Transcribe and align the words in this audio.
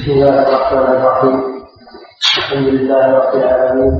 بسم 0.00 0.12
الله 0.12 0.36
الرحمن 0.48 0.90
الرحيم. 0.96 1.36
الحمد 2.40 2.68
لله 2.74 3.04
رب 3.20 3.34
العالمين. 3.36 3.94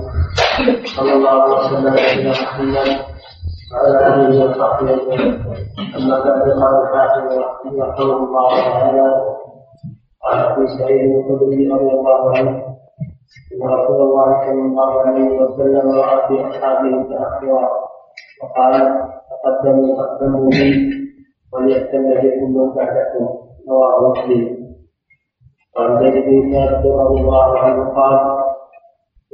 صلى 0.96 1.12
الله 1.12 1.38
وسلم 1.52 1.92
على 1.92 2.30
محمد 2.30 2.88
وعلى 3.68 3.92
آله 4.08 4.32
وصحبه 4.40 4.88
أجمعين. 4.96 5.32
أما 5.96 6.16
بعد 6.24 6.46
قال 6.60 6.74
الحاكم 6.82 7.24
رحمه 7.44 8.16
الله 8.16 8.48
تعالى 8.68 9.08
عن 10.24 10.38
أبي 10.48 10.64
سعيد 10.78 11.10
الخدري 11.20 11.68
رضي 11.68 11.90
الله 11.96 12.20
عنه 12.36 12.52
إن 13.52 13.60
رسول 13.76 14.00
الله 14.06 14.28
صلى 14.46 14.62
الله 14.68 14.90
عليه 15.06 15.28
وسلم 15.40 15.84
رأى 16.00 16.16
في 16.28 16.34
أصحابه 16.48 16.92
تاخرا 17.12 17.64
وقال 18.40 18.74
تقدموا 19.30 19.88
تقدموا 20.00 20.48
بي 20.48 20.68
وليأتم 21.52 22.02
بكم 22.08 22.48
من 22.56 22.68
بعدكم. 22.76 23.24
رواه 23.68 24.10
مسلم. 24.10 24.59
وعن 25.76 25.98
زيد 25.98 26.24
بن 26.24 26.54
رضي 26.84 27.20
الله 27.20 27.58
عنه 27.58 27.94
قال 27.94 28.14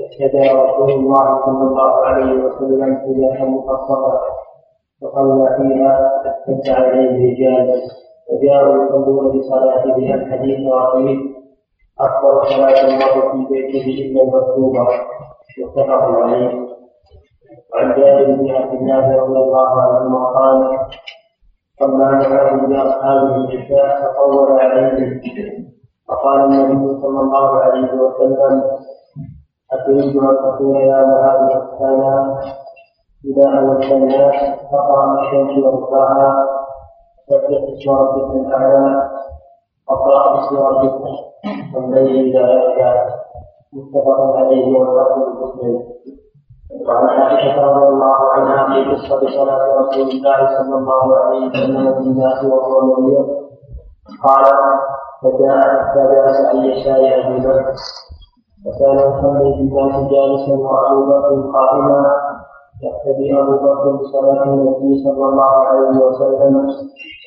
اهتدى 0.00 0.48
رسول 0.52 0.90
الله 0.90 1.44
صلى 1.44 1.62
الله 1.68 2.06
عليه 2.06 2.32
وسلم 2.44 2.96
إلى 2.96 3.46
مقصرة 3.50 4.20
فصلى 5.02 5.56
فيها 5.56 6.22
فاهتد 6.24 6.68
عليه 6.68 7.32
رجال 7.32 7.82
وجاءوا 8.32 8.84
يصلون 8.84 9.38
بصلاته 9.38 10.14
الحديث 10.14 10.72
رقيب 10.72 11.18
أكثر 12.00 12.44
صلاة 12.44 12.84
الله 12.84 13.32
في 13.32 13.46
بيته 13.50 13.84
إلا 14.02 14.22
المكتوبة. 14.22 14.86
متفق 15.64 15.90
عليه. 15.90 16.66
وعن 17.74 17.94
جابر 17.94 18.24
بن 18.34 18.50
عبد 18.50 18.74
الله 18.74 19.16
رضي 19.16 19.38
الله 19.38 19.80
عنهما 19.82 20.24
قال 20.26 20.78
صلى 21.80 22.28
معه 22.28 22.66
من 22.66 22.76
أصحابه 22.76 23.34
العشاء 23.36 24.12
فطول 24.12 24.60
عليه 24.60 25.20
فقال 26.08 26.40
النبي 26.40 27.00
صلى 27.02 27.20
الله 27.20 27.56
عليه 27.58 27.92
وسلم 27.92 28.62
أتريد 29.72 30.16
أن 30.16 30.36
تقول 30.36 30.76
يا 30.76 31.04
معاذ 31.06 31.50
حسانا 31.50 32.40
إذا 33.24 33.58
أولت 33.58 33.92
الناس 33.92 34.34
فقرأ 34.72 35.20
الشمس 35.20 35.64
وضحاها 35.64 36.46
سبح 37.28 37.48
اسم 37.72 37.90
ربك 37.90 38.46
الأعلى 38.46 39.10
وقرأ 39.90 40.38
اسم 40.40 40.56
ربك 40.56 41.00
والليل 41.74 42.36
إذا 42.36 42.52
يغشى 42.52 43.10
متفق 43.72 44.36
عليه 44.36 44.78
واللفظ 44.78 45.18
مسلم 45.42 45.82
وعن 46.88 47.08
عائشة 47.08 47.62
رضي 47.62 47.86
الله 47.88 48.16
عنها 48.32 48.66
في 48.66 48.90
قصة 48.94 49.20
صلاة 49.20 49.74
رسول 49.80 50.08
الله 50.10 50.46
صلى 50.58 50.74
الله 50.76 51.16
عليه 51.16 51.46
وسلم 51.48 51.94
في 51.94 52.00
الناس 52.00 52.44
وهو 52.44 52.80
مريض 52.80 53.26
قال 54.24 54.44
فجاء 55.22 55.60
جلس 55.96 56.36
عن 56.46 56.56
يسار 56.56 57.00
ابي 57.26 57.38
بكر. 57.46 57.74
وكان 58.66 58.98
يصلي 58.98 59.50
بالناس 59.58 59.94
جالسا 60.12 60.54
وابو 60.54 61.06
بكر 61.06 61.52
قائما 61.52 62.16
يقتدي 62.82 63.40
أبو 63.40 63.52
بكر 63.52 63.96
بصلاة 63.96 64.42
النبي 64.44 65.04
صلى 65.04 65.24
الله 65.28 65.52
عليه 65.66 66.04
وسلم 66.04 66.56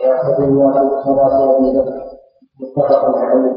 ويقتدي 0.03 0.43
الناس 0.45 0.75
بصلاة 0.77 1.57
أبي 1.57 1.79
بكر. 1.79 2.01
متفق 2.77 3.17
عليه. 3.17 3.55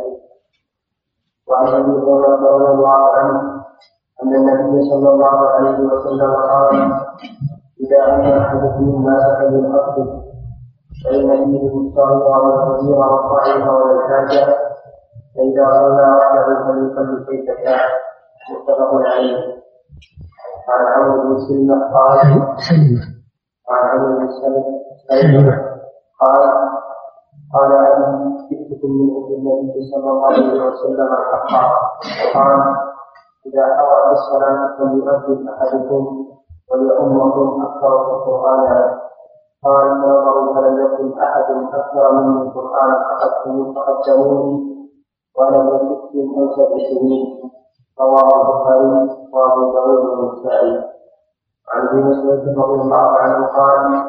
وعن 1.49 1.67
أبي 1.69 1.91
هريرة 1.91 2.57
رضي 2.57 2.71
الله 2.75 2.89
عنه 3.17 3.63
أن 4.23 4.35
النبي 4.35 4.83
صلى 4.91 5.09
الله 5.09 5.39
عليه 5.51 5.79
وسلم 5.79 6.33
قال 6.35 6.93
إذا 7.83 8.15
امن 8.15 8.33
أحدكم 8.39 8.85
الناس 8.85 9.23
فليقتل 9.39 10.23
فإن 11.05 11.45
فيه 11.45 11.69
المضطر 11.69 12.13
والكبير 12.13 12.97
والضعيف 12.99 13.67
والحاجة 14.13 14.57
فإذا 15.35 15.65
صلى 15.73 16.07
وحده 16.17 16.45
فليصلي 16.67 17.17
كيف 17.27 17.47
شاء 17.65 17.81
متفق 18.53 18.91
عليه. 18.95 19.63
عن 20.69 20.83
عمرو 20.95 21.23
بن 21.23 21.39
سلمة 21.39 21.77
قال 21.95 22.19
عن 23.69 23.83
عمرو 23.91 24.19
بن 24.19 24.29
سلمة 24.29 25.55
قال 26.21 26.43
قال 27.55 27.73
أبي 27.73 28.05
جئتكم 28.51 28.91
من 28.91 29.09
عند 29.17 29.31
النبي 29.39 29.81
صلى 29.91 30.11
الله 30.11 30.27
عليه 30.27 30.67
وسلم 30.67 31.09
حقا. 31.33 31.63
قال 32.35 32.61
إذا 33.47 33.65
حضرت 33.77 34.13
الصلاة 34.13 34.61
فليؤذن 34.79 35.49
أحدكم 35.49 36.03
وليؤمكم 36.71 37.63
أكثر 37.67 37.93
القرآن. 38.15 39.02
قال 39.65 39.87
نظروا 40.01 40.55
فلم 40.55 40.75
يكن 40.87 41.19
أحد 41.21 41.45
أكثر 41.75 42.13
مني 42.13 42.43
القرآن 42.43 42.91
فقدموني 43.75 44.73
ولم 45.39 45.67
يكن 45.69 46.41
أو 46.41 46.51
سبع 46.57 46.77
سنين 46.91 47.51
رواه 48.01 48.29
البخاري 48.41 49.09
وأبو 49.33 49.73
داود 49.73 50.05
والنسائي. 50.05 50.85
عن 51.73 51.89
أبي 51.89 52.03
مسعود 52.03 52.59
رضي 52.59 52.81
الله 52.81 53.07
عنه 53.19 53.47
قال 53.47 54.05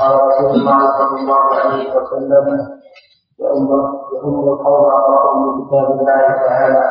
قال 0.00 0.12
رسول 0.28 0.50
الله 0.50 0.80
صلى 0.98 1.20
الله 1.20 1.44
عليه 1.54 1.96
وسلم 1.96 2.68
يؤم 3.40 4.48
القوم 4.48 4.84
أقرأهم 4.90 5.46
من 5.58 5.66
كتاب 5.66 5.90
الله 5.90 6.20
تعالى. 6.46 6.82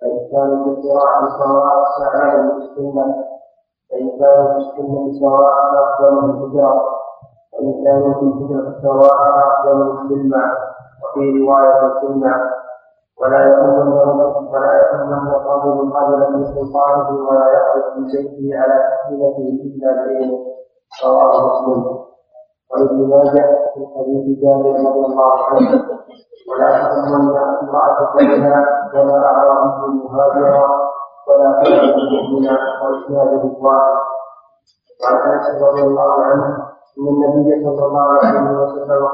فإن 0.00 0.18
كانوا 0.32 0.64
في 0.64 0.70
القراءة 0.70 1.28
سواء 1.38 1.84
سألوا 1.98 2.52
بالسنة 2.54 3.06
فإن 3.90 4.06
كانوا 4.20 4.52
في 4.52 4.58
السنة 4.58 5.20
سواء 5.20 5.54
أفضل 5.82 6.14
من 6.14 6.30
الهجرة 6.30 6.99
كانوا 7.84 8.14
في 8.14 8.20
الهجرة 8.20 8.80
سواء 8.82 9.18
أفضل 9.46 9.78
السلمة 9.90 10.42
وفي 11.02 11.22
رواية 11.40 11.86
السلمة 11.86 12.34
ولا 13.20 13.40
يكون 13.48 13.92
ولا 14.52 14.72
يكون 14.80 15.12
الرجل 15.12 15.92
قبل 15.96 16.32
من 16.32 16.44
سلطانه 16.44 17.08
ولا 17.28 17.46
يخرج 17.56 17.84
من 17.96 18.04
بيته 18.06 18.58
على 18.60 18.74
تحميلته 18.88 19.46
إلا 19.66 19.90
بعلمه 19.96 20.38
رواه 21.04 21.32
مسلم. 21.46 21.82
وابن 22.70 23.08
ماجه 23.08 23.46
في 23.74 23.80
حديث 23.94 24.24
جابر 24.42 24.70
رضي 24.88 25.04
الله 25.06 25.32
عنه. 25.48 25.70
ولا 26.50 26.68
تؤمن 26.88 27.36
امرأة 27.62 27.98
قبلها 28.12 28.64
ولا 28.94 29.26
أعرابي 29.26 29.86
مهاجرا 30.04 30.68
ولا 31.28 31.62
كافر 31.62 31.96
مؤمنا 32.12 32.58
وإسناد 32.82 33.28
رضوان 33.44 33.96
وعن 35.02 35.32
أنس 35.32 35.62
رضي 35.62 35.82
الله 35.82 36.12
عنه 36.24 36.69
ان 36.98 37.06
النبي 37.06 37.64
صلى 37.64 37.86
الله 37.86 38.02
عليه 38.02 38.50
وسلم 38.50 39.06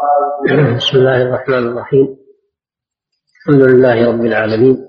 قال 0.00 0.76
بسم 0.76 0.98
الله 0.98 1.22
الرحمن 1.22 1.68
الرحيم. 1.68 2.16
الحمد 3.36 3.62
لله 3.62 4.08
رب 4.08 4.20
العالمين. 4.20 4.88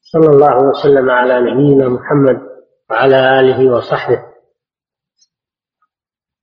صلى 0.00 0.26
الله 0.26 0.68
وسلم 0.68 1.10
على 1.10 1.40
نبينا 1.40 1.88
محمد 1.88 2.40
وعلى 2.90 3.40
آله 3.40 3.76
وصحبه. 3.76 4.24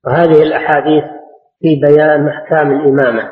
وهذه 0.05 0.41
الأحاديث 0.43 1.03
في 1.59 1.81
بيان 1.87 2.27
أحكام 2.27 2.71
الإمامة. 2.71 3.31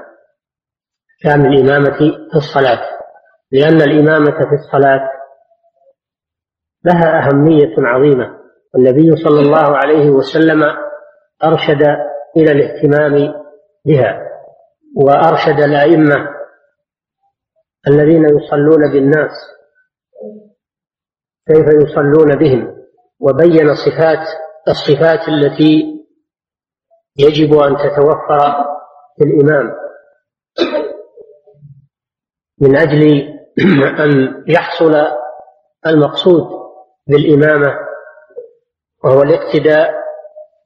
أحكام 1.11 1.45
الإمامة 1.45 1.97
في 2.31 2.35
الصلاة. 2.37 2.81
لأن 3.51 3.81
الإمامة 3.81 4.31
في 4.31 4.55
الصلاة 4.55 5.09
لها 6.85 7.27
أهمية 7.27 7.75
عظيمة. 7.77 8.44
والنبي 8.75 9.15
صلى 9.15 9.39
الله 9.39 9.77
عليه 9.77 10.09
وسلم 10.09 10.63
أرشد 11.43 11.81
إلى 12.37 12.51
الاهتمام 12.51 13.33
بها 13.85 14.21
وأرشد 14.95 15.59
الأئمة 15.59 16.29
الذين 17.87 18.25
يصلون 18.25 18.91
بالناس 18.91 19.31
كيف 21.47 21.65
يصلون 21.83 22.35
بهم 22.35 22.75
وبين 23.19 23.75
صفات 23.75 24.27
الصفات 24.67 25.29
التي 25.29 25.95
يجب 27.17 27.57
أن 27.57 27.75
تتوفر 27.77 28.65
في 29.17 29.23
الإمام. 29.23 29.71
من 32.61 32.77
أجل 32.77 33.35
أن 34.03 34.43
يحصل 34.47 34.95
المقصود 35.87 36.47
بالإمامة 37.07 37.84
وهو 39.05 39.21
الاقتداء 39.23 39.93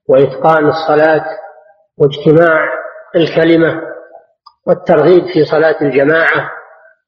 وإتقان 0.10 0.68
الصلاة 0.68 1.26
واجتماع 1.98 2.70
الكلمة 3.16 3.82
والترغيب 4.68 5.24
في 5.34 5.46
صلاة 5.46 5.76
الجماعة. 5.82 6.52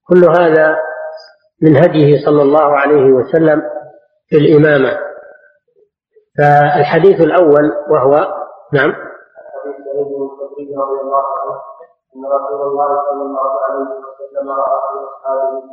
كل 0.07 0.41
هذا 0.41 0.77
من 1.61 1.77
هديه 1.77 2.25
صلى 2.25 2.41
الله 2.41 2.77
عليه 2.77 3.11
وسلم 3.11 3.61
في 4.29 4.37
الإمامة 4.37 4.99
فالحديث 6.37 7.21
الأول 7.21 7.71
وهو 7.89 8.13
نعم. 8.73 8.93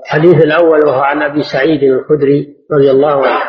الحديث 0.04 0.44
الأول 0.44 0.86
وهو 0.86 1.00
عن 1.00 1.22
أبي 1.22 1.42
سعيد 1.42 1.82
الخدري 1.82 2.56
رضي 2.72 2.90
الله 2.90 3.26
عنه. 3.26 3.40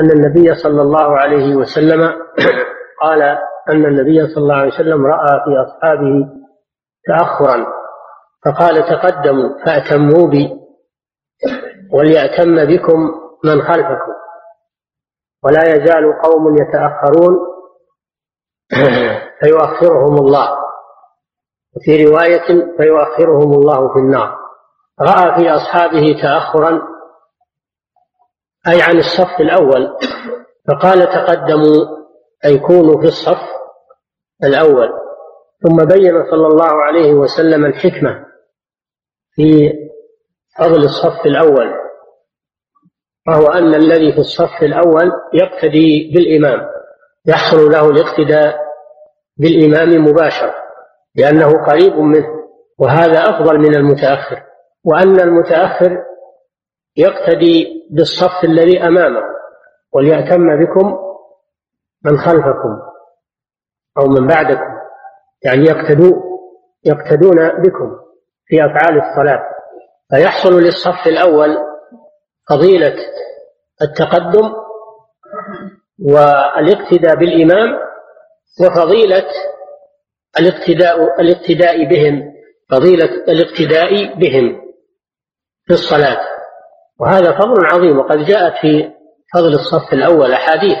أن 0.00 0.10
النبي 0.10 0.54
صلى 0.54 0.82
الله 0.82 1.18
عليه 1.18 1.54
وسلم 1.54 2.12
قال 3.02 3.22
أن 3.68 3.86
النبي 3.86 4.26
صلى 4.34 4.42
الله 4.42 4.54
عليه 4.54 4.74
وسلم 4.74 5.06
رأى 5.06 5.44
في 5.44 5.50
أصحابه 5.66 6.28
تأخرا 7.06 7.66
فقال 8.44 8.84
تقدموا 8.84 9.64
فأتموا 9.64 10.28
بي 10.28 10.60
وليأتم 11.92 12.64
بكم 12.66 13.00
من 13.44 13.62
خلفكم. 13.62 14.12
ولا 15.44 15.62
يزال 15.68 16.20
قوم 16.22 16.56
يتأخرون 16.56 17.38
فيؤخرهم 19.40 20.18
الله. 20.18 20.48
وفي 21.76 22.04
رواية 22.04 22.76
فيؤخرهم 22.76 23.52
الله 23.54 23.92
في 23.92 23.98
النار. 23.98 24.36
رأى 25.00 25.38
في 25.38 25.50
أصحابه 25.50 26.06
تأخرا 26.22 26.82
أي 28.68 28.82
عن 28.82 28.98
الصف 28.98 29.40
الأول. 29.40 29.96
فقال 30.68 31.06
تقدموا 31.08 31.86
أي 32.44 32.58
كونوا 32.58 33.00
في 33.00 33.06
الصف 33.08 33.42
الأول. 34.44 34.88
ثم 35.62 35.76
بين 35.76 36.24
صلى 36.30 36.46
الله 36.46 36.82
عليه 36.82 37.12
وسلم 37.12 37.64
الحكمة 37.64 38.26
في 39.34 39.72
فضل 40.58 40.84
الصف 40.84 41.26
الأول 41.26 41.74
وهو 43.28 43.46
أن 43.46 43.74
الذي 43.74 44.12
في 44.12 44.18
الصف 44.18 44.62
الأول 44.62 45.12
يقتدي 45.34 46.12
بالإمام 46.14 46.68
يحصل 47.26 47.70
له 47.70 47.90
الاقتداء 47.90 48.60
بالإمام 49.36 50.04
مباشرة 50.04 50.54
لأنه 51.14 51.64
قريب 51.66 51.96
منه 51.96 52.28
وهذا 52.78 53.18
أفضل 53.20 53.58
من 53.58 53.74
المتأخر. 53.74 54.42
وأن 54.84 55.20
المتأخر 55.20 56.04
يقتدي 56.96 57.86
بالصف 57.90 58.44
الذي 58.44 58.82
أمامه 58.82 59.22
وليأتم 59.92 60.64
بكم 60.64 60.98
من 62.04 62.18
خلفكم 62.18 62.78
أو 63.98 64.06
من 64.06 64.26
بعدكم. 64.26 64.80
يعني 65.44 65.64
يقتدوا 65.64 66.22
يقتدون 66.84 67.48
بكم 67.48 67.96
في 68.46 68.64
أفعال 68.64 68.98
الصلاة. 68.98 69.42
فيحصل 70.10 70.60
للصف 70.60 71.06
الأول 71.06 71.58
فضيلة 72.50 72.96
التقدم 73.82 74.52
والاقتداء 75.98 77.14
بالإمام 77.14 77.78
وفضيلة 78.60 79.26
الاقتداء 80.40 81.20
الاقتداء 81.20 81.84
بهم 81.84 82.32
فضيلة 82.70 83.04
الاقتداء 83.04 84.14
بهم 84.18 84.60
في 85.64 85.74
الصلاة. 85.74 86.39
وهذا 87.00 87.38
فضل 87.38 87.66
عظيم 87.66 87.98
وقد 87.98 88.18
جاءت 88.18 88.52
في 88.60 88.90
فضل 89.34 89.54
الصف 89.54 89.92
الأول 89.92 90.32
أحاديث. 90.32 90.78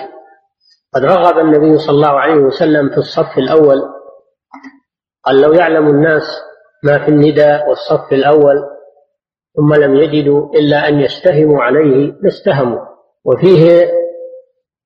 قد 0.94 1.04
رغب 1.04 1.38
النبي 1.38 1.78
صلى 1.78 1.94
الله 1.94 2.20
عليه 2.20 2.34
وسلم 2.34 2.90
في 2.90 2.96
الصف 2.96 3.38
الأول 3.38 3.82
قال 5.24 5.40
لو 5.40 5.52
يعلم 5.52 5.88
الناس 5.88 6.22
ما 6.84 7.04
في 7.04 7.08
النداء 7.08 7.68
والصف 7.68 8.12
الأول 8.12 8.56
ثم 9.56 9.74
لم 9.74 9.94
يجدوا 9.94 10.54
إلا 10.54 10.88
أن 10.88 11.00
يستهموا 11.00 11.62
عليه 11.62 12.12
لاستهموا. 12.22 12.80
وفيه 13.24 13.90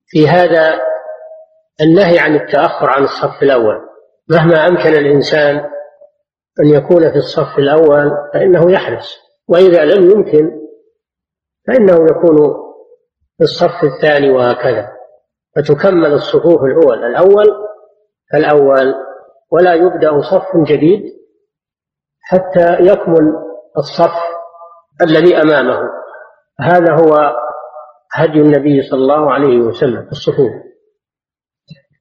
في 0.06 0.28
هذا 0.28 0.80
النهي 1.80 2.18
عن 2.18 2.34
التأخر 2.34 2.90
عن 2.90 3.02
الصف 3.02 3.42
الأول. 3.42 3.80
مهما 4.30 4.66
أمكن 4.66 4.94
الإنسان 4.94 5.56
أن 6.60 6.66
يكون 6.66 7.10
في 7.10 7.16
الصف 7.16 7.58
الأول 7.58 8.10
فإنه 8.34 8.72
يحرص 8.72 9.16
وإذا 9.48 9.84
لم 9.84 10.10
يمكن 10.10 10.63
فإنه 11.66 12.06
يكون 12.10 12.36
في 13.38 13.44
الصف 13.44 13.84
الثاني 13.84 14.30
وهكذا. 14.30 14.92
فتكمل 15.56 16.12
الصفوف 16.12 16.62
الأول 16.62 17.04
الأول 17.04 17.46
فالأول 18.32 18.94
ولا 19.50 19.74
يبدأ 19.74 20.20
صف 20.20 20.56
جديد 20.56 21.02
حتى 22.20 22.76
يكمل 22.80 23.32
الصف 23.78 24.14
الذي 25.02 25.36
أمامه. 25.36 25.80
هذا 26.60 26.92
هو 26.94 27.36
هدي 28.12 28.40
النبي 28.40 28.82
صلى 28.90 29.00
الله 29.00 29.32
عليه 29.32 29.58
وسلم 29.58 30.04
في 30.04 30.12
الصفوف. 30.12 30.52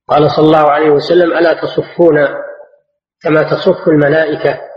قال 0.08 0.32
صلى 0.32 0.46
الله 0.46 0.72
عليه 0.72 0.90
وسلم 0.90 1.34
ألا 1.34 1.62
تصفون 1.62 2.28
كما 3.22 3.44
تصف 3.44 3.88
الملائكة؟ 3.88 4.73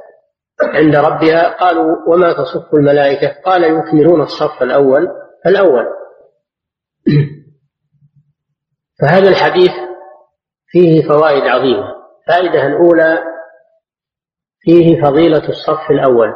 عند 0.63 0.97
ربها 0.97 1.49
قالوا 1.49 1.97
وما 2.09 2.33
تصف 2.33 2.75
الملائكة؟ 2.75 3.41
قال 3.45 3.65
يكملون 3.65 4.21
الصف 4.21 4.63
الأول 4.63 5.09
الأول. 5.47 5.87
فهذا 9.01 9.29
الحديث 9.29 9.73
فيه 10.67 11.09
فوائد 11.09 11.43
عظيمة. 11.43 11.97
الفائدة 12.29 12.67
الأولى 12.67 13.25
فيه 14.61 15.03
فضيلة 15.03 15.49
الصف 15.49 15.91
الأول. 15.91 16.35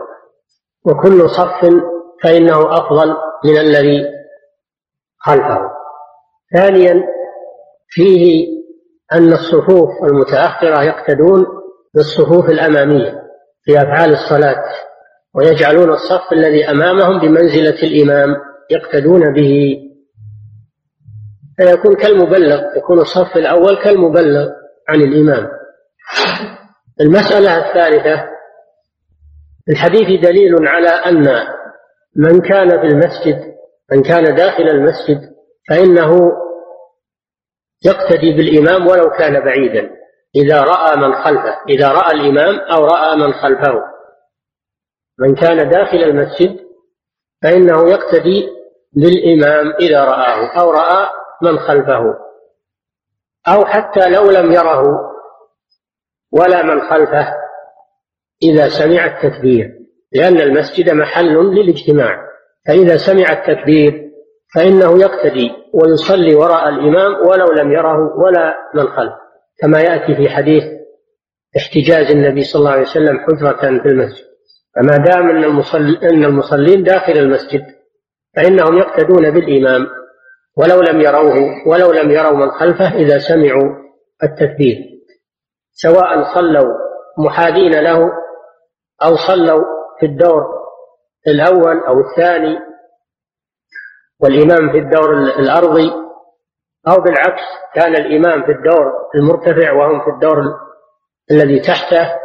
وكل 0.84 1.30
صف 1.30 1.60
فإنه 2.22 2.74
أفضل 2.74 3.16
من 3.44 3.56
الذي 3.58 4.04
خلفه. 5.18 5.70
ثانيا 6.54 7.04
فيه 7.88 8.46
أن 9.12 9.32
الصفوف 9.32 9.90
المتأخرة 10.04 10.82
يقتدون 10.82 11.46
بالصفوف 11.94 12.50
الأمامية. 12.50 13.29
في 13.62 13.78
أفعال 13.78 14.12
الصلاة 14.12 14.64
ويجعلون 15.34 15.90
الصف 15.92 16.32
الذي 16.32 16.70
أمامهم 16.70 17.20
بمنزلة 17.20 17.82
الإمام 17.82 18.36
يقتدون 18.70 19.32
به. 19.32 19.76
فيكون 21.56 21.94
كالمبلغ 21.94 22.60
يكون 22.76 22.98
الصف 23.00 23.36
الأول 23.36 23.82
كالمبلغ 23.82 24.48
عن 24.88 25.00
الإمام. 25.00 25.48
المسألة 27.00 27.68
الثالثة 27.68 28.30
الحديث 29.68 30.20
دليل 30.22 30.68
على 30.68 30.88
أن 30.88 31.28
من 32.16 32.40
كان 32.40 32.68
في 32.68 32.86
المسجد 32.86 33.54
من 33.92 34.02
كان 34.02 34.34
داخل 34.34 34.62
المسجد 34.62 35.20
فإنه 35.68 36.32
يقتدي 37.84 38.32
بالإمام 38.32 38.86
ولو 38.86 39.10
كان 39.10 39.44
بعيدا. 39.44 39.90
إذا 40.36 40.60
رأى 40.60 40.96
من 40.96 41.12
خلفه 41.14 41.60
إذا 41.68 41.88
رأى 41.92 42.14
الإمام 42.14 42.58
أو 42.58 42.86
رأى 42.86 43.16
من 43.16 43.32
خلفه. 43.32 43.82
من 45.18 45.34
كان 45.34 45.68
داخل 45.68 45.96
المسجد 45.96 46.60
فإنه 47.42 47.90
يقتدي 47.90 48.48
بالإمام 48.92 49.72
إذا 49.80 50.04
رآه 50.04 50.60
أو 50.60 50.70
رأى 50.70 51.08
من 51.42 51.58
خلفه. 51.58 52.14
أو 53.48 53.64
حتى 53.64 54.08
لو 54.08 54.30
لم 54.30 54.52
يره 54.52 54.84
ولا 56.32 56.62
من 56.62 56.80
خلفه 56.80 57.26
إذا 58.42 58.68
سمع 58.68 59.04
التكبير 59.06 59.80
لأن 60.12 60.40
المسجد 60.40 60.90
محل 60.90 61.34
للاجتماع. 61.34 62.30
فإذا 62.66 62.96
سمع 62.96 63.32
التكبير 63.32 64.10
فإنه 64.54 65.00
يقتدي 65.00 65.52
ويصلي 65.74 66.34
وراء 66.34 66.68
الإمام 66.68 67.28
ولو 67.28 67.46
لم 67.52 67.72
يره 67.72 68.18
ولا 68.18 68.56
من 68.74 68.86
خلفه. 68.86 69.19
كما 69.62 69.80
يأتي 69.80 70.14
في 70.16 70.28
حديث 70.28 70.64
احتجاز 71.56 72.10
النبي 72.10 72.42
صلى 72.42 72.60
الله 72.60 72.70
عليه 72.70 72.82
وسلم 72.82 73.18
حجرة 73.18 73.82
في 73.82 73.88
المسجد. 73.88 74.24
فما 74.76 74.96
دام 74.96 75.30
أن, 75.30 75.44
المصل... 75.44 75.98
أن 76.02 76.24
المصلين 76.24 76.82
داخل 76.82 77.12
المسجد 77.12 77.66
فإنهم 78.36 78.78
يقتدون 78.78 79.30
بالإمام 79.30 79.86
ولو 80.56 80.80
لم 80.80 81.00
يروه 81.00 81.68
ولو 81.68 81.92
لم 81.92 82.10
يروا 82.10 82.36
من 82.36 82.50
خلفه 82.50 82.94
إذا 82.94 83.18
سمعوا 83.18 83.76
التكبير. 84.22 84.76
سواء 85.72 86.34
صلوا 86.34 86.74
محاذين 87.18 87.72
له 87.80 88.10
أو 89.02 89.16
صلوا 89.16 89.64
في 90.00 90.06
الدور 90.06 90.44
الأول 91.26 91.78
أو 91.78 92.00
الثاني 92.00 92.58
والإمام 94.20 94.72
في 94.72 94.78
الدور 94.78 95.18
الأرضي 95.38 95.92
أو 96.88 97.02
بالعكس 97.02 97.42
كان 97.74 97.96
الإمام 97.96 98.42
في 98.42 98.52
الدور 98.52 98.92
المرتفع 99.14 99.72
وهم 99.72 100.04
في 100.04 100.10
الدور 100.10 100.42
الذي 101.30 101.60
تحته 101.60 102.20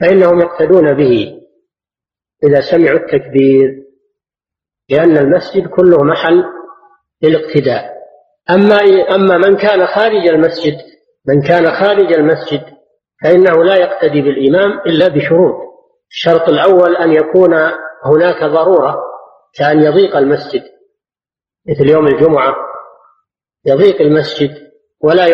فإنهم 0.00 0.40
يقتدون 0.40 0.94
به 0.94 1.40
إذا 2.44 2.60
سمعوا 2.60 2.98
التكبير 2.98 3.84
لأن 4.90 5.16
المسجد 5.16 5.68
كله 5.68 6.04
محل 6.04 6.44
للاقتداء. 7.22 7.98
أما 8.50 8.76
أما 9.14 9.38
من 9.38 9.56
كان 9.56 9.86
خارج 9.86 10.28
المسجد 10.28 10.74
من 11.28 11.42
كان 11.42 11.70
خارج 11.70 12.12
المسجد 12.12 12.62
فإنه 13.22 13.64
لا 13.64 13.76
يقتدي 13.76 14.22
بالإمام 14.22 14.78
إلا 14.86 15.08
بشروط. 15.08 15.54
الشرط 16.10 16.48
الأول 16.48 16.96
أن 16.96 17.12
يكون 17.12 17.54
هناك 18.04 18.44
ضرورة 18.44 19.02
كأن 19.54 19.82
يضيق 19.82 20.16
المسجد 20.16 20.62
مثل 21.68 21.90
يوم 21.90 22.06
الجمعة. 22.06 22.56
يضيق 23.66 24.00
المسجد 24.00 24.50
ولا 25.00 25.26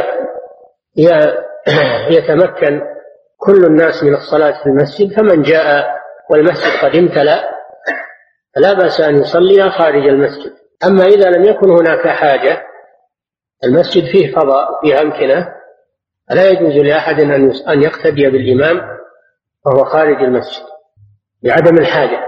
يتمكن 2.16 2.80
كل 3.36 3.64
الناس 3.64 4.04
من 4.04 4.14
الصلاة 4.14 4.62
في 4.62 4.66
المسجد 4.66 5.16
فمن 5.16 5.42
جاء 5.42 5.86
والمسجد 6.30 6.72
قد 6.82 6.96
امتلأ 6.96 7.54
فلا 8.56 8.72
بأس 8.72 9.00
أن 9.00 9.16
يصلي 9.16 9.70
خارج 9.70 10.06
المسجد. 10.06 10.52
أما 10.84 11.04
إذا 11.04 11.30
لم 11.30 11.44
يكن 11.44 11.70
هناك 11.70 12.08
حاجة 12.08 12.62
المسجد 13.64 14.04
فيه 14.04 14.32
فضاء 14.32 14.80
فيه 14.80 15.00
أمكنة 15.00 15.54
فلا 16.28 16.48
يجوز 16.48 16.72
لأحد 16.72 17.20
أن 17.68 17.82
يقتدي 17.82 18.30
بالإمام 18.30 18.80
وهو 19.66 19.84
خارج 19.84 20.22
المسجد 20.22 20.64
بعدم 21.42 21.78
الحاجة. 21.78 22.18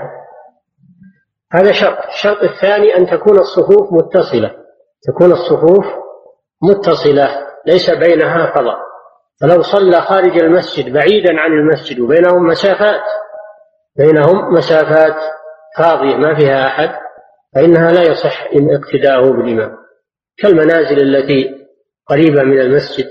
هذا 1.53 1.73
شرط. 1.73 1.99
الشرط 2.07 2.43
الثاني 2.43 2.97
أن 2.97 3.07
تكون 3.07 3.39
الصفوف 3.39 3.93
متصلة. 3.93 4.66
تكون 5.07 5.33
الصفوف 5.33 5.87
متصلة 6.63 7.47
ليس 7.67 7.91
بينها 7.91 8.55
فضاء 8.55 8.79
فلو 9.41 9.63
صلى 9.63 10.01
خارج 10.01 10.39
المسجد 10.39 10.93
بعيدا 10.93 11.41
عن 11.41 11.53
المسجد 11.53 12.01
وبينهم 12.01 12.47
مسافات 12.47 13.03
بينهم 13.97 14.55
مسافات 14.55 15.17
فاضية 15.79 16.17
ما 16.17 16.35
فيها 16.35 16.67
أحد 16.67 16.91
فإنها 17.55 17.93
لا 17.93 18.03
يصح 18.03 18.49
اقتداؤه 18.53 19.33
بالإمام. 19.33 19.77
كالمنازل 20.39 21.01
التي 21.01 21.67
قريبة 22.07 22.43
من 22.43 22.61
المسجد 22.61 23.07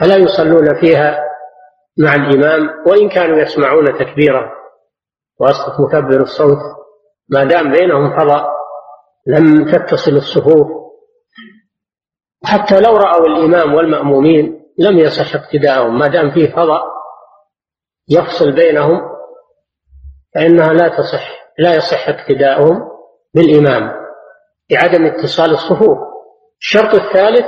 فلا 0.00 0.16
يصلون 0.16 0.80
فيها 0.80 1.24
مع 1.98 2.14
الإمام 2.14 2.70
وإن 2.86 3.08
كانوا 3.08 3.38
يسمعون 3.38 3.98
تكبيره 3.98 4.52
وأصوات 5.40 5.80
مكبر 5.80 6.20
الصوت 6.20 6.58
ما 7.28 7.44
دام 7.44 7.72
بينهم 7.72 8.16
فضاء 8.16 8.53
لم 9.26 9.72
تتصل 9.72 10.12
الصفوف. 10.16 10.84
حتى 12.44 12.80
لو 12.80 12.96
رأوا 12.96 13.26
الإمام 13.26 13.74
والمأمومين 13.74 14.64
لم 14.78 14.98
يصح 14.98 15.34
اقتداءهم 15.34 15.98
ما 15.98 16.06
دام 16.08 16.30
فيه 16.30 16.52
فضاء 16.52 16.84
يفصل 18.08 18.52
بينهم 18.52 19.00
فإنها 20.34 20.72
لا 20.72 20.88
تصح 20.88 21.44
لا 21.58 21.74
يصح 21.74 22.08
اقتداؤهم 22.08 22.88
بالإمام 23.34 23.92
بعدم 24.70 25.06
اتصال 25.06 25.50
الصفوف. 25.50 25.98
الشرط 26.60 26.94
الثالث 26.94 27.46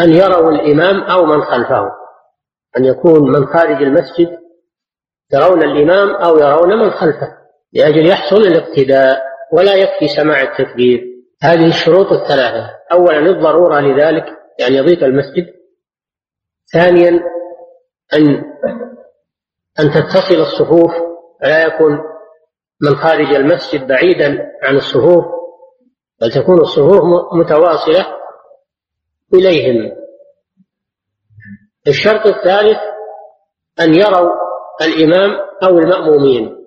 أن 0.00 0.10
يروا 0.10 0.50
الإمام 0.50 1.02
أو 1.02 1.24
من 1.24 1.42
خلفه 1.42 1.90
أن 2.78 2.84
يكون 2.84 3.32
من 3.32 3.46
خارج 3.46 3.82
المسجد 3.82 4.38
يرون 5.32 5.62
الإمام 5.62 6.14
أو 6.14 6.38
يرون 6.38 6.78
من 6.78 6.90
خلفه. 6.90 7.35
لأجل 7.76 8.06
يحصل 8.08 8.36
الاقتداء 8.36 9.22
ولا 9.52 9.74
يكفي 9.74 10.08
سماع 10.08 10.42
التكبير. 10.42 11.04
هذه 11.42 11.66
الشروط 11.66 12.12
الثلاثة. 12.12 12.70
أولا 12.92 13.18
الضرورة 13.18 13.80
لذلك 13.80 14.24
يعني 14.60 14.76
يضيق 14.76 15.04
المسجد. 15.04 15.46
ثانيا 16.72 17.10
أن 18.14 18.44
أن 19.80 19.90
تتصل 19.90 20.40
الصفوف. 20.40 20.92
فلا 21.42 21.66
يكون 21.66 21.98
من 22.82 22.96
خارج 22.96 23.34
المسجد 23.34 23.86
بعيدا 23.86 24.52
عن 24.62 24.76
الصفوف 24.76 25.24
بل 26.20 26.32
تكون 26.32 26.60
الصفوف 26.60 27.02
متواصلة 27.32 28.06
إليهم. 29.34 29.92
الشرط 31.88 32.26
الثالث 32.26 32.78
أن 33.80 33.94
يروا 33.94 34.30
الإمام 34.82 35.30
أو 35.62 35.78
المأمومين. 35.78 36.65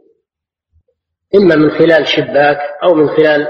إما 1.35 1.55
من 1.55 1.71
خلال 1.71 2.07
شباك 2.07 2.57
أو 2.83 2.93
من 2.93 3.09
خلال 3.09 3.47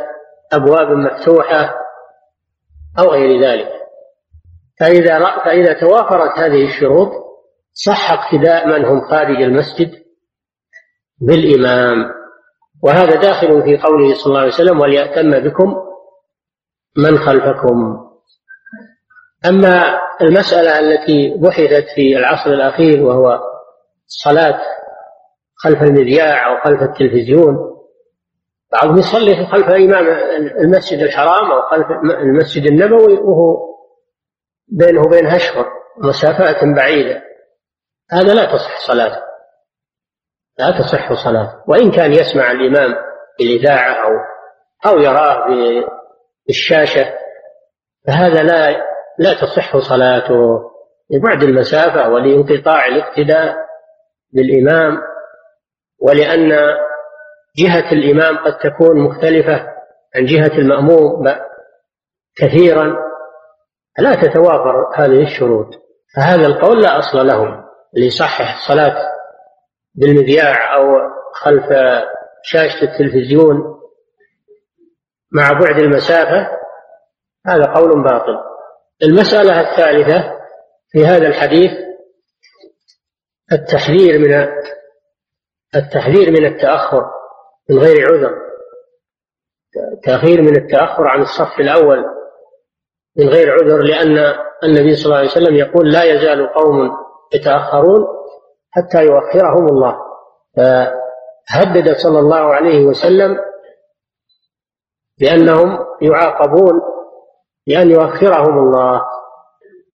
أبواب 0.53 0.87
مفتوحة 0.87 1.75
أو 2.99 3.05
غير 3.11 3.41
ذلك. 3.41 3.69
فإذا 4.79 5.19
فإذا 5.45 5.73
توافرت 5.73 6.39
هذه 6.39 6.65
الشروط 6.65 7.11
صح 7.73 8.11
اقتداء 8.11 8.67
من 8.67 8.85
هم 8.85 9.01
خارج 9.01 9.41
المسجد 9.41 9.91
بالإمام. 11.21 12.11
وهذا 12.83 13.15
داخل 13.15 13.63
في 13.63 13.77
قوله 13.77 14.13
صلى 14.13 14.25
الله 14.25 14.39
عليه 14.39 14.53
وسلم 14.53 14.79
وليأتم 14.79 15.39
بكم 15.39 15.75
من 16.97 17.17
خلفكم. 17.17 18.05
أما 19.45 19.99
المسألة 20.21 20.79
التي 20.79 21.37
بحثت 21.37 21.85
في 21.95 22.17
العصر 22.17 22.49
الأخير 22.49 23.03
وهو 23.03 23.39
الصلاة 24.07 24.59
خلف 25.59 25.81
المذياع 25.81 26.47
أو 26.47 26.61
خلف 26.63 26.81
التلفزيون. 26.81 27.57
بعضهم 28.71 28.97
يصلي 28.97 29.45
خلف 29.45 29.69
إمام 29.69 30.07
المسجد 30.63 30.99
الحرام 30.99 31.51
أو 31.51 31.61
خلف 31.61 31.87
المسجد 32.21 32.65
النبوي 32.65 33.13
وهو 33.13 33.57
بينه 34.67 35.01
وبينها 35.01 35.35
أشهر 35.35 35.65
مسافات 35.97 36.63
بعيدة. 36.75 37.21
هذا 38.11 38.33
لا 38.33 38.45
تصح 38.45 38.79
صلاته. 38.87 39.21
لا 40.59 40.79
تصح 40.79 41.13
صلاته. 41.13 41.63
وإن 41.67 41.91
كان 41.91 42.11
يسمع 42.11 42.51
الإمام 42.51 42.95
بالإذاعة 43.39 43.93
أو 43.93 44.11
أو 44.85 44.99
يراه 44.99 45.45
بالشاشة 46.47 47.13
فهذا 48.07 48.43
لا 48.43 48.85
لا 49.19 49.33
تصح 49.33 49.77
صلاته. 49.77 50.69
لبعد 51.11 51.43
المسافة 51.43 52.09
ولانقطاع 52.09 52.87
الاقتداء 52.87 53.55
بالإمام 54.33 55.08
ولأن 56.01 56.49
جهة 57.57 57.91
الإمام 57.91 58.37
قد 58.37 58.57
تكون 58.57 58.99
مختلفة 58.99 59.67
عن 60.15 60.25
جهة 60.25 60.57
المأموم 60.57 61.35
كثيرا 62.37 62.95
لا 63.99 64.15
تتوافر 64.15 64.91
هذه 64.95 65.23
الشروط. 65.23 65.67
فهذا 66.15 66.47
القول 66.47 66.81
لا 66.81 66.99
أصل 66.99 67.27
له 67.27 67.63
ليصحح 67.93 68.55
الصلاة 68.55 68.95
بالمذياع 69.95 70.75
أو 70.75 70.85
خلف 71.33 71.65
شاشة 72.43 72.83
التلفزيون 72.83 73.79
مع 75.31 75.51
بعد 75.51 75.79
المسافة 75.79 76.47
هذا 77.47 77.65
قول 77.65 78.03
باطل. 78.03 78.37
المسألة 79.03 79.61
الثالثة 79.61 80.39
في 80.91 81.05
هذا 81.05 81.27
الحديث 81.27 81.71
التحذير 83.51 84.19
من 84.19 84.47
التحذير 85.75 86.31
من 86.31 86.45
التأخر 86.45 87.05
من 87.69 87.79
غير 87.79 88.13
عذر. 88.13 88.35
تأخير 90.03 90.41
من 90.41 90.57
التأخر 90.57 91.07
عن 91.07 91.21
الصف 91.21 91.59
الأول 91.59 92.05
من 93.17 93.29
غير 93.29 93.53
عذر 93.53 93.83
لأن 93.83 94.35
النبي 94.63 94.95
صلى 94.95 95.05
الله 95.05 95.17
عليه 95.17 95.29
وسلم 95.29 95.55
يقول 95.55 95.91
لا 95.91 96.03
يزال 96.03 96.53
قوم 96.53 96.91
يتأخرون 97.33 98.07
حتى 98.71 99.05
يؤخرهم 99.05 99.67
الله. 99.67 99.97
فهدد 100.57 101.95
صلى 101.97 102.19
الله 102.19 102.53
عليه 102.55 102.85
وسلم 102.85 103.39
بأنهم 105.19 105.85
يعاقبون 106.01 106.81
بأن 107.67 107.91
يؤخرهم 107.91 108.57
الله 108.59 109.01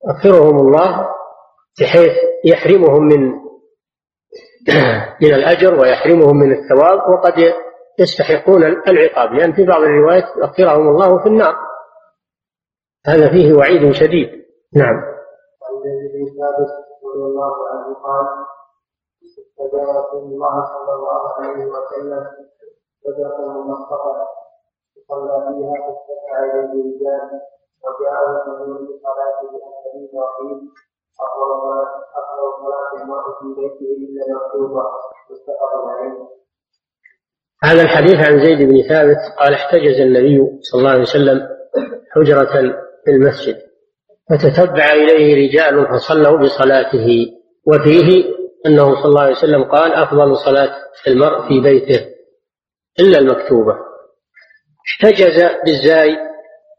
يؤخرهم 0.07 0.59
الله 0.59 1.09
بحيث 1.81 2.11
يحرمهم 2.45 3.03
من 3.03 3.44
من 5.21 5.33
الأجر 5.33 5.79
ويحرمهم 5.79 6.37
من 6.37 6.51
الثواب 6.51 7.09
وقد 7.09 7.33
يستحقون 7.99 8.63
العقاب 8.63 9.33
لأن 9.33 9.53
في 9.53 9.65
بعض 9.65 9.81
الروايات 9.81 10.23
يؤخرهم 10.37 10.87
الله 10.87 11.23
في 11.23 11.29
النار. 11.29 11.55
هذا 13.07 13.29
فيه 13.29 13.53
وعيد 13.53 13.91
شديد. 13.91 14.45
نعم. 14.75 15.15
رضي 17.15 17.25
الله 17.25 17.55
عنه 17.69 17.95
قال 17.95 18.25
استجاب 19.23 19.89
رسول 19.97 20.23
الله 20.23 20.65
صلى 20.65 20.93
الله 20.93 21.33
عليه 21.37 21.65
وسلم 21.65 22.23
صدقه 23.03 23.51
المصطفى 23.51 24.25
صلى 25.07 25.35
فيها 25.47 25.75
فاستدعى 25.85 26.43
اليه 26.43 26.71
رجال 26.87 27.41
وجاء 27.83 28.19
رجل 28.47 28.87
بصلاته 28.87 29.49
النبي 29.51 30.17
وقيل 30.17 30.69
أفضل 31.21 31.49
صلاة 31.61 31.91
أفضل 32.19 32.47
صلاة 32.63 33.03
المرء 33.03 33.25
في 33.39 33.47
بيته 33.61 33.85
إلا. 33.97 34.25
هذا 37.63 37.81
الحديث 37.81 38.15
عن 38.15 38.39
زيد 38.45 38.69
بن 38.69 38.81
ثابت 38.89 39.17
قال 39.39 39.53
احتجز 39.53 39.99
النبي 39.99 40.59
صلى 40.61 40.79
الله 40.79 40.91
عليه 40.91 41.01
وسلم 41.01 41.47
حجرة 42.11 42.73
في 43.05 43.11
المسجد 43.11 43.57
فتتبع 44.29 44.93
إليه 44.93 45.47
رجال 45.47 45.87
فصلوا 45.87 46.37
بصلاته 46.37 47.07
وفيه 47.67 48.23
أنه 48.65 48.95
صلى 48.95 49.05
الله 49.05 49.21
عليه 49.21 49.35
وسلم 49.35 49.63
قال 49.63 49.93
أفضل 49.93 50.37
صلاة 50.37 50.75
المرء 51.07 51.47
في 51.47 51.61
بيته 51.61 52.05
إلا 52.99 53.17
المكتوبة 53.19 53.75
احتجز 54.87 55.43
بالزاي 55.65 56.17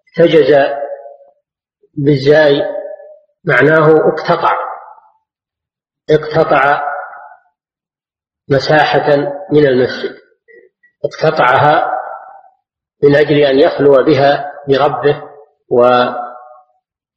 احتجز 0.09 0.57
بالزاي 1.95 2.76
معناه 3.47 3.91
اقتطع. 3.91 4.57
اقتطع 6.11 6.83
مساحة 8.49 9.17
من 9.53 9.67
المسجد. 9.67 10.17
اقتطعها 11.05 11.93
من 13.03 13.17
أجل 13.17 13.37
أن 13.37 13.59
يخلو 13.59 14.05
بها 14.05 14.53
بربه 14.69 15.23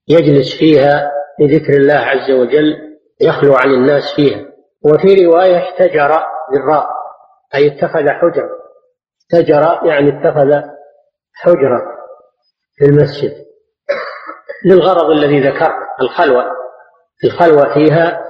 ويجلس 0.10 0.58
فيها 0.60 1.12
لذكر 1.40 1.74
الله 1.74 1.96
عز 1.96 2.32
وجل 2.32 2.98
يخلو 3.22 3.56
عن 3.56 3.70
الناس 3.70 4.14
فيها. 4.16 4.46
وفي 4.86 5.26
رواية 5.26 5.58
احتجر 5.58 6.24
بالراء 6.52 6.90
أي 7.56 7.68
اتخذ 7.68 8.10
حجرة 8.10 8.50
احتجر 9.22 9.88
يعني 9.88 10.10
اتخذ 10.10 10.62
حجرة 11.34 11.82
في 12.76 12.86
المسجد. 12.86 13.49
للغرض 14.66 15.10
الذي 15.10 15.40
ذكر 15.40 15.74
الخلوة. 16.02 16.46
الخلوة 17.26 17.74
فيها 17.74 18.26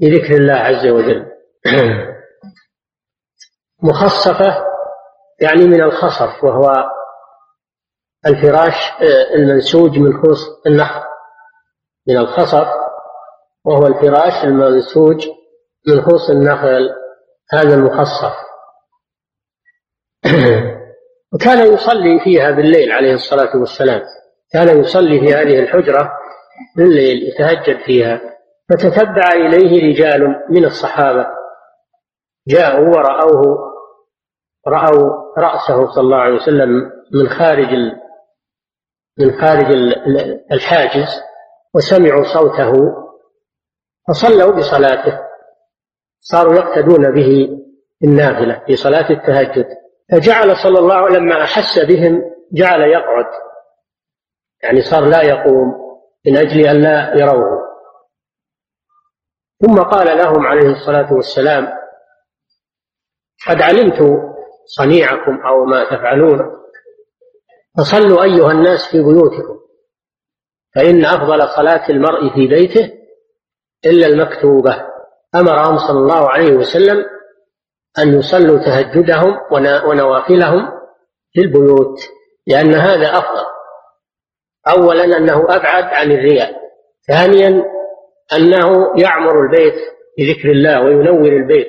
بذكر 0.00 0.34
الله 0.34 0.54
عز 0.54 0.86
وجل. 0.86 1.26
مخصفة 3.82 4.64
يعني 5.40 5.64
من 5.64 5.82
الخصف 5.82 6.44
وهو 6.44 6.90
الفراش 8.26 8.74
آه، 9.00 9.34
المنسوج 9.34 9.98
من 9.98 10.22
خوص 10.22 10.66
النخل 10.66 11.00
من 12.08 12.16
الخصف 12.16 12.68
وهو 13.64 13.86
الفراش 13.86 14.44
المنسوج 14.44 15.28
من 15.88 16.02
خوص 16.02 16.30
النخل 16.30 16.90
هذا 17.52 17.74
المخصف. 17.74 18.34
وكان 21.34 21.74
يصلي 21.74 22.20
فيها 22.24 22.50
بالليل 22.50 22.92
عليه 22.92 23.14
الصلاة 23.14 23.56
والسلام. 23.56 24.02
كان 24.52 24.80
يصلي 24.80 25.20
في 25.20 25.34
هذه 25.34 25.58
الحجرة 25.58 26.12
بالليل 26.76 27.28
يتهجد 27.28 27.78
فيها. 27.78 28.20
فتتبع 28.70 29.32
إليه 29.32 29.92
رجال 29.92 30.44
من 30.50 30.64
الصحابة. 30.64 31.26
جاءوا 32.48 32.88
ورأوه 32.88 33.70
رأوا 34.68 35.10
رأسه 35.38 35.90
صلى 35.92 36.02
الله 36.02 36.16
عليه 36.16 36.34
وسلم 36.34 36.90
من 37.14 37.28
خارج 37.28 37.74
من 39.18 39.40
خارج 39.40 39.66
الحاجز 40.52 41.22
وسمعوا 41.74 42.24
صوته 42.24 42.72
فصلوا 44.08 44.52
بصلاته. 44.52 45.20
صاروا 46.20 46.54
يقتدون 46.54 47.14
به 47.14 47.48
النافلة 48.04 48.62
في 48.66 48.76
صلاة 48.76 49.10
التهجد. 49.10 49.66
فجعل 50.12 50.56
صلى 50.56 50.78
الله 50.78 51.08
لما 51.08 51.42
أحس 51.42 51.78
بهم 51.78 52.22
جعل 52.52 52.80
يقعد. 52.80 53.26
يعني 54.62 54.82
صار 54.82 55.04
لا 55.04 55.22
يقوم 55.22 55.74
من 56.26 56.36
أجل 56.36 56.66
أن 56.66 56.82
لا 56.82 57.16
يروه. 57.16 57.60
ثم 59.66 59.82
قال 59.82 60.18
لهم 60.18 60.46
عليه 60.46 60.70
الصلاة 60.70 61.12
والسلام 61.12 61.68
قد 63.48 63.62
علمت 63.62 63.98
صنيعكم 64.64 65.40
أو 65.46 65.64
ما 65.64 65.84
تفعلون 65.84 66.38
فصلوا 67.78 68.22
أيها 68.22 68.52
الناس 68.52 68.90
في 68.90 69.02
بيوتكم 69.02 69.60
فإن 70.74 71.04
أفضل 71.04 71.48
صلاة 71.48 71.88
المرء 71.88 72.34
في 72.34 72.46
بيته 72.46 72.92
إلا 73.86 74.06
المكتوبة. 74.06 74.86
أمرهم 75.34 75.78
صلى 75.78 75.98
الله 75.98 76.30
عليه 76.30 76.52
وسلم 76.52 77.04
أن 77.98 78.18
يصلوا 78.18 78.58
تهجدهم 78.58 79.40
ونوافلهم 79.86 80.68
في 81.32 81.40
البيوت 81.40 81.98
لأن 82.46 82.74
هذا 82.74 83.18
أفضل. 83.18 83.46
أولا 84.68 85.04
أنه 85.04 85.44
أبعد 85.44 85.84
عن 85.84 86.12
الرياء. 86.12 86.60
ثانيا 87.08 87.64
أنه 88.32 88.92
يعمر 89.02 89.42
البيت 89.42 89.74
بذكر 90.18 90.50
الله 90.50 90.82
وينور 90.84 91.28
البيت 91.28 91.68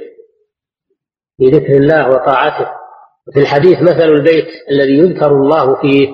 بذكر 1.39 1.73
الله 1.77 2.09
وطاعته. 2.09 2.71
في 3.33 3.39
الحديث 3.39 3.81
مثل 3.81 4.03
البيت 4.03 4.47
الذي 4.71 4.97
يذكر 4.97 5.31
الله 5.31 5.81
فيه 5.81 6.09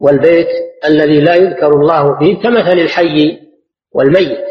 والبيت 0.00 0.48
الذي 0.84 1.20
لا 1.20 1.34
يذكر 1.34 1.68
الله 1.68 2.18
فيه 2.18 2.42
كمثل 2.42 2.78
الحي 2.78 3.38
والميت. 3.92 4.44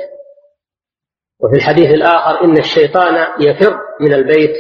وفي 1.40 1.56
الحديث 1.56 1.90
الآخر 1.90 2.44
إن 2.44 2.58
الشيطان 2.58 3.28
يفر 3.40 3.78
من 4.02 4.14
البيت 4.14 4.56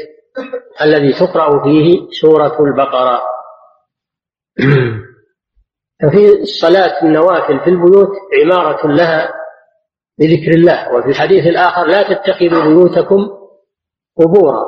الذي 0.81 1.13
تقرأ 1.13 1.63
فيه 1.63 2.07
سورة 2.21 2.57
البقرة. 2.63 3.21
ففي 6.01 6.41
الصلاة 6.41 7.03
النوافل 7.03 7.59
في 7.59 7.69
البيوت 7.69 8.09
عمارة 8.43 8.87
لها 8.87 9.33
بذكر 10.19 10.51
الله 10.51 10.93
وفي 10.95 11.09
الحديث 11.09 11.47
الآخر 11.47 11.85
لا 11.85 12.03
تتخذوا 12.03 12.63
بيوتكم 12.63 13.29
قبورا 14.17 14.65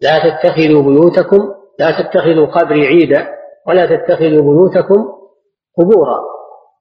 لا 0.00 0.18
تتخذوا 0.18 0.82
بيوتكم 0.82 1.54
لا 1.78 1.90
تتخذوا 1.90 2.46
قبري 2.46 2.86
عيدا 2.86 3.28
ولا 3.66 3.86
تتخذوا 3.86 4.42
بيوتكم 4.42 5.12
قبورا 5.78 6.20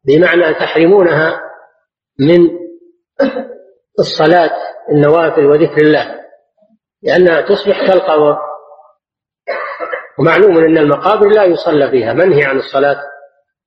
بمعنى 0.06 0.54
تحرمونها 0.54 1.42
من 2.20 2.50
الصلاة 4.00 4.52
النوافل 4.92 5.46
وذكر 5.46 5.82
الله 5.82 6.20
لأنها 7.04 7.42
تصبح 7.42 7.88
كالقبر 7.88 8.38
ومعلوم 10.20 10.58
أن 10.58 10.78
المقابر 10.78 11.28
لا 11.28 11.44
يصلى 11.44 11.92
فيها 11.92 12.14
منهي 12.14 12.44
عن 12.44 12.58
الصلاة. 12.58 12.98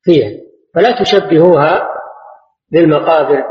فيها. 0.07 0.31
فلا 0.75 1.03
تشبهوها 1.03 1.89
بالمقابر 2.73 3.45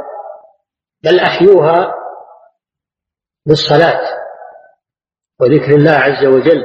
بل 1.03 1.19
أحيوها 1.19 1.95
بالصلاة 3.45 4.01
وذكر 5.39 5.75
الله 5.75 5.91
عز 5.91 6.25
وجل. 6.25 6.63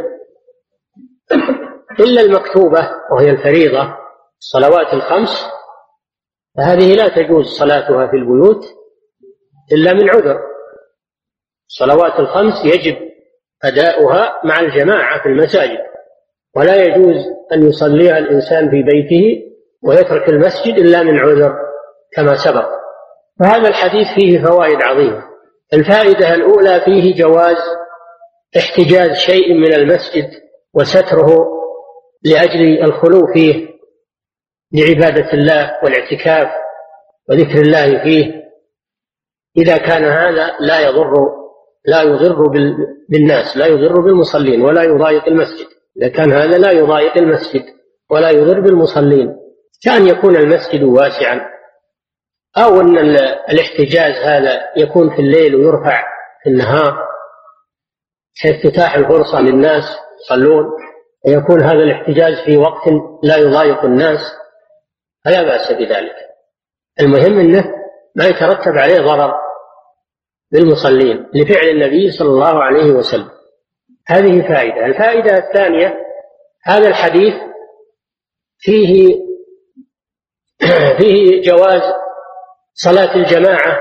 إلا 2.01 2.21
المكتوبة 2.21 2.91
وهي 3.13 3.31
الفريضة 3.31 3.97
الصلوات 4.39 4.95
الخمس 4.95 5.47
فهذه 6.57 6.95
لا 6.95 7.09
تجوز 7.09 7.47
صلاتها 7.47 8.07
في 8.07 8.17
البيوت 8.17 8.65
إلا 9.73 9.93
من 9.93 10.11
عذر. 10.11 10.41
الصلوات 11.69 12.21
الخمس 12.21 12.65
يجب 12.65 12.97
أداؤها 13.65 14.41
مع 14.45 14.61
الجماعة 14.61 15.23
في 15.23 15.29
المساجد 15.29 15.79
ولا 16.57 16.77
يجوز 16.77 17.17
أن 17.53 17.69
يصليها 17.69 18.19
الإنسان 18.19 18.71
في 18.71 18.83
بيته 18.83 19.50
ويترك 19.83 20.29
المسجد 20.29 20.79
إلا 20.79 21.03
من 21.03 21.19
عذر 21.19 21.57
كما 22.13 22.37
سبق. 22.37 22.69
فهذا 23.41 23.69
الحديث 23.69 24.07
فيه 24.15 24.45
فوائد 24.45 24.83
عظيمة. 24.83 25.25
الفائدة 25.75 26.35
الأولى 26.35 26.81
فيه 26.81 27.23
جواز 27.23 27.57
احتجاز 28.57 29.17
شيء 29.17 29.55
من 29.55 29.75
المسجد 29.75 30.31
وستره 30.75 31.29
لأجل 32.25 32.83
الخلو 32.85 33.27
فيه 33.35 33.69
لعبادة 34.73 35.33
الله 35.33 35.79
والاعتكاف 35.85 36.49
وذكر 37.29 37.61
الله 37.61 38.03
فيه. 38.03 38.41
إذا 39.57 39.77
كان 39.77 40.05
هذا 40.05 40.57
لا 40.61 40.81
يضر 40.81 41.41
لا 41.85 42.03
يضر 42.03 42.47
بالناس 43.09 43.57
لا 43.57 43.67
يضر 43.67 44.01
بالمصلين 44.01 44.63
ولا 44.63 44.83
يضايق 44.83 45.29
المسجد. 45.29 45.67
إذا 45.97 46.09
كان 46.09 46.33
هذا 46.33 46.59
لا 46.59 46.71
يضايق 46.71 47.17
المسجد 47.17 47.65
ولا 48.11 48.31
يضر 48.31 48.61
بالمصلين. 48.61 49.37
كان 49.83 50.09
يكون 50.09 50.37
المسجد 50.37 50.83
واسعا 50.83 51.41
أو 52.57 52.81
أن 52.81 52.99
الاحتجاز 53.51 54.15
هذا 54.25 54.61
يكون 54.77 55.11
في 55.17 55.23
الليل 55.23 55.55
ويرفع 55.55 56.05
في 56.43 56.51
النهار 56.51 57.11
كافتتاح 58.43 58.95
الفرصة 58.95 59.41
للناس 59.41 59.85
يصلون 60.25 60.65
ويكون 61.27 61.63
هذا 61.63 61.83
الاحتجاج 61.83 62.45
في 62.45 62.57
وقت 62.57 62.89
لا 63.23 63.37
يضايق 63.37 63.85
الناس 63.85 64.21
فلا 65.25 65.43
بأس 65.43 65.73
بذلك. 65.73 66.17
المهم 67.01 67.39
أنه 67.39 67.75
ما 68.17 68.25
يترتب 68.25 68.79
عليه 68.79 69.01
ضرر 69.01 69.35
للمصلين 70.53 71.27
لفعل 71.35 71.69
النبي 71.69 72.11
صلى 72.11 72.29
الله 72.29 72.63
عليه 72.63 72.93
وسلم. 72.93 73.31
هذه 74.07 74.49
فائدة. 74.49 74.87
الفائدة 74.87 75.39
الثانية 75.39 75.95
هذا 76.65 76.89
الحديث 76.89 77.35
فيه 78.59 79.15
فيه 80.99 81.43
جواز 81.43 81.83
صلاة 82.75 83.15
الجماعة 83.15 83.81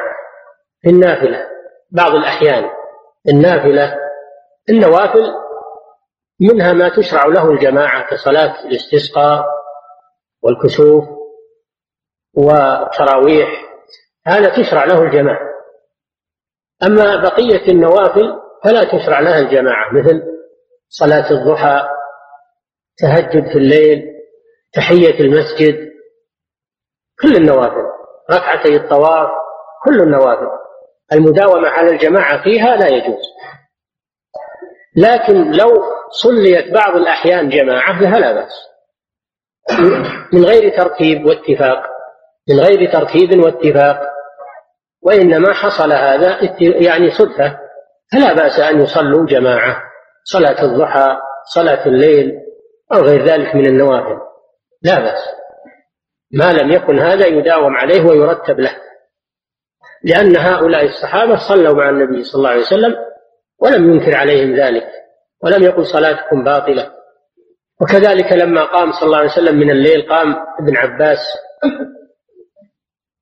في 0.82 0.90
النافلة 0.90 1.48
بعض 1.92 2.12
الأحيان. 2.12 2.70
النافلة 3.30 3.96
النوافل 4.70 5.34
منها 6.40 6.74
ما 6.74 6.90
تشرع 6.90 7.26
له 7.26 7.52
الجماعة 7.52 8.10
كصلاة 8.10 8.66
الاستسقاء 8.66 9.46
والكسوف 10.44 11.04
والتراويح 12.34 13.50
هذا 14.28 14.62
تشرع 14.62 14.86
له 14.86 15.02
الجماعة. 15.04 15.50
أما 16.84 17.16
بقية 17.16 17.72
النوافل 17.72 18.40
فلا 18.64 18.84
تشرع 18.84 19.20
لها 19.20 19.40
الجماعة 19.40 19.94
مثل 19.94 20.24
صلاة 20.90 21.32
الضحى 21.32 21.90
تهجد 22.98 23.52
في 23.52 23.58
الليل 23.58 24.06
تحية 24.74 25.20
المسجد 25.20 25.89
كل 27.22 27.36
النوافل 27.36 27.86
ركعتي 28.32 28.76
الطواف 28.76 29.30
كل 29.86 30.02
النوافل. 30.02 30.48
المداومة 31.14 31.70
على 31.70 31.90
الجماعة 31.90 32.44
فيها 32.44 32.76
لا 32.76 32.88
يجوز. 32.88 33.24
لكن 34.98 35.52
لو 35.52 35.68
صليت 36.10 36.74
بعض 36.74 36.96
الأحيان 36.96 37.50
جماعة 37.50 38.00
فلا 38.00 38.20
لا 38.20 38.32
بأس. 38.32 38.70
من 40.34 40.46
غير 40.46 40.78
ترتيب 40.78 41.26
واتفاق 41.26 41.84
من 42.50 42.60
غير 42.60 42.92
ترتيب 42.92 43.44
واتفاق. 43.44 44.02
وإنما 45.02 45.54
حصل 45.54 45.94
هذا 45.94 46.40
يعني 46.60 47.12
صدفة. 47.12 47.60
فلا 48.14 48.34
بأس 48.34 48.60
أن 48.60 48.82
يصلوا 48.82 49.26
جماعة 49.26 49.84
صلاة 50.24 50.64
الضحى 50.64 51.18
صلاة 51.54 51.86
الليل 51.86 52.32
أو 52.94 53.00
غير 53.00 53.24
ذلك 53.24 53.56
من 53.56 53.66
النوافل. 53.66 54.20
لا 54.84 55.00
بأس. 55.00 55.40
ما 56.32 56.54
لم 56.54 56.72
يكن 56.72 57.00
هذا 57.00 57.28
يداوم 57.28 57.76
عليه 57.78 58.02
ويرتب 58.02 58.60
له. 58.60 58.76
لأن 60.04 60.38
هؤلاء 60.38 60.86
الصحابة 60.86 61.36
صلوا 61.48 61.74
مع 61.74 61.90
النبي 61.90 62.24
صلى 62.24 62.40
الله 62.40 62.50
عليه 62.50 62.62
وسلم 62.62 62.96
ولم 63.60 63.94
ينكر 63.94 64.16
عليهم 64.16 64.56
ذلك 64.56 64.88
ولم 65.44 65.64
يقل 65.64 65.86
صلاتكم 65.86 66.44
باطلة. 66.44 66.92
وكذلك 67.82 68.32
لما 68.34 68.66
قام 68.66 68.92
صلى 68.92 69.06
الله 69.06 69.18
عليه 69.18 69.30
وسلم 69.30 69.60
من 69.60 69.72
الليل 69.72 70.10
قام 70.10 70.36
ابن 70.60 70.78
عباس 70.78 71.20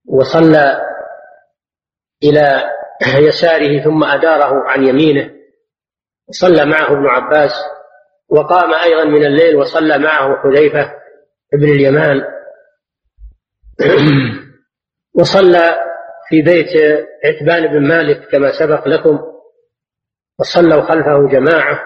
وصلى 0.08 0.82
إلى 2.24 2.64
يساره 3.18 3.84
ثم 3.84 4.04
أداره 4.04 4.64
عن 4.68 4.88
يمينه 4.88 5.32
صلى 6.32 6.66
معه 6.66 6.94
ابن 6.94 7.08
عباس 7.08 7.52
وقام 8.30 8.74
أيضا 8.74 9.04
من 9.04 9.26
الليل 9.26 9.56
وصلى 9.56 9.98
معه 9.98 10.36
حذيفة 10.36 10.94
بن 11.54 11.70
اليمان 11.70 12.24
وصلى 15.20 15.76
في 16.30 16.42
بيت 16.42 16.68
عتبان 17.26 17.68
بن 17.68 17.88
مالك 17.88 18.28
كما 18.32 18.52
سبق 18.52 18.88
لكم 18.88 19.20
وصلوا 20.40 20.82
خلفه 20.82 21.28
جماعة. 21.28 21.80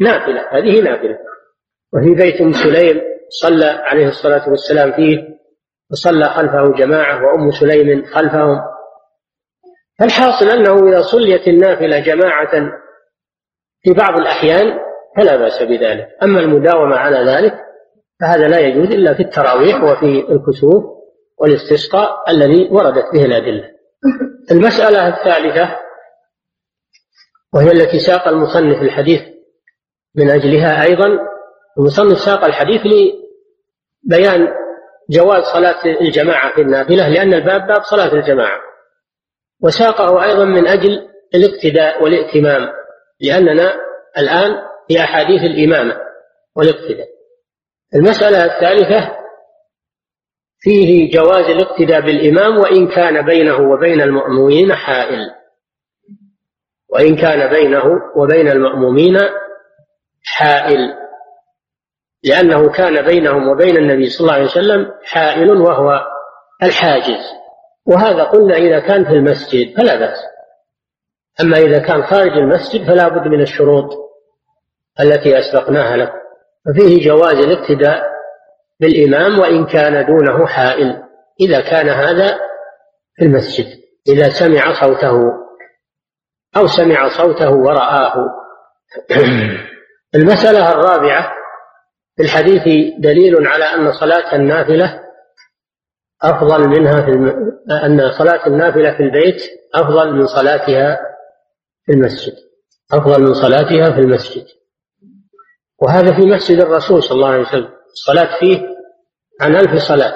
نافلة 0.00 0.48
هذه 0.50 0.80
نافلة. 0.80 1.18
وفي 1.94 2.14
بيت 2.14 2.40
أم 2.40 2.52
سليم 2.52 3.02
صلى 3.28 3.64
عليه 3.64 4.08
الصلاة 4.08 4.48
والسلام 4.48 4.92
فيه 4.92 5.18
وصلى 5.90 6.24
خلفه 6.24 6.72
جماعة 6.72 7.24
وأم 7.24 7.50
سليم 7.50 8.04
خلفهم. 8.04 8.60
الحاصل 10.02 10.48
أنه 10.48 10.88
إذا 10.88 11.02
صليت 11.02 11.48
النافلة 11.48 11.98
جماعة 11.98 12.50
في 13.82 13.92
بعض 13.92 14.18
الأحيان 14.18 14.78
فلا 15.16 15.36
بأس 15.36 15.62
بذلك. 15.62 16.08
أما 16.22 16.40
المداومة 16.40 16.96
على 16.96 17.32
ذلك 17.32 17.54
فهذا 18.20 18.48
لا 18.48 18.58
يجوز 18.58 18.90
إلا 18.90 19.14
في 19.14 19.22
التراويح 19.22 19.82
وفي 19.82 20.32
الكسوف. 20.32 21.01
والاستسقاء 21.38 22.30
الذي 22.30 22.68
وردت 22.70 23.04
به 23.12 23.24
الأدلة. 23.24 23.70
المسألة 24.50 25.08
الثالثة 25.08 25.76
وهي 27.54 27.70
التي 27.72 27.98
ساق 27.98 28.28
المصنف 28.28 28.82
الحديث 28.82 29.22
من 30.14 30.30
أجلها 30.30 30.84
أيضا. 30.84 31.18
المصنف 31.78 32.18
ساق 32.18 32.44
الحديث 32.44 32.80
لبيان 34.06 34.48
جواز 35.10 35.42
صلاة 35.42 35.86
الجماعة 36.00 36.54
في 36.54 36.60
النافلة 36.60 37.08
لأن 37.08 37.34
الباب 37.34 37.66
باب 37.66 37.82
صلاة 37.82 38.12
الجماعة. 38.12 38.60
وساقه 39.62 40.24
أيضا 40.24 40.44
من 40.44 40.68
أجل 40.68 41.08
الاقتداء 41.34 42.02
والائتمام 42.02 42.68
لأننا 43.20 43.80
الآن 44.18 44.50
في 44.88 45.00
أحاديث 45.00 45.42
الإمامة 45.42 46.00
والاقتداء. 46.56 47.08
المسألة 47.94 48.44
الثالثة 48.44 49.21
فيه 50.62 51.10
جواز 51.10 51.50
الاقتداء 51.50 52.00
بالإمام 52.00 52.58
وإن 52.58 52.88
كان 52.88 53.22
بينه 53.26 53.60
وبين 53.60 54.00
المأمومين 54.00 54.74
حائل. 54.74 55.30
وإن 56.88 57.16
كان 57.16 57.50
بينه 57.50 57.84
وبين 58.16 58.48
المأمومين 58.48 59.18
حائل. 60.24 60.78
لأنه 62.24 62.72
كان 62.72 63.02
بينهم 63.06 63.48
وبين 63.48 63.76
النبي 63.76 64.08
صلى 64.08 64.20
الله 64.20 64.32
عليه 64.32 64.44
وسلم 64.44 64.90
حائل 65.04 65.50
وهو 65.50 66.06
الحاجز. 66.62 67.24
وهذا 67.86 68.24
قلنا 68.24 68.56
إذا 68.56 68.78
كان 68.78 69.04
في 69.04 69.10
المسجد 69.10 69.76
فلا 69.76 69.96
بأس. 69.96 70.18
أما 71.40 71.58
إذا 71.58 71.78
كان 71.78 72.02
خارج 72.02 72.32
المسجد 72.32 72.86
فلا 72.86 73.08
بد 73.08 73.28
من 73.28 73.40
الشروط 73.40 73.90
التي 75.00 75.38
أسبقناها 75.38 75.96
لكم 75.96 76.18
ففيه 76.66 77.08
جواز 77.08 77.34
الاقتداء 77.34 78.11
بالإمام 78.82 79.38
وإن 79.38 79.66
كان 79.66 80.06
دونه 80.06 80.46
حائل. 80.46 81.02
إذا 81.40 81.60
كان 81.60 81.88
هذا 81.88 82.38
في 83.16 83.24
المسجد 83.24 83.66
إذا 84.08 84.28
سمع 84.28 84.72
صوته 84.80 85.32
أو 86.56 86.66
سمع 86.66 87.08
صوته 87.08 87.50
ورآه. 87.50 88.14
المسألة 90.14 90.72
الرابعة 90.72 91.32
في 92.16 92.22
الحديث 92.22 92.62
دليل 92.98 93.46
على 93.46 93.64
أن 93.64 93.92
صلاة 93.92 94.36
النافلة 94.36 95.00
أفضل 96.22 96.68
منها 96.68 97.02
في 97.02 97.10
الم... 97.10 97.52
أن 97.84 98.12
صلاة 98.12 98.46
النافلة 98.46 98.96
في 98.96 99.02
البيت 99.02 99.42
أفضل 99.74 100.12
من 100.12 100.26
صلاتها 100.26 101.00
في 101.86 101.92
المسجد. 101.92 102.32
أفضل 102.92 103.22
من 103.22 103.34
صلاتها 103.34 103.90
في 103.94 104.00
المسجد. 104.00 104.44
وهذا 105.82 106.14
في 106.14 106.26
مسجد 106.26 106.60
الرسول 106.60 107.02
صلى 107.02 107.16
الله 107.16 107.28
عليه 107.28 107.40
وسلم. 107.40 107.81
الصلاة 107.92 108.40
فيه 108.40 108.68
عن 109.40 109.56
ألف 109.56 109.82
صلاة. 109.88 110.14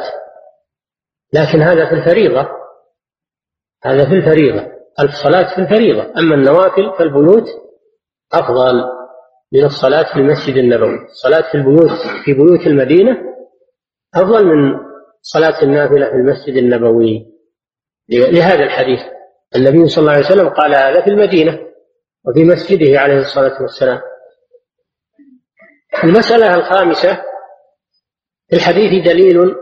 لكن 1.33 1.62
هذا 1.62 1.89
في 1.89 1.95
الفريضة. 1.95 2.49
هذا 3.85 4.05
في 4.09 4.15
الفريضة. 4.15 4.73
ألف 5.01 5.15
صلاة 5.15 5.55
في 5.55 5.61
الفريضة. 5.61 6.03
أما 6.19 6.35
النوافل 6.35 6.93
فالبيوت 6.99 7.45
أفضل 8.33 8.85
من 9.53 9.65
الصلاة 9.65 10.12
في 10.12 10.19
المسجد 10.19 10.57
النبوي. 10.57 11.05
الصلاة 11.05 11.51
في 11.53 11.55
البيوت 11.55 11.91
في 12.25 12.33
بيوت 12.33 12.67
المدينة 12.67 13.17
أفضل 14.15 14.47
من 14.47 14.79
صلاة 15.23 15.62
النافلة 15.62 16.07
في 16.11 16.17
المسجد 16.17 16.57
النبوي. 16.57 17.27
لهذا 18.09 18.65
الحديث 18.65 19.01
النبي 19.57 19.89
صلى 19.89 20.03
الله 20.03 20.12
عليه 20.12 20.27
وسلم 20.27 20.49
قال 20.49 20.75
هذا 20.75 21.03
في 21.03 21.11
المدينة 21.11 21.59
وفي 22.25 22.45
مسجده 22.45 23.01
عليه 23.01 23.19
الصلاة 23.19 23.62
والسلام. 23.62 24.01
المسألة 26.05 26.55
الخامسة 26.55 27.23
في 28.49 28.57
الحديث 28.57 29.05
دليل 29.05 29.55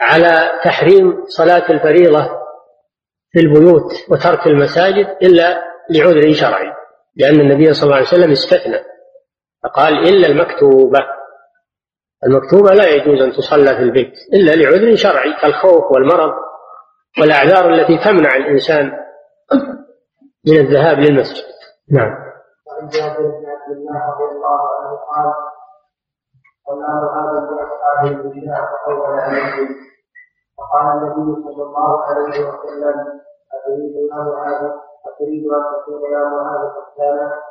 على 0.00 0.60
تحريم 0.64 1.24
صلاة 1.26 1.70
الفريضة 1.70 2.30
في 3.30 3.40
البيوت 3.40 3.92
وترك 4.10 4.46
المساجد 4.46 5.06
إلا 5.22 5.64
لعذر 5.90 6.32
شرعي 6.32 6.72
لأن 7.16 7.40
النبي 7.40 7.74
صلى 7.74 7.84
الله 7.84 7.96
عليه 7.96 8.06
وسلم 8.06 8.30
استثنى 8.30 8.78
فقال 9.64 10.08
إلا 10.08 10.26
المكتوبة. 10.26 10.98
المكتوبة 12.26 12.74
لا 12.74 12.88
يجوز 12.88 13.22
أن 13.22 13.32
تصلى 13.32 13.76
في 13.76 13.82
البيت 13.82 14.12
إلا 14.34 14.52
لعذر 14.52 14.96
شرعي 14.96 15.32
كالخوف 15.42 15.92
والمرض 15.92 16.32
والأعذار 17.20 17.74
التي 17.74 17.98
تمنع 17.98 18.36
الإنسان 18.36 18.92
من 20.46 20.56
الذهاب 20.56 20.98
للمسجد. 20.98 21.44
نعم. 21.90 22.10
وعن 22.66 22.88
جابر 22.88 23.22
بن 23.22 23.46
عبد 23.46 23.76
الله 23.76 24.00
رضي 24.10 24.34
الله 24.34 24.60
عنه 24.80 24.96
قال 24.96 25.53
قلنا 26.66 26.88
هذا 26.88 27.40
لاصحابه 27.50 28.22
بالله 28.22 28.68
فطول 28.70 29.20
عليهم 29.20 29.68
فقال 30.58 30.86
النبي 30.86 31.42
صلى 31.44 31.62
الله 31.62 32.02
عليه 32.04 32.48
وسلم 32.48 33.20
أتريد 33.54 33.94
يا 34.10 34.16
معاذ 34.16 34.70
أتريد 35.06 35.44
أن 35.52 35.62
تكون 35.72 36.12
يا 36.12 36.24
معاذ 36.24 36.70
فتانا 36.70 37.42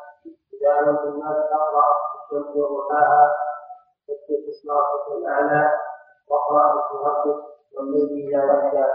إذا 0.54 0.82
لم 0.82 0.98
الناس 0.98 1.38
تقرأ 1.52 1.86
الشمس 2.16 2.56
وضحاها 2.56 3.36
تكفي 4.08 4.50
اسم 4.50 4.72
ربك 4.72 5.18
الأعلى 5.18 5.72
واقرأ 6.28 6.74
باسم 6.76 6.98
ربك 7.06 7.44
والليل 7.78 8.28
إذا 8.28 8.44
يغشى 8.44 8.86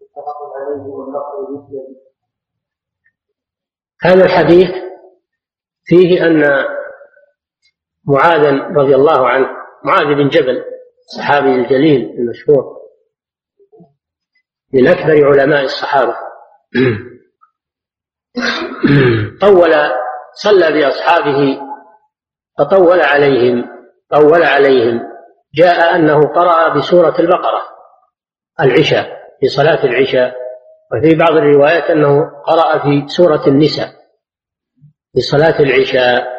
متفق 0.00 0.56
عليه 0.56 0.92
واللفظ 0.92 1.50
مسلم 1.50 1.96
هذا 4.02 4.24
الحديث 4.24 4.70
فيه 5.84 6.26
أن 6.26 6.42
معاذا 8.08 8.50
رضي 8.76 8.94
الله 8.94 9.28
عنه 9.28 9.63
معاذ 9.84 10.04
بن 10.04 10.28
جبل 10.28 10.64
الصحابي 11.06 11.54
الجليل 11.54 12.14
المشهور 12.18 12.76
من 14.72 14.88
أكبر 14.88 15.26
علماء 15.26 15.64
الصحابة. 15.64 16.16
طول 19.40 19.72
صلى 20.34 20.72
بأصحابه 20.72 21.60
فطول 22.58 23.00
عليهم 23.00 23.64
طول 24.10 24.42
عليهم. 24.42 25.00
جاء 25.54 25.96
أنه 25.96 26.20
قرأ 26.20 26.74
بسورة 26.74 27.14
البقرة 27.18 27.62
العشاء 28.60 29.08
في 29.40 29.48
صلاة 29.48 29.84
العشاء. 29.84 30.34
وفي 30.92 31.14
بعض 31.14 31.30
الروايات 31.30 31.90
أنه 31.90 32.30
قرأ 32.46 32.78
في 32.78 33.08
سورة 33.08 33.46
النساء 33.46 33.88
في 35.14 35.20
صلاة 35.20 35.60
العشاء. 35.60 36.34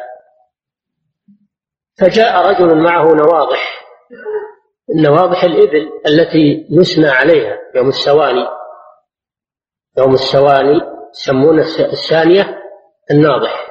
فجاء 1.98 2.48
رجل 2.48 2.82
معه 2.82 3.04
نواضح. 3.04 3.86
نواضح 4.94 5.44
الإبل 5.44 5.90
التي 6.06 6.66
يسنى 6.70 7.08
عليها 7.08 7.58
يوم 7.74 7.88
السواني. 7.88 8.48
يوم 9.98 10.14
السواني 10.14 10.80
يسمون 11.14 11.60
الثانية 11.60 12.62
الناضح. 13.10 13.66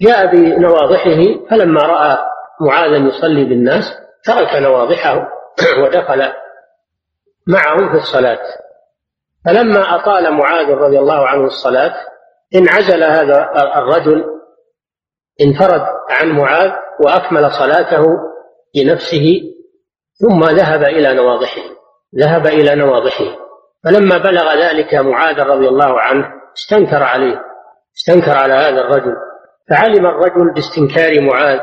جاء 0.00 0.26
بنواضحه 0.26 1.46
فلما 1.50 1.82
رأى 1.82 2.18
معاذا 2.60 2.96
يصلي 2.96 3.44
بالناس 3.44 3.84
ترك 4.24 4.54
نواضحه 4.54 5.28
ودخل 5.84 6.32
معهم 7.46 7.92
في 7.92 7.96
الصلاة. 7.96 8.40
فلما 9.44 9.94
أطال 9.94 10.32
معاذ 10.34 10.70
رضي 10.70 10.98
الله 10.98 11.28
عنه 11.28 11.44
الصلاة 11.44 11.94
انعزل 12.54 13.04
هذا 13.04 13.50
الرجل 13.76 14.24
انفرد 15.40 15.82
عن 16.10 16.28
معاذ 16.28 16.70
وأكمل 17.04 17.50
صلاته 17.50 18.04
بنفسه 18.74 19.40
ثم 20.20 20.44
ذهب 20.44 20.82
إلى 20.82 21.14
نواضحه 21.14 21.62
ذهب 22.18 22.46
إلى 22.46 22.74
نواضحه. 22.74 23.36
فلما 23.84 24.18
بلغ 24.18 24.54
ذلك 24.54 24.94
معاذ 24.94 25.40
رضي 25.40 25.68
الله 25.68 26.00
عنه 26.00 26.26
استنكر 26.56 27.02
عليه 27.02 27.42
استنكر 27.96 28.36
على 28.36 28.54
هذا 28.54 28.80
الرجل 28.80 29.16
فعلم 29.70 30.06
الرجل 30.06 30.54
باستنكار 30.54 31.20
معاذ 31.20 31.60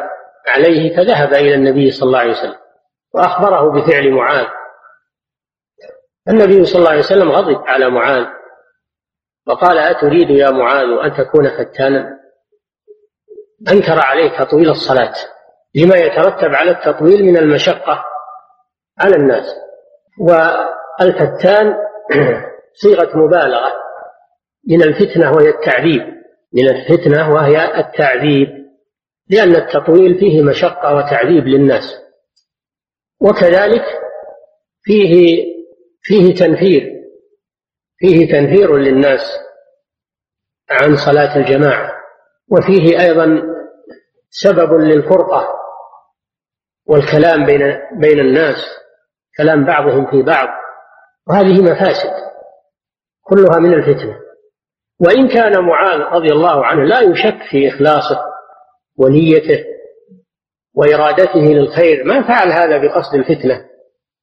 عليه 0.48 0.96
فذهب 0.96 1.34
إلى 1.34 1.54
النبي 1.54 1.92
صلى 1.92 2.08
الله 2.08 2.20
عليه 2.20 2.32
وسلم 2.32 2.56
وأخبره 3.14 3.72
بفعل 3.72 4.12
معاذ. 4.12 4.48
النبي 6.30 6.66
صلى 6.66 6.80
الله 6.80 6.90
عليه 6.90 7.00
وسلم 7.00 7.32
غضب 7.32 7.64
على 7.68 7.90
معاذ 7.90 8.26
وقال 9.48 9.78
أتريد 9.78 10.30
يا 10.30 10.52
معاذ 10.52 10.88
أن 11.04 11.14
تكون 11.14 11.50
فتانا؟ 11.50 12.20
أنكر 13.72 14.00
عليه 14.00 14.40
تطويل 14.40 14.70
الصلاة 14.70 15.14
لما 15.76 15.96
يترتب 15.96 16.54
على 16.54 16.72
التطويل 16.72 17.26
من 17.26 17.38
المشقة 17.38 18.04
على 19.00 19.16
الناس. 19.16 19.46
والفتان 20.20 21.76
صيغة 22.82 23.18
مبالغة 23.18 23.74
من 24.68 24.84
الفتنة 24.84 25.32
وهي 25.32 25.50
التعذيب. 25.50 26.18
من 26.54 26.70
الفتنة 26.70 27.30
وهي 27.34 27.80
التعذيب 27.80 28.48
لأن 29.30 29.56
التطويل 29.56 30.20
فيه 30.20 30.42
مشقة 30.42 30.96
وتعذيب 30.96 31.48
للناس. 31.48 32.02
وكذلك 33.22 33.86
فيه 34.84 35.44
فيه 36.02 36.36
تنفير 36.36 36.98
فيه 37.98 38.32
تنفير 38.32 38.78
للناس 38.78 39.40
عن 40.70 40.96
صلاة 40.96 41.38
الجماعة. 41.38 41.97
وفيه 42.52 43.00
أيضا 43.00 43.44
سبب 44.30 44.74
للفرقة 44.74 45.48
والكلام 46.88 47.46
بين 47.46 47.80
بين 48.00 48.20
الناس 48.20 48.56
كلام 49.38 49.66
بعضهم 49.66 50.12
في 50.12 50.22
بعض. 50.22 50.48
وهذه 51.28 51.62
مفاسد 51.62 52.12
كلها 53.24 53.60
من 53.60 53.74
الفتنة. 53.74 54.20
وإن 55.00 55.28
كان 55.28 55.64
معاذ 55.66 56.00
رضي 56.00 56.32
الله 56.32 56.66
عنه 56.66 56.84
لا 56.84 57.02
يشك 57.02 57.38
في 57.52 57.68
إخلاصه 57.68 58.20
ونيته 58.98 59.66
وإرادته 60.76 61.40
للخير 61.40 62.04
ما 62.04 62.28
فعل 62.28 62.52
هذا 62.52 62.78
بقصد 62.78 63.16
الفتنة 63.16 63.66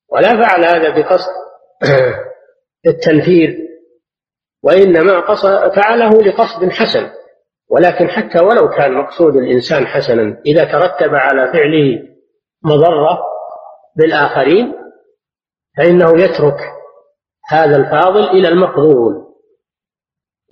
ولا 0.09 0.29
فعل 0.29 0.65
هذا 0.65 0.89
بقصد 0.91 1.33
التنفير 2.87 3.59
وإنما 4.63 5.37
فعله 5.77 6.11
لقصد 6.11 6.69
حسن. 6.71 7.24
ولكن 7.75 8.09
حتى 8.09 8.45
ولو 8.45 8.69
كان 8.69 8.93
مقصود 8.93 9.37
الإنسان 9.37 9.87
حسنا 9.87 10.41
إذا 10.47 10.65
ترتب 10.65 11.15
على 11.15 11.53
فعله 11.53 12.03
مضرة 12.65 13.19
بالآخرين 13.97 14.75
فإنه 15.77 16.21
يترك 16.21 16.57
هذا 17.49 17.77
الفاضل 17.77 18.25
إلى 18.25 18.49
المفضول 18.49 19.25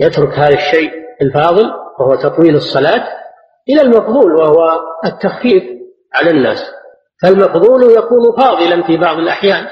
يترك 0.00 0.32
هذا 0.32 0.54
الشيء 0.54 0.90
الفاضل 1.22 1.70
وهو 1.98 2.14
تطويل 2.14 2.54
الصلاة 2.54 3.08
إلى 3.68 3.80
المفضول 3.80 4.34
وهو 4.34 4.80
التخفيف 5.04 5.62
على 6.14 6.30
الناس. 6.30 6.72
فالمفضول 7.22 7.82
يكون 7.82 8.36
فاضلا 8.36 8.82
في 8.82 8.96
بعض 8.96 9.16
الأحيان. 9.16 9.66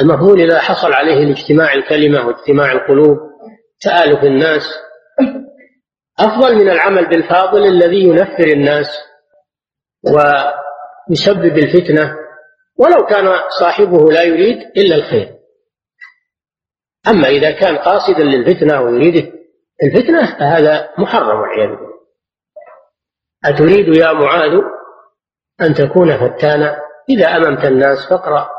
المفضول 0.00 0.40
إذا 0.40 0.58
حصل 0.58 0.92
عليه 0.92 1.22
الاجتماع 1.22 1.74
الكلمة 1.74 2.26
واجتماع 2.26 2.72
القلوب 2.72 3.18
تآلف 3.80 4.24
الناس 4.24 4.89
أفضل 6.20 6.54
من 6.54 6.70
العمل 6.70 7.08
بالفاضل 7.08 7.66
الذي 7.66 8.04
ينفر 8.04 8.46
الناس 8.46 8.98
ويسبب 10.04 11.58
الفتنة 11.58 12.16
ولو 12.76 13.06
كان 13.06 13.38
صاحبه 13.60 14.12
لا 14.12 14.22
يريد 14.22 14.58
إلا 14.76 14.96
الخير. 14.96 15.36
أما 17.08 17.28
إذا 17.28 17.50
كان 17.50 17.76
قاصدا 17.76 18.22
للفتنة 18.24 18.80
ويريد 18.80 19.32
الفتنة 19.82 20.38
فهذا 20.38 20.90
محرم 20.98 21.40
والعياذ 21.40 21.68
بالله. 21.68 21.90
أتريد 23.44 23.96
يا 23.96 24.12
معاذ 24.12 24.60
أن 25.60 25.74
تكون 25.74 26.16
فتانا؟ 26.16 26.80
إذا 27.08 27.36
أممت 27.36 27.64
الناس 27.64 28.08
فاقرأ 28.10 28.50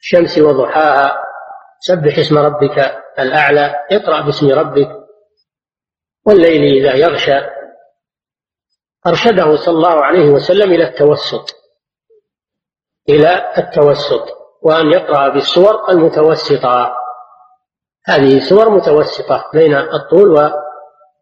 بشمس 0.00 0.38
وضحاها 0.38 1.23
سبح 1.86 2.18
اسم 2.18 2.38
ربك 2.38 2.78
الأعلى 3.18 3.74
اقرأ 3.92 4.20
باسم 4.20 4.50
ربك 4.50 4.88
والليل 6.26 6.84
إذا 6.84 6.94
يغشى. 6.94 7.40
أرشده 9.06 9.56
صلى 9.56 9.74
الله 9.74 10.04
عليه 10.04 10.30
وسلم 10.30 10.72
إلى 10.72 10.84
التوسط 10.84 11.54
إلى 13.08 13.54
التوسط 13.58 14.28
وأن 14.62 14.92
يقرأ 14.92 15.28
بالسور 15.28 15.90
المتوسطة. 15.90 16.96
هذه 18.06 18.40
سور 18.40 18.70
متوسطة 18.70 19.50
بين 19.54 19.74
الطول 19.74 20.52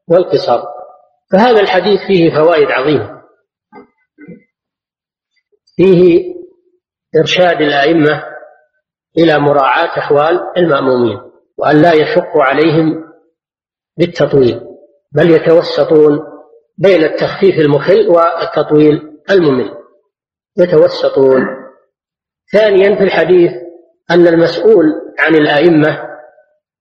والقصر. 0.09 0.63
فهذا 1.33 1.61
الحديث 1.61 2.01
فيه 2.07 2.35
فوائد 2.35 2.71
عظيمة. 2.71 3.23
فيه 5.77 6.25
إرشاد 7.17 7.61
الأئمة 7.61 8.32
إلى 9.19 9.39
مراعاة 9.39 9.99
أحوال 9.99 10.41
المأمومين 10.57 11.19
وأن 11.59 11.83
لا 11.83 11.93
يشق 11.93 12.37
عليهم 12.37 13.05
بالتطويل 13.97 14.61
بل 15.13 15.31
يتوسطون 15.31 16.21
بين 16.79 17.05
التخفيف 17.05 17.59
المخل 17.59 18.09
والتطويل 18.09 19.19
الممل. 19.31 19.71
يتوسطون. 20.59 21.47
ثانيا 22.53 22.97
في 22.97 23.03
الحديث 23.05 23.53
أن 24.11 24.27
المسؤول 24.27 24.85
عن 25.19 25.35
الأئمة 25.35 26.09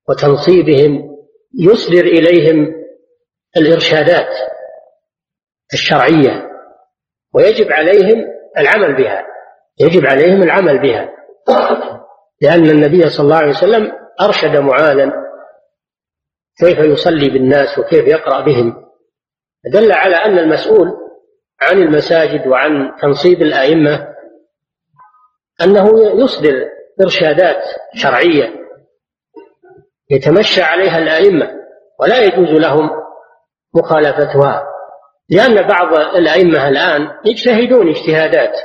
وتنصيبهم 0.09 1.17
يصدر 1.59 2.05
إليهم 2.05 2.73
الإرشادات 3.57 4.29
الشرعية 5.73 6.49
ويجب 7.33 7.71
عليهم 7.71 8.25
العمل 8.57 8.95
بها 8.97 9.25
يجب 9.79 10.05
عليهم 10.05 10.43
العمل 10.43 10.81
بها. 10.81 11.09
لأن 12.41 12.69
النبي 12.69 13.09
صلى 13.09 13.23
الله 13.23 13.35
عليه 13.37 13.49
وسلم 13.49 13.91
أرشد 14.21 14.57
معاذا 14.57 15.13
كيف 16.59 16.79
يصلي 16.79 17.29
بالناس 17.29 17.79
وكيف 17.79 18.07
يقرأ 18.07 18.41
بهم. 18.41 18.85
دل 19.73 19.91
على 19.91 20.15
أن 20.15 20.39
المسؤول 20.39 20.87
عن 21.61 21.77
المساجد 21.77 22.47
وعن 22.47 22.91
تنصيب 23.01 23.41
الأئمة 23.41 24.07
أنه 25.61 25.89
يصدر 26.23 26.69
إرشادات 27.01 27.63
شرعية 27.95 28.53
يتمشى 30.09 30.61
عليها 30.61 30.97
الأئمة 30.97 31.51
ولا 31.99 32.19
يجوز 32.23 32.49
لهم 32.49 32.89
مخالفتها 33.75 34.63
لأن 35.29 35.67
بعض 35.67 35.93
الأئمة 36.15 36.67
الآن 36.67 37.07
يجتهدون 37.25 37.89
اجتهادات 37.89 38.57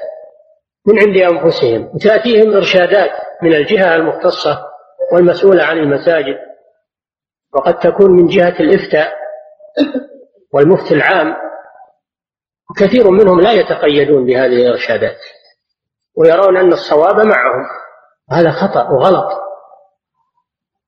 من 0.87 0.99
عند 0.99 1.17
أنفسهم 1.17 1.91
وتأتيهم 1.95 2.55
إرشادات 2.55 3.11
من 3.43 3.55
الجهة 3.55 3.95
المختصة 3.95 4.67
والمسؤولة 5.13 5.65
عن 5.65 5.79
المساجد. 5.79 6.37
وقد 7.55 7.79
تكون 7.79 8.11
من 8.11 8.27
جهة 8.27 8.55
الإفتاء 8.61 9.15
والمفتي 10.53 10.95
العام 10.95 11.37
وكثير 12.71 13.11
منهم 13.11 13.41
لا 13.41 13.53
يتقيدون 13.53 14.27
بهذه 14.27 14.67
الإرشادات 14.67 15.17
ويرون 16.17 16.57
أن 16.57 16.73
الصواب 16.73 17.17
معهم. 17.17 17.67
هذا 18.33 18.51
خطأ 18.51 18.91
وغلط. 18.91 19.29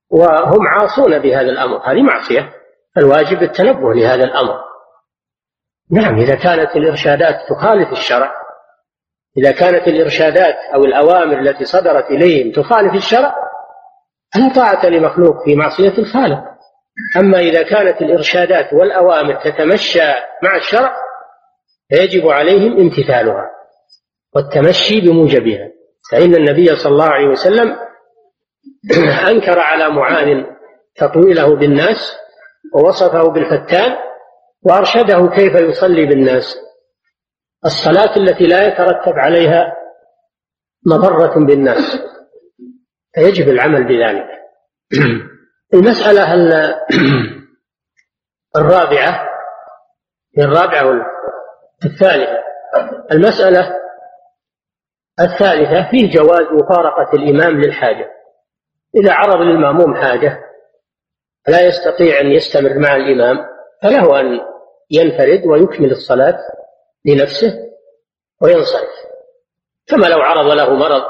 وهم 0.09 0.67
عاصون 0.67 1.19
بهذا 1.19 1.49
الأمر. 1.49 1.77
هذه 1.77 2.01
معصية 2.01 2.53
الواجب 2.97 3.43
التنبه 3.43 3.93
لهذا 3.93 4.23
الأمر. 4.23 4.59
نعم 5.91 6.19
إذا 6.19 6.35
كانت 6.35 6.75
الإرشادات 6.75 7.35
تخالف 7.49 7.91
الشرع 7.91 8.38
إذا 9.37 9.51
كانت 9.51 9.87
الإرشادات 9.87 10.55
أو 10.75 10.85
الأوامر 10.85 11.39
التي 11.39 11.65
صدرت 11.65 12.11
إليهم 12.11 12.51
تخالف 12.51 12.93
الشرع 12.93 13.35
فلا 14.33 14.53
طاعة 14.55 14.85
لمخلوق 14.85 15.43
في 15.45 15.55
معصية 15.55 15.97
الخالق. 15.97 16.43
أما 17.17 17.39
إذا 17.39 17.63
كانت 17.63 18.01
الإرشادات 18.01 18.73
والأوامر 18.73 19.35
تتمشى 19.35 20.13
مع 20.43 20.55
الشرع 20.55 20.95
فيجب 21.89 22.27
عليهم 22.27 22.79
امتثالها 22.79 23.49
والتمشي 24.35 25.01
بموجبها. 25.01 25.69
فإن 26.11 26.35
النبي 26.35 26.75
صلى 26.75 26.91
الله 26.91 27.09
عليه 27.09 27.27
وسلم 27.27 27.75
أنكر 29.31 29.59
على 29.59 29.89
معاذ 29.89 30.43
تطويله 30.95 31.55
بالناس 31.55 32.17
ووصفه 32.73 33.23
بالفتان 33.23 33.95
وأرشده 34.63 35.29
كيف 35.35 35.55
يصلي 35.55 36.05
بالناس. 36.05 36.68
الصلاة 37.65 38.17
التي 38.17 38.47
لا 38.47 38.67
يترتب 38.67 39.13
عليها 39.19 39.75
مضرة 40.85 41.45
بالناس. 41.45 41.99
فيجب 43.15 43.49
العمل 43.49 43.83
بذلك. 43.87 44.27
المسألة 45.73 46.33
الرابعة 48.55 49.29
الرابعة 50.37 51.05
الثالثة 51.85 52.39
المسألة 53.11 53.75
الثالثة 55.19 55.91
فيه 55.91 56.11
جواز 56.11 56.47
مفارقة 56.51 57.13
الإمام 57.13 57.61
للحاجة. 57.61 58.11
إذا 58.95 59.13
عرض 59.13 59.41
للمأموم 59.41 59.95
حاجة 59.95 60.39
لا 61.47 61.67
يستطيع 61.67 62.19
أن 62.21 62.31
يستمر 62.31 62.79
مع 62.79 62.95
الإمام 62.95 63.37
فله 63.81 64.19
أن 64.19 64.39
ينفرد 64.91 65.45
ويكمل 65.45 65.91
الصلاة 65.91 66.37
لنفسه 67.05 67.53
وينصرف. 68.41 68.89
كما 69.87 70.05
لو 70.05 70.21
عرض 70.21 70.45
له 70.45 70.73
مرض 70.73 71.03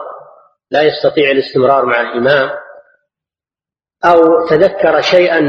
لا 0.71 0.81
يستطيع 0.81 1.31
الاستمرار 1.31 1.85
مع 1.85 2.01
الإمام 2.01 2.49
أو 4.05 4.47
تذكر 4.49 5.01
شيئا 5.01 5.39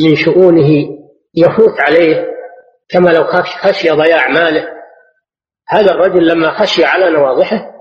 من 0.00 0.16
شؤونه 0.16 0.68
يفوت 1.34 1.80
عليه 1.80 2.30
كما 2.88 3.10
لو 3.10 3.24
خشي 3.62 3.90
ضياع 3.90 4.28
ماله 4.28 4.68
هذا 5.68 5.92
الرجل 5.92 6.28
لما 6.28 6.50
خشي 6.60 6.84
على 6.84 7.10
نواضحه 7.10 7.72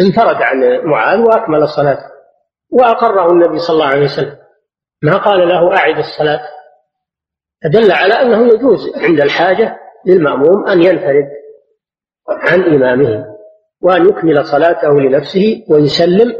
انفرد 0.00 0.42
عن 0.42 0.80
معاذ 0.84 1.18
وأكمل 1.18 1.62
الصلاة 1.62 1.98
وأقره 2.70 3.32
النبي 3.32 3.58
صلى 3.58 3.74
الله 3.74 3.86
عليه 3.86 4.04
وسلم. 4.04 4.38
ما 5.02 5.16
قال 5.16 5.48
له 5.48 5.76
أعد 5.76 5.98
الصلاة؟ 5.98 6.40
فدل 7.64 7.92
على 7.92 8.14
أنه 8.14 8.46
يجوز 8.54 8.96
عند 8.96 9.20
الحاجة 9.20 9.81
للمأموم 10.06 10.68
أن 10.68 10.82
ينفرد 10.82 11.28
عن 12.28 12.62
إمامه 12.62 13.24
وأن 13.80 14.08
يكمل 14.08 14.44
صلاته 14.44 15.00
لنفسه 15.00 15.64
ويسلم 15.68 16.32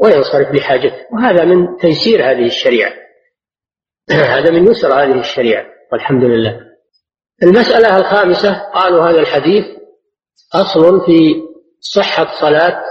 وينصرف 0.00 0.54
لحاجته 0.54 1.06
وهذا 1.12 1.44
من 1.44 1.76
تيسير 1.76 2.30
هذه 2.30 2.46
الشريعة. 2.46 2.92
هذا 4.36 4.50
من 4.50 4.70
يسر 4.70 4.94
هذه 4.94 5.20
الشريعة 5.20 5.64
والحمد 5.92 6.24
لله. 6.24 6.60
المسألة 7.42 7.96
الخامسة 7.96 8.70
قالوا 8.74 9.04
هذا 9.04 9.18
الحديث 9.18 9.64
أصل 10.54 11.06
في 11.06 11.42
صحة 11.80 12.40
صلاة 12.40 12.82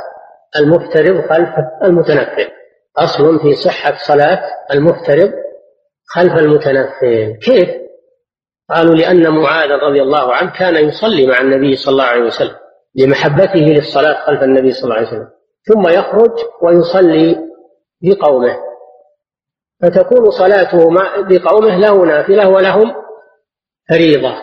المفترض 0.56 1.30
خلف 1.30 1.50
المتنفل. 1.84 2.52
أصل 2.98 3.40
في 3.40 3.54
صحة 3.54 3.98
صلاة 4.08 4.42
المفترض 4.74 5.34
خلف 6.06 6.34
المتنفل. 6.34 7.40
كيف؟ 7.42 7.70
قالوا 8.74 8.96
لأن 8.96 9.30
معاذ 9.30 9.70
رضي 9.70 10.02
الله 10.02 10.34
عنه 10.34 10.52
كان 10.52 10.76
يصلي 10.76 11.28
مع 11.28 11.42
النبي 11.42 11.76
صلى 11.76 11.92
الله 11.92 12.04
عليه 12.04 12.24
وسلم 12.24 12.56
لمحبته 12.96 13.60
للصلاة 13.60 14.26
خلف 14.26 14.44
النبي 14.44 14.72
صلى 14.72 14.84
الله 14.84 14.96
عليه 14.96 15.08
وسلم. 15.08 15.30
ثم 15.64 15.88
يخرج 15.88 16.32
ويصلي 16.62 17.38
بقومه. 18.02 18.58
فتكون 19.82 20.32
صلاته 20.32 20.90
بقومه 21.30 21.78
له 21.78 22.06
نافلة 22.06 22.50
ولهم 22.50 22.94
فريضة. 23.90 24.36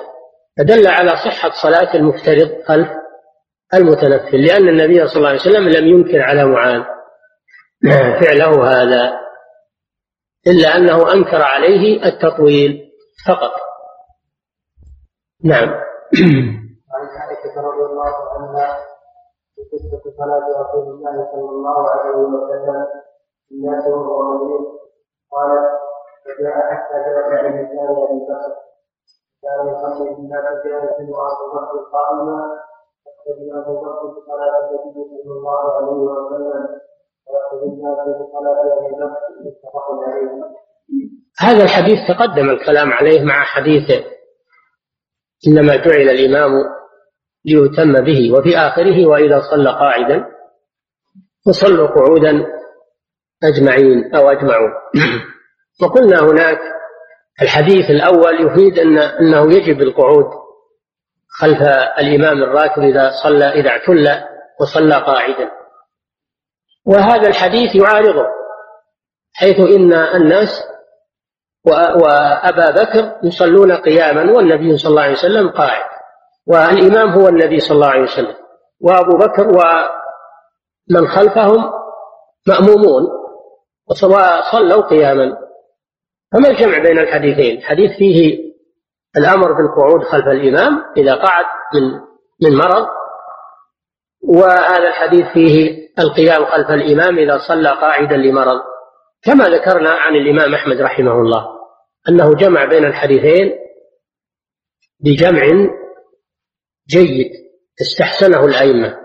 فدل 0.58 0.86
على 0.86 1.10
صحة 1.10 1.50
صلاة 1.62 1.94
المفترض 1.94 2.50
خلف 2.66 2.88
المتنفل 3.74 4.44
لأن 4.46 4.68
النبي 4.68 5.06
صلى 5.06 5.16
الله 5.16 5.28
عليه 5.28 5.40
وسلم 5.40 5.68
لم 5.68 5.86
ينكر 5.86 6.22
على 6.22 6.44
معاذ. 6.44 6.82
فعله 8.20 8.70
هذا. 8.70 9.18
إلا 10.46 10.76
أنه 10.76 11.12
أنكر 11.12 11.42
عليه 11.42 12.04
التطويل 12.04 12.90
فقط. 13.28 13.67
نعم. 15.44 15.68
عن 16.94 17.07
عائشة 17.18 17.61
رضي 17.61 17.83
الله 17.90 18.14
عنها 18.35 18.77
في 19.55 19.62
قصة 19.72 20.03
صلاة 20.18 20.46
رسول 20.62 20.94
الله 20.94 21.29
صلى 21.33 21.51
الله 21.51 21.90
عليه 21.90 22.16
وسلم 22.16 22.87
الناس 23.53 23.87
وهو 23.87 24.22
مريض 24.22 24.66
قالت 25.33 25.66
فجاء 26.24 26.57
حتى 26.70 26.94
جلس 27.07 27.27
بلسان 27.42 27.79
أبي 27.79 28.18
بكر. 28.29 28.55
كان 29.42 29.68
يصلي 29.68 30.14
بالناس 30.14 30.44
جالسا 30.64 31.03
وأبو 31.12 31.46
بكر 31.55 31.77
قائما 31.92 32.59
يقتدي 33.07 33.53
أبو 33.59 33.81
بكر 33.81 34.07
بصلاه 34.07 34.70
النبي 34.70 35.22
صلى 35.24 35.33
الله 35.38 35.74
عليه 35.77 35.92
وسلم 35.92 36.68
ويقتدي 37.29 37.66
الناس 37.66 37.98
بصلاه 38.20 38.61
أبي 38.79 38.94
بكر 38.94 39.20
متفق 39.44 39.87
عليه. 40.09 40.59
هذا 41.40 41.62
الحديث 41.64 41.98
تقدم 42.09 42.51
الكلام 42.51 42.92
عليه 42.92 43.24
مع 43.24 43.44
حديث 43.44 44.17
إنما 45.46 45.77
جعل 45.77 46.11
الإمام 46.11 46.51
ليتم 47.44 47.92
به 47.92 48.33
وفي 48.33 48.59
آخره 48.59 49.07
وإذا 49.07 49.40
صلى 49.40 49.70
قاعدا 49.70 50.27
فصلوا 51.46 51.88
قعودا 51.88 52.46
أجمعين 53.44 54.14
أو 54.14 54.31
اجمعون 54.31 54.70
وقلنا 55.83 56.20
هناك 56.20 56.59
الحديث 57.42 57.90
الأول 57.90 58.46
يفيد 58.46 58.79
ان 58.79 58.98
أنه 58.98 59.57
يجب 59.57 59.83
القعود 59.83 60.27
خلف 61.29 61.62
الإمام 61.98 62.42
الراتب 62.42 62.83
إذا 62.83 63.11
صلى 63.11 63.44
إذا 63.44 63.70
اعتل 63.70 64.09
وصلى 64.61 64.94
قاعدا. 64.94 65.51
وهذا 66.85 67.29
الحديث 67.29 67.74
يعارضه 67.74 68.27
حيث 69.35 69.61
إن 69.61 69.92
الناس 69.92 70.64
وأبا 72.02 72.70
بكر 72.70 73.12
يصلون 73.22 73.72
قياما 73.72 74.33
والنبي 74.33 74.76
صلى 74.76 74.90
الله 74.90 75.02
عليه 75.02 75.12
وسلم 75.12 75.48
قاعد. 75.48 75.85
والإمام 76.46 77.09
هو 77.09 77.28
النبي 77.28 77.61
صلى 77.61 77.74
الله 77.74 77.88
عليه 77.88 78.02
وسلم. 78.02 78.35
وأبو 78.81 79.16
بكر 79.16 79.48
ومن 79.48 81.09
خلفهم 81.09 81.70
مأمومون 82.48 83.09
وصلوا 83.90 84.83
قياما. 84.83 85.37
فما 86.33 86.48
الجمع 86.48 86.78
بين 86.78 86.98
الحديثين؟ 86.98 87.59
الحديث 87.59 87.90
فيه 87.98 88.38
الأمر 89.16 89.52
بالقعود 89.52 90.02
خلف 90.02 90.26
الإمام 90.26 90.85
إذا 90.96 91.14
قعد 91.14 91.44
من 91.74 91.83
من 92.42 92.59
مرض 92.59 92.87
وهذا 94.28 94.88
الحديث 94.88 95.26
فيه 95.26 95.88
القيام 95.98 96.44
خلف 96.44 96.70
الإمام 96.70 97.18
إذا 97.18 97.38
صلى 97.38 97.68
قاعدا 97.68 98.16
لمرض. 98.16 98.61
كما 99.22 99.44
ذكرنا 99.44 99.90
عن 99.90 100.14
الإمام 100.16 100.54
أحمد 100.54 100.81
رحمه 100.81 101.12
الله. 101.12 101.58
أنه 102.09 102.35
جمع 102.35 102.64
بين 102.64 102.85
الحديثين 102.85 103.59
بجمع 105.01 105.42
جيد 106.88 107.31
استحسنه 107.81 108.44
الأئمة 108.44 108.99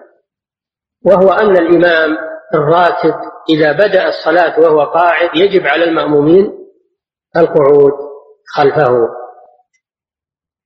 وهو 1.05 1.31
أن 1.31 1.57
الإمام 1.57 2.17
الراتب 2.53 3.13
إذا 3.49 3.71
بدأ 3.71 4.07
الصلاة 4.07 4.59
وهو 4.59 4.83
قاعد 4.83 5.29
يجب 5.35 5.67
على 5.67 5.83
المأمومين 5.83 6.53
القعود 7.37 7.91
خلفه. 8.55 9.09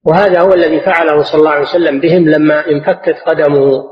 وهذا 0.06 0.41
هو 0.41 0.54
الذي 0.54 0.82
فعله 0.82 1.23
صلى 1.23 1.39
الله 1.39 1.52
عليه 1.52 1.69
وسلم 1.69 2.00
بهم 2.00 2.30
لما 2.30 2.67
انفكت 2.67 3.15
قدمه 3.26 3.84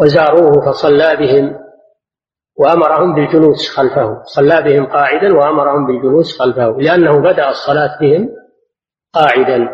وزاروه 0.00 0.52
فصلى 0.66 1.16
بهم. 1.16 1.65
وأمرهم 2.58 3.14
بالجلوس 3.14 3.76
خلفه. 3.76 4.22
صلى 4.22 4.62
بهم 4.62 4.86
قاعدا 4.86 5.36
وأمرهم 5.36 5.86
بالجلوس 5.86 6.38
خلفه 6.38 6.76
لأنه 6.78 7.20
بدأ 7.20 7.48
الصلاة 7.48 7.98
بهم 8.00 8.28
قاعدا 9.14 9.68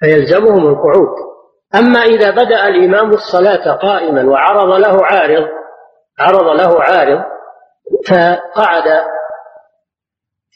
فيلزمهم 0.00 0.66
القعود. 0.66 1.32
أما 1.74 2.00
إذا 2.00 2.30
بدأ 2.30 2.68
الإمام 2.68 3.08
الصلاة 3.08 3.72
قائما 3.76 4.30
وعرض 4.30 4.68
له 4.68 5.04
عارض 5.04 5.48
عرض 6.18 6.60
له 6.60 6.82
عارض 6.82 7.24
فقعد 8.08 9.02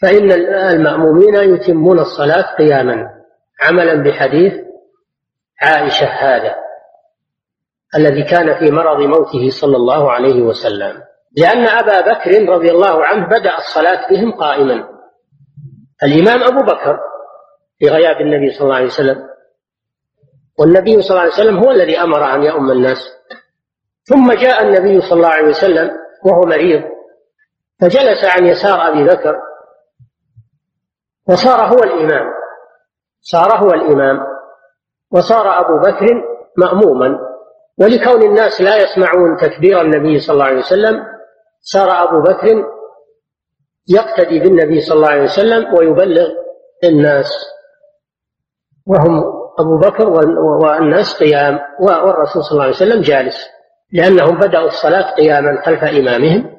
فإن 0.03 0.33
المأمومين 0.53 1.35
يتمون 1.35 1.99
الصلاة 1.99 2.55
قياما 2.57 3.11
عملا 3.63 4.03
بحديث 4.03 4.53
عائشة 5.63 6.07
هذا. 6.07 6.66
الذي 7.97 8.23
كان 8.23 8.59
في 8.59 8.71
مرض 8.71 9.01
موته 9.01 9.51
صلى 9.61 9.77
الله 9.77 10.13
عليه 10.13 10.43
وسلم. 10.43 11.03
لأن 11.37 11.67
أبا 11.67 12.01
بكر 12.01 12.49
رضي 12.49 12.71
الله 12.71 13.05
عنه 13.05 13.27
بدأ 13.27 13.57
الصلاة 13.59 14.11
بهم 14.11 14.33
قائما. 14.33 14.89
الإمام 16.03 16.43
أبو 16.43 16.65
بكر 16.65 16.99
في 17.79 17.89
غياب 17.89 18.21
النبي 18.21 18.51
صلى 18.51 18.65
الله 18.65 18.75
عليه 18.75 18.87
وسلم. 18.87 19.29
والنبي 20.59 21.03
صلى 21.03 21.11
الله 21.11 21.21
عليه 21.21 21.33
وسلم 21.33 21.59
هو 21.59 21.71
الذي 21.71 22.01
أمر 22.01 22.35
أن 22.35 22.43
يؤم 22.43 22.71
الناس. 22.71 22.99
ثم 24.05 24.33
جاء 24.33 24.63
النبي 24.63 25.01
صلى 25.01 25.17
الله 25.17 25.29
عليه 25.29 25.49
وسلم 25.49 25.91
وهو 26.25 26.41
مريض. 26.41 26.83
فجلس 27.81 28.25
عن 28.25 28.47
يسار 28.47 28.89
أبي 28.89 29.05
بكر. 29.05 29.37
وصار 31.29 31.67
هو 31.67 31.79
الإمام. 31.79 32.27
صار 33.21 33.57
هو 33.57 33.71
الإمام. 33.71 34.27
وصار 35.11 35.61
أبو 35.61 35.79
بكر 35.79 36.07
مأموما. 36.59 37.36
ولكون 37.79 38.23
الناس 38.23 38.61
لا 38.61 38.77
يسمعون 38.77 39.37
تكبير 39.37 39.81
النبي 39.81 40.19
صلى 40.19 40.35
الله 40.35 40.45
عليه 40.45 40.59
وسلم 40.59 41.05
صار 41.61 41.91
أبو 41.91 42.23
بكر 42.23 42.65
يقتدي 43.89 44.39
بالنبي 44.41 44.81
صلى 44.81 44.97
الله 44.97 45.09
عليه 45.09 45.23
وسلم 45.23 45.75
ويبلغ 45.75 46.29
الناس. 46.85 47.31
وهم 48.87 49.25
أبو 49.59 49.79
بكر 49.79 50.09
والناس 50.63 51.23
قيام 51.23 51.59
والرسول 51.81 52.43
صلى 52.43 52.53
الله 52.53 52.63
عليه 52.63 52.75
وسلم 52.75 53.03
جالس 53.03 53.37
لأنهم 53.93 54.39
بدأوا 54.39 54.67
الصلاة 54.67 55.15
قياما 55.15 55.63
خلف 55.63 55.85
إمامهم 55.85 56.57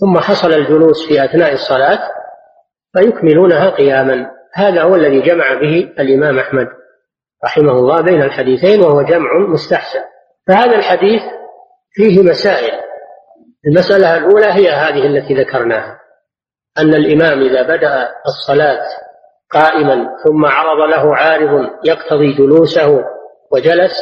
ثم 0.00 0.18
حصل 0.18 0.52
الجلوس 0.52 1.08
في 1.08 1.24
أثناء 1.24 1.52
الصلاة 1.52 1.98
فيكملونها 2.92 3.70
قياما. 3.70 4.30
هذا 4.54 4.82
هو 4.82 4.94
الذي 4.94 5.20
جمع 5.20 5.54
به 5.54 5.92
الإمام 5.98 6.38
أحمد 6.38 6.68
رحمه 7.44 7.72
الله 7.72 8.00
بين 8.00 8.22
الحديثين 8.22 8.80
وهو 8.80 9.02
جمع 9.02 9.38
مستحسن. 9.38 10.00
فهذا 10.48 10.76
الحديث 10.76 11.22
فيه 11.92 12.22
مسائل. 12.22 12.88
المسألة 13.66 14.16
الأولى 14.16 14.46
هي 14.46 14.70
هذه 14.70 15.06
التي 15.06 15.34
ذكرناها 15.34 16.00
أن 16.78 16.94
الإمام 16.94 17.40
إذا 17.42 17.62
بدأ 17.62 18.08
الصلاة 18.26 18.86
قائما 19.50 20.16
ثم 20.24 20.46
عرض 20.46 20.90
له 20.90 21.16
عارض 21.16 21.70
يقتضي 21.84 22.32
جلوسه 22.32 23.04
وجلس 23.52 23.92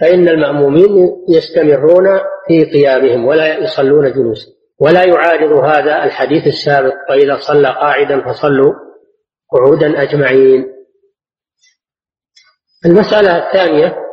فإن 0.00 0.28
المأمومين 0.28 1.16
يستمرون 1.28 2.20
في 2.48 2.64
قيامهم 2.64 3.26
ولا 3.26 3.58
يصلون 3.58 4.12
جلوسا 4.12 4.46
ولا 4.80 5.04
يعارض 5.04 5.52
هذا 5.64 6.04
الحديث 6.04 6.46
السابق 6.46 6.94
وإذا 7.10 7.36
صلى 7.36 7.68
قاعدا 7.68 8.20
فصلوا 8.20 8.74
قعودا 9.52 10.02
أجمعين. 10.02 10.66
المسألة 12.86 13.46
الثانية 13.46 14.07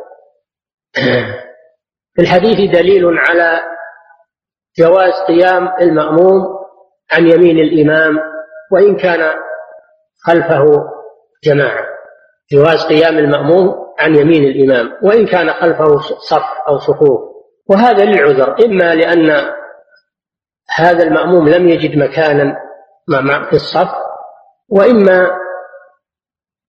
في 2.14 2.22
الحديث 2.22 2.70
دليل 2.70 3.18
على 3.18 3.60
جواز 4.78 5.12
قيام 5.28 5.68
المأموم 5.80 6.42
عن 7.12 7.26
يمين 7.26 7.58
الإمام 7.58 8.18
وإن 8.72 8.96
كان 8.96 9.34
خلفه 10.26 10.64
جماعة. 11.44 11.86
جواز 12.52 12.86
قيام 12.86 13.18
المأموم 13.18 13.74
عن 13.98 14.14
يمين 14.14 14.44
الإمام 14.44 14.92
وإن 15.02 15.26
كان 15.26 15.52
خلفه 15.52 15.98
صف 16.00 16.44
أو 16.68 16.78
صفوف. 16.78 17.20
وهذا 17.70 18.04
للعذر 18.04 18.56
إما 18.64 18.94
لأن 18.94 19.52
هذا 20.76 21.02
المأموم 21.02 21.48
لم 21.48 21.68
يجد 21.68 21.98
مكانا 21.98 22.56
في 23.50 23.52
الصف 23.52 23.90
وإما 24.68 25.30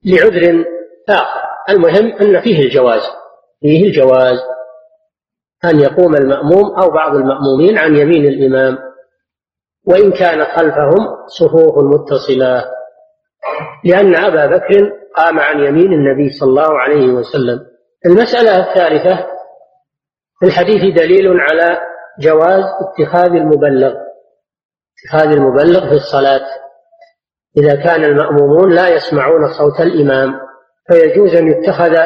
لعذر 0.05 0.65
آخر. 1.09 1.41
المهم 1.69 2.13
أن 2.21 2.41
فيه 2.41 2.59
الجواز. 2.59 3.01
فيه 3.61 3.87
الجواز 3.87 4.37
أن 5.65 5.79
يقوم 5.79 6.15
المأموم 6.15 6.75
أو 6.79 6.89
بعض 6.89 7.15
المأمومين 7.15 7.77
عن 7.77 7.95
يمين 7.95 8.25
الإمام 8.25 8.77
وإن 9.87 10.11
كان 10.11 10.45
خلفهم 10.45 11.25
صفوف 11.27 11.77
متصلة 11.77 12.65
لأن 13.85 14.15
أبا 14.15 14.45
بكر 14.45 14.91
قام 15.15 15.39
عن 15.39 15.59
يمين 15.59 15.93
النبي 15.93 16.29
صلى 16.29 16.49
الله 16.49 16.79
عليه 16.79 17.07
وسلم. 17.07 17.65
المسألة 18.05 18.59
الثالثة 18.59 19.27
في 20.39 20.45
الحديث 20.45 20.95
دليل 20.95 21.39
على 21.39 21.77
جواز 22.19 22.63
اتخاذ 22.81 23.31
المبلغ. 23.31 23.93
اتخاذ 25.05 25.31
المبلغ 25.31 25.89
في 25.89 25.95
الصلاة. 25.95 26.45
إذا 27.57 27.83
كان 27.83 28.03
المأمومون 28.03 28.75
لا 28.75 28.89
يسمعون 28.89 29.47
صوت 29.57 29.79
الإمام 29.79 30.39
فيجوز 30.87 31.35
أن 31.35 31.47
يتخذ 31.47 31.97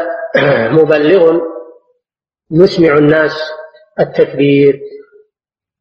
مبلغ 0.72 1.40
يسمع 2.52 2.98
الناس 2.98 3.32
التكبير 4.00 4.82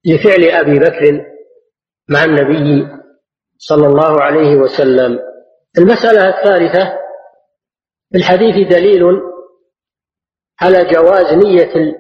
لفعل 0.04 0.44
أبي 0.44 0.78
بكر 0.78 1.24
مع 2.08 2.24
النبي 2.24 2.88
صلى 3.58 3.86
الله 3.86 4.22
عليه 4.22 4.56
وسلم. 4.56 5.18
المسألة 5.78 6.28
الثالثة 6.28 6.98
في 8.12 8.18
الحديث 8.18 8.68
دليل 8.68 9.20
على 10.60 10.84
جواز 10.84 11.34
نية 11.34 11.94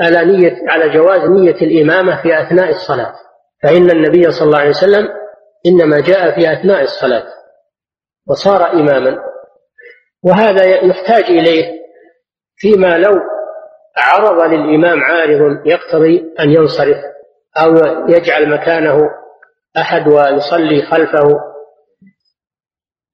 على 0.00 0.24
نية 0.24 0.56
على 0.68 0.94
جواز 0.94 1.30
نية 1.30 1.56
الإمامة 1.62 2.22
في 2.22 2.42
أثناء 2.42 2.70
الصلاة. 2.70 3.14
فإن 3.62 3.90
النبي 3.90 4.30
صلى 4.30 4.46
الله 4.46 4.58
عليه 4.58 4.70
وسلم 4.70 5.08
إنما 5.66 6.00
جاء 6.00 6.34
في 6.34 6.52
أثناء 6.52 6.82
الصلاة 6.82 7.26
وصار 8.28 8.72
إماما. 8.72 9.18
وهذا 10.22 10.64
يحتاج 10.64 11.24
إليه 11.24 11.83
فيما 12.56 12.98
لو 12.98 13.20
عرض 13.96 14.42
للإمام 14.42 15.02
عارض 15.02 15.66
يقتضي 15.66 16.32
أن 16.40 16.50
ينصرف 16.50 16.98
أو 17.56 17.74
يجعل 18.08 18.50
مكانه 18.50 18.98
أحد 19.76 20.08
ويصلي 20.08 20.82
خلفه 20.82 21.54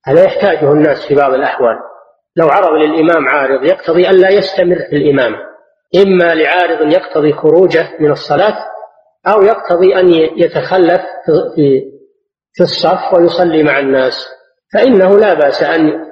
هذا 0.07 0.25
يحتاجه 0.25 0.73
الناس 0.73 1.07
في 1.09 1.15
بعض 1.15 1.33
الأحوال. 1.33 1.77
لو 2.37 2.49
عرض 2.49 2.71
للإمام 2.71 3.29
عارض 3.29 3.65
يقتضي 3.65 4.09
أن 4.09 4.15
لا 4.15 4.31
يستمر 4.31 4.77
في 4.91 4.97
الإمامة. 4.97 5.37
إما 5.97 6.35
لعارض 6.35 6.93
يقتضي 6.93 7.33
خروجه 7.33 7.89
من 8.01 8.11
الصلاة 8.11 8.57
أو 9.27 9.43
يقتضي 9.43 9.97
أن 9.97 10.09
يتخلف 10.37 11.03
في 11.55 11.91
في 12.53 12.63
الصف 12.63 13.15
ويصلي 13.15 13.63
مع 13.63 13.79
الناس. 13.79 14.27
فإنه 14.75 15.19
لا 15.19 15.35
بأس 15.35 15.63
أن 15.63 16.07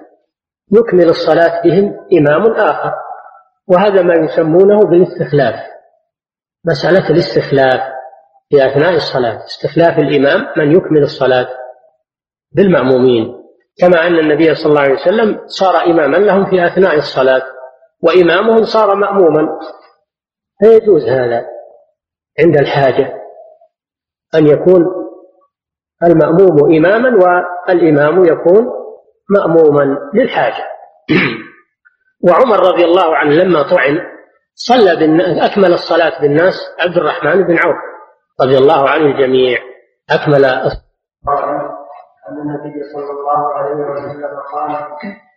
يكمل 0.73 1.09
الصلاة 1.09 1.63
بهم 1.65 2.07
إمام 2.13 2.53
آخر. 2.53 2.93
وهذا 3.69 4.03
ما 4.03 4.15
يسمونه 4.15 4.85
بالاستخلاف. 4.85 5.55
مسألة 6.65 7.11
الاستخلاف 7.11 7.81
في 8.49 8.67
أثناء 8.67 8.95
الصلاة. 8.95 9.45
استخلاف 9.45 9.99
الإمام 9.99 10.47
من 10.57 10.73
يكمل 10.77 11.03
الصلاة؟ 11.03 11.49
بالمأمومين. 12.53 13.45
كما 13.81 14.07
أن 14.07 14.19
النبي 14.19 14.55
صلى 14.55 14.71
الله 14.71 14.81
عليه 14.81 14.95
وسلم 14.95 15.41
صار 15.47 15.77
إماما 15.87 16.17
لهم 16.17 16.51
في 16.51 16.67
أثناء 16.67 16.95
الصلاة 16.97 17.43
وإمامهم 18.03 18.65
صار 18.65 18.95
مأموما. 18.95 19.59
فيجوز 20.61 21.09
هذا 21.09 21.47
عند 22.41 22.57
الحاجة 22.57 23.15
أن 24.35 24.47
يكون 24.47 24.87
المأموم 26.03 26.75
إماما 26.77 27.11
والإمام 27.25 28.25
يكون 28.25 28.67
مأموما 29.31 29.99
للحاجة. 30.15 30.65
وعمر 32.25 32.61
رضي 32.73 32.85
الله 32.85 33.17
عنه 33.17 33.31
لما 33.31 33.63
طعن 33.63 33.99
صلى 34.55 34.97
بالناس 34.97 35.51
أكمل 35.51 35.73
الصلاة 35.73 36.21
بالناس 36.21 36.55
عبد 36.81 36.97
الرحمن 36.97 37.43
بن 37.43 37.59
عوف 37.59 37.77
رضي 38.41 38.59
الله 38.59 38.89
عن 38.89 39.01
الجميع. 39.01 39.59
أكمل 40.11 40.45
أن 42.29 42.37
النبي 42.43 42.83
صلى 42.95 43.11
الله 43.11 43.55
عليه 43.55 43.75
وسلم 43.75 44.41
قال 44.55 44.71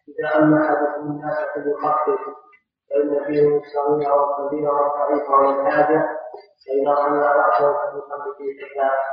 إذا 0.09 0.36
أن 0.36 0.53
أحدكم 0.53 1.01
الناس 1.11 1.38
فليخفف 1.55 2.21
فإن 2.89 3.25
فيهم 3.27 3.59
الصغير 3.61 4.13
والكبير 4.13 4.69
والضعيف 4.69 5.29
والحاجة 5.29 6.01
فإذا 6.65 6.95
صلى 6.95 7.21
رأسه 7.21 7.73
فليصلي 7.79 8.32
في 8.38 8.43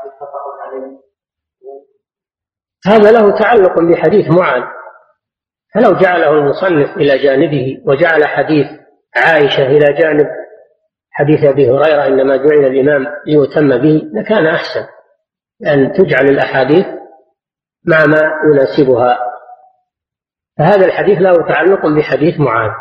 متفق 0.07 0.45
عليه 0.63 0.99
هذا 2.87 3.13
له 3.13 3.39
تعلق 3.39 3.81
بحديث 3.81 4.31
معاذ. 4.39 4.63
فلو 5.79 5.93
جعله 5.93 6.31
المصنف 6.31 6.97
إلى 6.97 7.19
جانبه 7.19 7.83
وجعل 7.87 8.25
حديث 8.25 8.67
عائشة 9.17 9.67
إلى 9.67 9.93
جانب 9.93 10.27
حديث 11.11 11.45
أبي 11.45 11.71
هريرة 11.71 12.07
إنما 12.07 12.37
جعل 12.37 12.65
الإمام 12.65 13.07
ليتم 13.27 13.69
به 13.69 14.03
لكان 14.15 14.47
أحسن 14.47 14.87
أن 15.67 15.93
تجعل 15.93 16.25
الأحاديث 16.25 16.87
مع 17.87 18.07
ما 18.07 18.33
يناسبها. 18.53 19.19
فهذا 20.59 20.87
الحديث 20.87 21.19
له 21.19 21.33
تعلق 21.49 21.87
بحديث 21.87 22.41
معاذ 22.41 22.73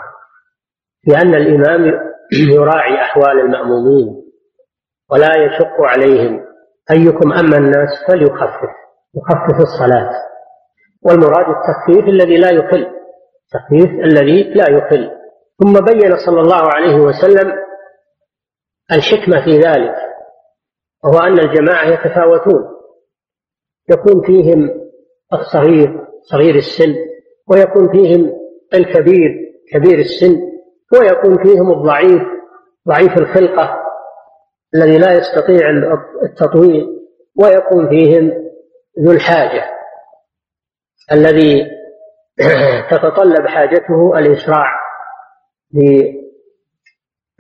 لأن 1.08 1.36
الإمام 1.36 2.00
يراعي 2.34 3.02
أحوال 3.02 3.40
المأمومين 3.40 4.24
ولا 5.12 5.32
يشق 5.38 5.82
عليهم 5.82 6.46
أيكم 6.92 7.34
أما 7.34 7.58
الناس 7.58 7.90
فليخفف 8.08 8.70
يخفف 9.16 9.62
الصلاة. 9.62 10.12
والمراد 11.08 11.46
التخفيف 11.56 12.08
الذي 12.08 12.38
لا 12.38 12.52
يقل 12.52 12.88
التخفيف 13.46 14.00
الذي 14.04 14.44
لا 14.44 14.70
يقل. 14.70 15.12
ثم 15.64 15.74
بين 15.74 16.18
صلى 16.26 16.42
الله 16.42 16.62
عليه 16.74 16.96
وسلم 16.96 17.54
الحكمة 18.92 19.46
في 19.46 19.60
ذلك 19.60 19.96
وهو 21.04 21.20
أن 21.20 21.40
الجماعة 21.40 21.88
يتفاوتون. 21.88 22.78
يكون 23.90 24.22
فيهم 24.26 24.70
الصغير 25.34 26.08
صغير 26.32 26.56
السن 26.56 26.96
ويكون 27.48 27.92
فيهم 27.92 28.34
الكبير 28.74 29.54
كبير 29.74 30.00
السن 30.00 30.42
ويكون 30.94 31.44
فيهم 31.44 31.72
الضعيف 31.72 32.22
ضعيف 32.88 33.18
الخلقة 33.18 33.84
الذي 34.76 34.98
لا 34.98 35.14
يستطيع 35.14 35.70
التطويل 36.24 36.88
ويكون 37.36 37.90
فيهم 37.90 38.32
ذو 39.00 39.12
الحاجة. 39.12 39.77
الذي 41.12 41.66
تتطلب 42.92 43.48
حاجته 43.48 44.18
الإسراع 44.18 44.74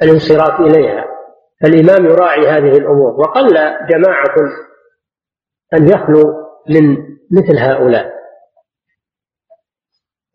للانصراف 0.01 0.59
إليها. 0.59 1.05
فالإمام 1.61 2.05
يراعي 2.05 2.47
هذه 2.47 2.77
الأمور. 2.77 3.11
وقل 3.19 3.53
جماعة 3.89 4.35
أن 5.73 5.87
يخلو 5.87 6.23
من 6.69 6.97
مثل 7.31 7.57
هؤلاء. 7.57 8.17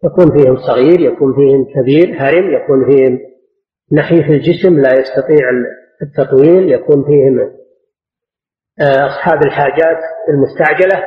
يكون 0.04 0.38
فيهم 0.38 0.56
صغير 0.56 1.00
يكون 1.00 1.34
فيهم 1.34 1.64
كبير 1.74 2.16
هرم 2.18 2.54
يكون 2.54 2.90
فيهم 2.90 3.18
نحيف 3.92 4.30
الجسم 4.30 4.80
لا 4.80 4.90
يستطيع 5.00 5.50
التطويل 6.02 6.72
يكون 6.72 7.04
فيهم 7.04 7.40
آه، 8.80 9.06
أصحاب 9.06 9.42
الحاجات 9.42 9.98
المستعجلة. 10.28 11.04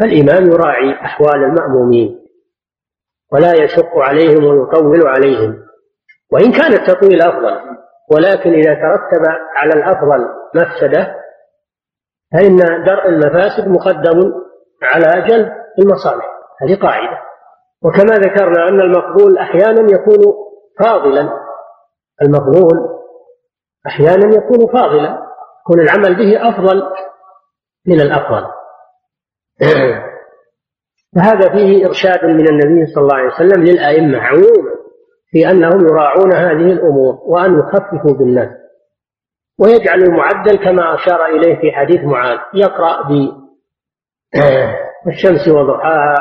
فالإمام 0.00 0.52
يراعي 0.52 0.94
أحوال 1.04 1.44
المأمومين 1.44 2.20
ولا 3.32 3.52
يشق 3.54 3.98
عليهم 3.98 4.44
ويطول 4.44 5.06
عليهم 5.06 5.62
وإن 6.32 6.52
كان 6.52 6.72
التطويل 6.72 7.22
أفضل 7.22 7.60
ولكن 8.12 8.50
إذا 8.50 8.74
ترتب 8.74 9.26
على 9.56 9.72
الأفضل 9.72 10.28
مفسدة 10.54 11.20
فإن 12.32 12.56
درء 12.84 13.08
المفاسد 13.08 13.68
مقدم 13.68 14.32
على 14.82 15.28
جلب 15.28 15.52
المصالح. 15.78 16.30
هذه 16.62 16.78
قاعدة. 16.82 17.18
وكما 17.82 18.14
ذكرنا 18.14 18.68
أن 18.68 18.80
المفضول 18.80 19.38
أحيانا 19.38 19.92
يكون 19.92 20.34
فاضلا. 20.80 21.30
المفضول 22.22 22.78
أحيانا 23.86 24.36
يكون 24.36 24.66
فاضلا. 24.72 25.18
يكون 25.60 25.80
العمل 25.80 26.16
به 26.16 26.48
أفضل 26.48 26.82
من 27.86 28.00
الأفضل. 28.00 28.59
فهذا 31.16 31.52
فيه 31.52 31.86
إرشاد 31.86 32.24
من 32.24 32.48
النبي 32.48 32.86
صلى 32.94 33.02
الله 33.02 33.16
عليه 33.16 33.34
وسلم 33.34 33.64
للأئمة 33.64 34.18
عموما 34.18 34.70
في 35.30 35.50
أنهم 35.50 35.88
يراعون 35.88 36.34
هذه 36.34 36.72
الأمور 36.72 37.14
وأن 37.22 37.58
يخففوا 37.58 38.18
بالناس 38.18 38.48
ويجعل 39.58 39.98
المعدل 40.02 40.64
كما 40.64 40.94
أشار 40.94 41.24
إليه 41.26 41.60
في 41.60 41.72
حديث 41.72 42.00
معاذ 42.00 42.38
يقرأ 42.54 43.08
بالشمس 45.06 45.48
وضحاها 45.48 46.14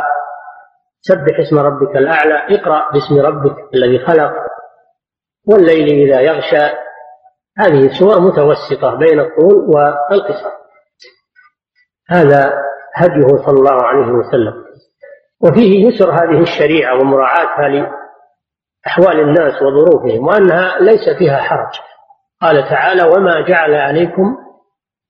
سبح 1.02 1.40
اسم 1.40 1.60
ربك 1.60 1.96
الأعلى 1.96 2.56
اقرأ 2.56 2.92
باسم 2.92 3.26
ربك 3.26 3.56
الذي 3.74 4.00
خلق 4.00 4.32
والليل 5.48 6.10
إذا 6.10 6.22
يغشى. 6.22 6.76
هذه 7.58 8.00
سور 8.00 8.20
متوسطة 8.20 8.96
بين 8.96 9.20
الطول 9.20 9.56
والقصر. 9.56 10.52
هذا 12.10 12.54
هديه 13.00 13.28
صلى 13.46 13.58
الله 13.60 13.84
عليه 13.86 14.12
وسلم. 14.12 14.54
وفيه 15.44 15.88
يسر 15.88 16.12
هذه 16.12 16.42
الشريعة 16.42 16.96
ومراعاتها 16.96 17.68
لأحوال 17.68 19.20
الناس 19.20 19.62
وظروفهم 19.62 20.28
وأنها 20.28 20.80
ليس 20.80 21.18
فيها 21.20 21.38
حرج. 21.38 21.74
قال 22.42 22.70
تعالى 22.70 23.04
وما 23.04 23.48
جعل 23.48 23.76
عليكم 23.76 24.38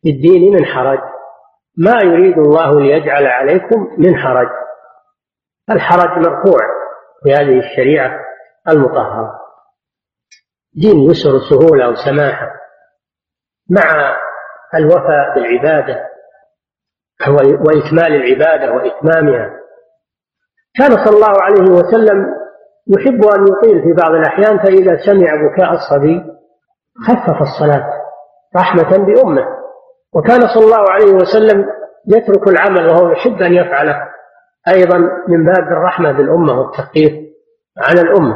في 0.02 0.10
الدين 0.10 0.54
من 0.54 0.66
حرج. 0.66 1.00
ما 1.78 2.00
يريد 2.04 2.38
الله 2.38 2.80
ليجعل 2.80 3.28
عليكم 3.28 3.88
من 3.98 4.18
حرج. 4.18 4.50
الحرج 5.72 6.18
مرفوع 6.18 6.60
في 7.24 7.34
هذه 7.34 7.60
الشريعة 7.60 8.20
المطهرة. 8.68 9.40
دين 10.74 11.00
يسر 11.00 11.40
سهولة 11.50 11.90
وسماحة. 11.90 12.48
مع 13.70 14.16
الوفاء 14.76 15.36
بالعبادة 15.36 16.10
وإكمال 17.28 18.16
العبادة 18.16 18.72
وإتمامها. 18.74 19.60
كان 20.80 20.90
صلى 21.06 21.16
الله 21.16 21.42
عليه 21.42 21.72
وسلم 21.72 22.26
يحب 22.88 23.26
أن 23.26 23.42
يطيل 23.48 23.82
في 23.84 23.94
بعض 24.02 24.12
الأحيان 24.12 24.60
فإذا 24.60 24.98
سمع 25.06 25.36
بكاء 25.36 25.74
الصبي 25.74 26.24
خفف 27.08 27.42
الصلاة 27.42 27.94
رحمة 28.58 29.06
بأمه. 29.06 29.46
وكان 30.14 30.40
صلى 30.40 30.66
الله 30.66 30.92
عليه 30.92 31.14
وسلم 31.14 31.66
يترك 32.08 32.48
العمل 32.48 32.88
وهو 32.88 33.12
يحب 33.12 33.42
أن 33.42 33.54
يفعله 33.54 34.10
أيضا 34.74 34.98
من 35.28 35.46
باب 35.46 35.68
الرحمة 35.68 36.12
بالأمة 36.12 36.60
والتخفيف 36.60 37.12
على 37.78 38.02
الأمة. 38.02 38.36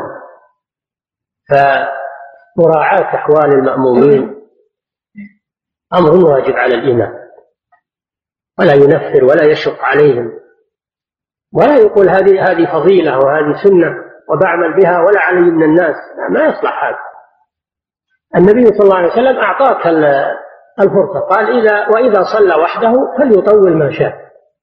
فمراعاة 1.50 3.16
أحوال 3.16 3.54
المأمومين 3.54 4.36
أمر 5.94 6.26
واجب 6.32 6.54
على 6.56 6.76
الإمام 6.76 7.22
ولا 8.60 8.74
ينفر 8.74 9.24
ولا 9.24 9.51
يشق 9.51 9.82
عليهم. 9.82 10.32
ولا 11.54 11.76
يقول 11.76 12.10
هذه 12.10 12.51
هذه 12.51 12.72
فضيلة 12.74 13.18
وهذه 13.18 13.64
سنة 13.64 13.95
وبعمل 14.30 14.82
بها 14.82 14.99
ولا 14.99 15.20
علي 15.20 15.39
من 15.39 15.64
الناس. 15.64 15.95
ما 16.30 16.43
يصلح 16.45 16.84
هذا. 16.84 16.97
النبي 18.36 18.66
صلى 18.66 18.84
الله 18.84 18.97
عليه 18.97 19.12
وسلم 19.12 19.38
أعطاك 19.38 19.88
الفرصة. 20.80 21.20
قال 21.20 21.60
إذا 21.60 21.88
وإذا 21.88 22.24
صلى 22.24 22.56
وحده 22.56 22.93
فليطول 23.18 23.78
ما 23.78 23.91
شاء. 23.91 24.14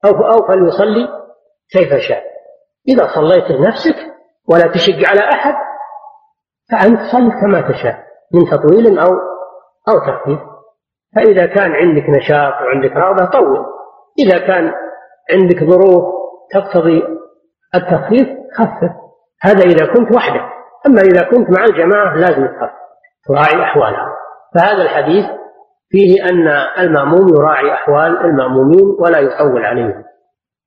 أو 0.05 0.11
أو 0.11 0.47
فليصلي 0.47 1.09
كيف 1.73 1.95
شاء. 2.09 2.23
إذا 2.89 3.07
صليت 3.15 3.51
لنفسك 3.51 3.97
ولا 4.51 4.73
تشق 4.73 5.09
على 5.09 5.21
أحد 5.21 5.55
فأنت 6.73 7.01
صل 7.13 7.31
كما 7.41 7.61
تشاء 7.73 8.05
من 8.35 8.51
تطويل 8.51 8.99
أو 8.99 9.09
أو 9.89 9.99
تخفيف. 10.07 10.41
فإذا 11.17 11.47
كان 11.47 11.73
عندك 11.73 12.11
نشاط 12.11 12.53
وعندك 12.63 12.97
رغبة 12.97 13.25
طول. 13.25 13.80
إذا 14.19 14.39
كان 14.39 14.73
عندك 15.33 15.65
ظروف 15.65 16.15
تقتضي 16.53 17.03
التخفيف 17.75 18.29
خفف. 18.59 18.91
هذا 19.43 19.65
إذا 19.65 19.87
كنت 19.87 20.17
وحدك. 20.17 20.45
أما 20.87 21.01
إذا 21.01 21.23
كنت 21.23 21.59
مع 21.59 21.65
الجماعة 21.65 22.17
لازم 22.17 22.47
تخفف 22.47 22.81
تراعي 23.29 23.63
أحوالها. 23.63 24.17
فهذا 24.55 24.83
الحديث 24.83 25.27
فيه 25.91 26.25
أن 26.25 26.49
المأموم 26.79 27.29
يراعي 27.39 27.73
أحوال 27.73 28.25
المأمومين 28.25 28.97
ولا 29.01 29.19
يطول 29.19 29.65
عليهم. 29.65 30.05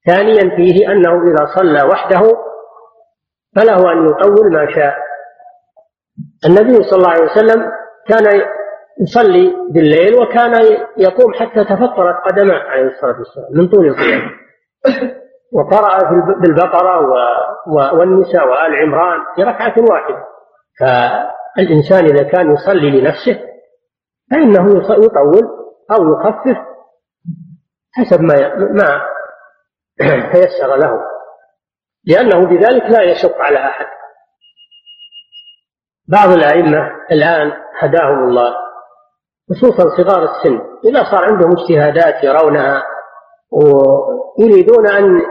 ثانيا 0.07 0.55
فيه 0.55 0.91
أنه 0.91 1.23
إذا 1.23 1.45
صلى 1.55 1.83
وحده 1.91 2.21
فله 3.55 3.91
أن 3.91 4.09
يطول 4.09 4.53
ما 4.53 4.75
شاء. 4.75 4.95
النبي 6.45 6.83
صلى 6.83 6.97
الله 6.97 7.09
عليه 7.09 7.31
وسلم 7.31 7.71
كان 8.07 8.41
يصلي 9.01 9.53
بالليل 9.73 10.15
وكان 10.15 10.53
يقوم 10.97 11.33
حتى 11.33 11.63
تفطرت 11.63 12.15
قدماه 12.25 12.59
عليه 12.59 12.87
الصلاة 12.87 13.17
والسلام 13.17 13.47
من 13.51 13.67
طول 13.67 13.87
القيام 13.87 14.29
وقرأ 15.53 16.09
بالبقرة 16.41 16.99
والنساء 17.93 18.47
وآل 18.47 18.75
عمران 18.75 19.19
في 19.35 19.43
ركعة 19.43 19.73
واحدة. 19.91 20.23
فالإنسان 20.79 22.05
إذا 22.05 22.23
كان 22.23 22.53
يصلي 22.53 23.01
لنفسه 23.01 23.39
فإنه 24.31 24.77
يطول 24.77 25.43
أو 25.91 26.13
يخفف 26.13 26.57
حسب 27.93 28.21
ما 28.21 28.55
ما 28.55 29.01
تيسر 30.33 30.75
له. 30.75 30.99
لأنه 32.05 32.45
بذلك 32.45 32.83
لا 32.83 33.01
يشق 33.01 33.41
على 33.41 33.57
أحد. 33.57 33.85
بعض 36.07 36.29
الأئمة 36.29 36.91
الآن 37.11 37.51
هداهم 37.79 38.23
الله. 38.29 38.62
خصوصا 39.49 39.89
صغار 39.97 40.23
السن. 40.23 40.59
إذا 40.85 41.03
صار 41.11 41.23
عندهم 41.23 41.51
اجتهادات 41.51 42.23
يرونها 42.23 42.83
ويريدون 43.51 44.87
أن 44.87 45.21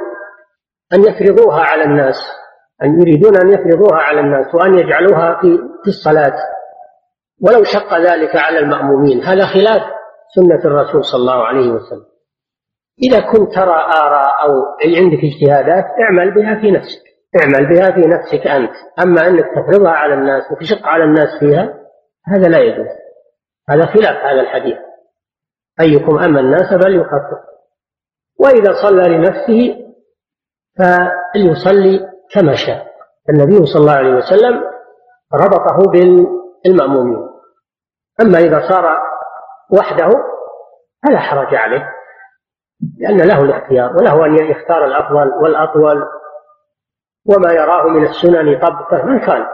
أن 0.93 1.01
يفرضوها 1.01 1.61
على 1.61 1.85
الناس. 1.85 2.17
أن 2.83 3.01
يريدون 3.01 3.37
أن 3.37 3.49
يفرضوها 3.53 4.03
على 4.03 4.21
الناس 4.21 4.55
وأن 4.55 4.79
يجعلوها 4.79 5.41
في 5.41 5.59
في 5.83 5.89
الصلاة. 5.89 6.35
ولو 7.43 7.65
شق 7.65 7.99
ذلك 7.99 8.37
على 8.37 8.59
المأمومين. 8.59 9.23
هذا 9.23 9.47
خلاف 9.47 9.83
سنة 10.35 10.65
الرسول 10.65 11.05
صلى 11.05 11.21
الله 11.21 11.47
عليه 11.47 11.71
وسلم. 11.71 12.07
إذا 13.03 13.21
كنت 13.21 13.55
ترى 13.55 13.75
آراء 14.03 14.43
أو 14.43 14.51
عندك 14.97 15.19
اجتهادات 15.25 15.85
اعمل 16.01 16.35
بها 16.35 16.61
في 16.61 16.71
نفسك. 16.71 17.03
اعمل 17.41 17.69
بها 17.69 17.91
في 17.91 18.01
نفسك 18.01 18.47
أنت. 18.47 18.73
أما 19.03 19.29
أنك 19.29 19.45
تفرضها 19.45 19.91
على 19.91 20.15
الناس 20.15 20.43
وتشق 20.53 20.87
على 20.87 21.05
الناس 21.05 21.29
فيها 21.41 21.75
هذا 22.27 22.49
لا 22.49 22.59
يجوز. 22.59 23.02
هذا 23.71 23.87
خلاف 23.87 24.25
هذا 24.25 24.41
الحديث. 24.41 24.79
أيكم 25.81 26.19
أما 26.19 26.41
الناس 26.41 26.75
فليخفف. 26.85 27.39
وإذا 28.41 28.73
صلى 28.83 29.03
لنفسه 29.03 29.85
فليصلي 30.79 32.11
كما 32.35 32.55
شاء. 32.55 32.93
النبي 33.31 33.67
صلى 33.67 33.81
الله 33.81 33.93
عليه 33.93 34.15
وسلم 34.15 34.65
ربطه 35.35 35.91
بالمأمومين. 36.65 37.29
أما 38.21 38.39
إذا 38.39 38.69
صار 38.69 38.99
وحده 39.79 40.09
فلا 41.07 41.19
حرج 41.19 41.55
عليه 41.55 41.89
لأن 42.99 43.29
له 43.29 43.43
الاختيار 43.43 43.97
وله 43.97 44.27
أن 44.27 44.51
يختار 44.51 44.85
الأفضل 44.85 45.33
والأطول. 45.43 46.09
وما 47.27 47.53
يراه 47.53 47.87
من 47.87 48.07
السنن 48.07 48.49
يطبقه 48.49 49.05
من 49.05 49.19
كان 49.19 49.47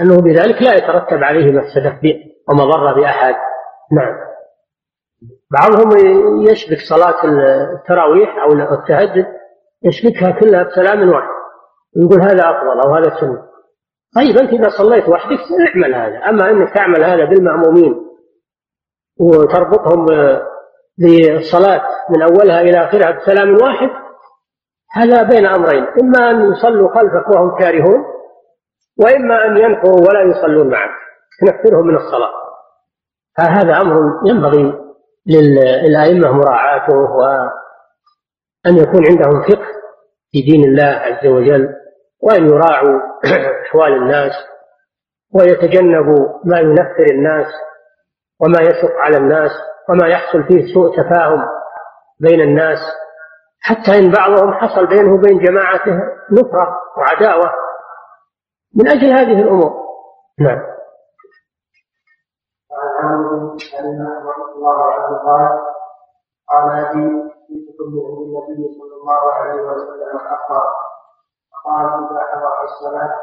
أنه 0.00 0.16
بذلك 0.22 0.62
لا 0.62 0.74
يترتب 0.74 1.24
عليه 1.24 1.52
مفسدة 1.52 2.00
ومضرة 2.48 2.94
بأحد. 2.94 3.34
نعم. 3.92 4.28
بعضهم 5.50 5.88
يشبك 6.50 6.78
صلاة 6.88 7.24
التراويح 7.74 8.36
أو 8.44 8.52
التهجد 8.52 9.26
يشبكها 9.84 10.30
كلها 10.30 10.62
بسلام 10.62 11.08
واحد. 11.08 11.28
ويقول 11.96 12.20
هذا 12.20 12.50
أفضل 12.50 12.80
أو 12.86 12.94
هذا 12.94 13.20
سنة. 13.20 13.48
طيب 14.16 14.38
أنت 14.38 14.52
إذا 14.52 14.68
صليت 14.68 15.08
وحدك 15.08 15.38
اعمل 15.68 15.94
هذا. 15.94 16.18
أما 16.28 16.50
أنك 16.50 16.74
تعمل 16.74 17.04
هذا 17.04 17.24
بالمأمومين 17.24 17.94
وتربطهم 19.20 20.06
بالصلاة 20.98 21.82
من 22.10 22.22
أولها 22.22 22.60
إلى 22.60 22.84
آخرها 22.84 23.10
بسلام 23.10 23.54
واحد 23.62 23.90
هذا 24.92 25.22
بين 25.22 25.46
أمرين. 25.46 25.86
إما 26.02 26.30
أن 26.30 26.52
يصلوا 26.52 26.94
خلفك 26.94 27.28
وهم 27.34 27.58
كارهون 27.58 28.17
وإما 28.98 29.46
أن 29.46 29.56
ينفروا 29.56 30.08
ولا 30.08 30.22
يصلون 30.22 30.70
معك 30.70 30.90
تنفرهم 31.40 31.86
من 31.86 31.96
الصلاة. 31.96 32.32
فهذا 33.38 33.80
أمر 33.80 34.20
ينبغي 34.26 34.88
للأئمة 35.26 36.32
مراعاته 36.32 37.08
أن 38.66 38.76
يكون 38.76 39.06
عندهم 39.06 39.42
فقه 39.42 39.66
في 40.32 40.42
دين 40.42 40.64
الله 40.64 40.84
عز 40.84 41.26
وجل 41.26 41.68
وأن 42.20 42.48
يراعوا 42.48 43.00
أحوال 43.66 43.92
الناس 43.92 44.32
ويتجنب 45.34 46.06
ما 46.44 46.58
ينفر 46.58 47.06
الناس 47.10 47.46
وما 48.40 48.60
يشق 48.60 48.96
على 48.96 49.16
الناس 49.16 49.50
وما 49.88 50.08
يحصل 50.08 50.44
فيه 50.44 50.74
سوء 50.74 50.96
تفاهم 50.96 51.44
بين 52.20 52.40
الناس 52.40 52.78
حتى 53.60 53.98
إن 53.98 54.10
بعضهم 54.10 54.54
حصل 54.54 54.86
بينه 54.86 55.14
وبين 55.14 55.38
جماعته 55.38 56.00
نفرة 56.32 56.76
وعداوة. 56.98 57.52
من 58.74 58.88
أجل 58.88 59.06
هذه 59.06 59.42
الأمور. 59.42 59.72
نعم. 60.40 60.78
قال 66.48 66.70
أبي 66.70 67.04
جئتكم 67.50 67.86
من 67.92 68.00
النبي 68.08 68.78
صلى 68.78 68.94
الله 69.00 69.32
عليه 69.32 69.62
وسلم 69.62 70.16
الأخبار 70.16 70.74
قال 71.64 71.86
إذا 71.86 72.20
حضر 72.20 72.64
الصلاة 72.64 73.14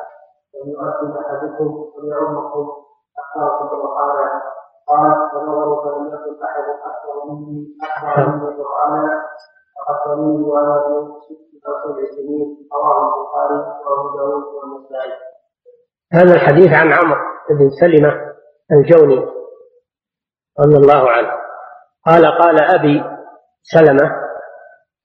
فليؤذن 0.53 1.17
أحدكم 1.25 1.89
وليعمكم 1.95 2.71
أخباركم 3.19 3.67
بالقرآن 3.67 4.41
قال 4.87 5.29
فنظروا 5.31 5.83
فلم 5.83 6.07
يكن 6.07 6.43
أحد 6.43 6.63
أكثر 6.63 7.25
مني 7.25 7.77
أكثر 7.83 8.29
مني 8.29 8.63
قرآنا 8.63 9.21
فأخبرني 9.75 10.43
وأنا 10.43 10.85
ابن 10.85 11.13
ست 11.21 11.67
أو 11.67 11.73
سبع 11.83 12.03
سنين 12.15 12.69
رواه 12.73 13.15
البخاري 13.15 13.55
وأبو 13.85 14.17
داود 14.17 14.43
والنسائي. 14.43 15.13
هذا 16.15 16.33
الحديث 16.33 16.73
عن 16.73 16.93
عمرو 16.93 17.21
بن 17.49 17.69
سلمة 17.81 18.35
الجوني 18.71 19.25
رضي 20.59 20.75
الله 20.77 21.09
عنه. 21.11 21.31
قال 22.05 22.25
قال 22.25 22.63
أبي 22.63 23.03
سلمة 23.63 24.11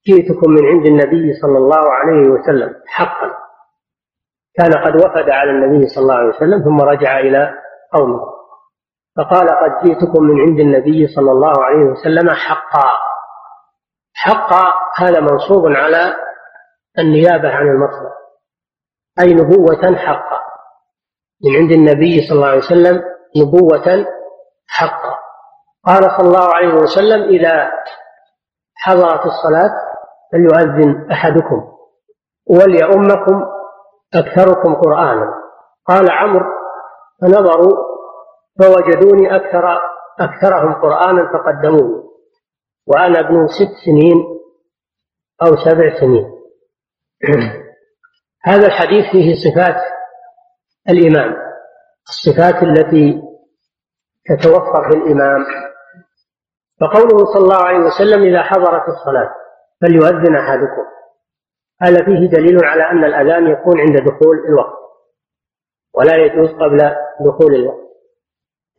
جئتكم 0.06 0.50
من 0.50 0.66
عند 0.66 0.86
النبي 0.86 1.32
صلى 1.42 1.58
الله 1.58 1.92
عليه 1.92 2.28
وسلم 2.28 2.74
حقا. 2.86 3.30
كان 4.54 4.72
قد 4.84 4.96
وفد 4.96 5.30
على 5.30 5.50
النبي 5.50 5.86
صلى 5.86 6.02
الله 6.02 6.14
عليه 6.14 6.28
وسلم 6.28 6.64
ثم 6.64 6.80
رجع 6.80 7.18
إلى 7.18 7.54
قومه. 7.92 8.20
فقال 9.16 9.48
قد 9.48 9.88
جئتكم 9.88 10.24
من 10.24 10.40
عند 10.40 10.60
النبي 10.60 11.06
صلى 11.16 11.30
الله 11.30 11.64
عليه 11.64 11.84
وسلم 11.84 12.30
حقا. 12.30 12.90
حقا 14.14 14.72
هذا 14.96 15.20
منصوب 15.20 15.66
على 15.66 16.14
النيابة 16.98 17.50
عن 17.50 17.68
المصدر 17.68 18.12
أي 19.20 19.34
نبوة 19.34 19.96
حقا. 19.96 20.49
من 21.44 21.56
عند 21.56 21.72
النبي 21.72 22.28
صلى 22.28 22.36
الله 22.36 22.48
عليه 22.48 22.58
وسلم 22.58 23.02
نبوة 23.36 24.06
حقا 24.68 25.18
قال 25.86 26.02
صلى 26.02 26.28
الله 26.28 26.54
عليه 26.54 26.74
وسلم 26.74 27.22
إذا 27.22 27.70
حضرت 28.74 29.20
الصلاة 29.26 29.70
فليؤذن 30.32 31.10
أحدكم 31.12 31.72
وليؤمكم 32.46 33.44
أكثركم 34.14 34.74
قرآنا. 34.74 35.34
قال 35.86 36.10
عمرو 36.10 36.46
فنظروا 37.22 37.76
فوجدوني 38.60 39.36
أكثر 39.36 39.80
أكثرهم 40.20 40.72
قرآنا 40.72 41.32
فقدموني 41.32 42.02
وأنا 42.86 43.20
ابن 43.20 43.46
ست 43.46 43.84
سنين 43.84 44.16
أو 45.42 45.56
سبع 45.56 46.00
سنين. 46.00 46.32
هذا 48.44 48.66
الحديث 48.66 49.04
فيه 49.12 49.34
صفات 49.34 49.76
الإمام 50.88 51.36
الصفات 52.08 52.62
التي 52.62 53.22
تتوفر 54.24 54.90
في 54.90 54.96
الإمام 54.96 55.44
فقوله 56.80 57.32
صلى 57.32 57.42
الله 57.42 57.64
عليه 57.64 57.78
وسلم 57.78 58.22
إذا 58.22 58.42
حضرت 58.42 58.88
الصلاة 58.88 59.34
فليؤذن 59.80 60.36
أحدكم. 60.36 60.84
هذا 61.82 62.04
فيه 62.04 62.28
دليل 62.28 62.64
على 62.64 62.82
أن 62.82 63.04
الأذان 63.04 63.46
يكون 63.46 63.80
عند 63.80 63.96
دخول 63.96 64.38
الوقت 64.48 64.80
ولا 65.94 66.16
يجوز 66.16 66.48
قبل 66.50 66.78
دخول 67.20 67.54
الوقت 67.54 67.90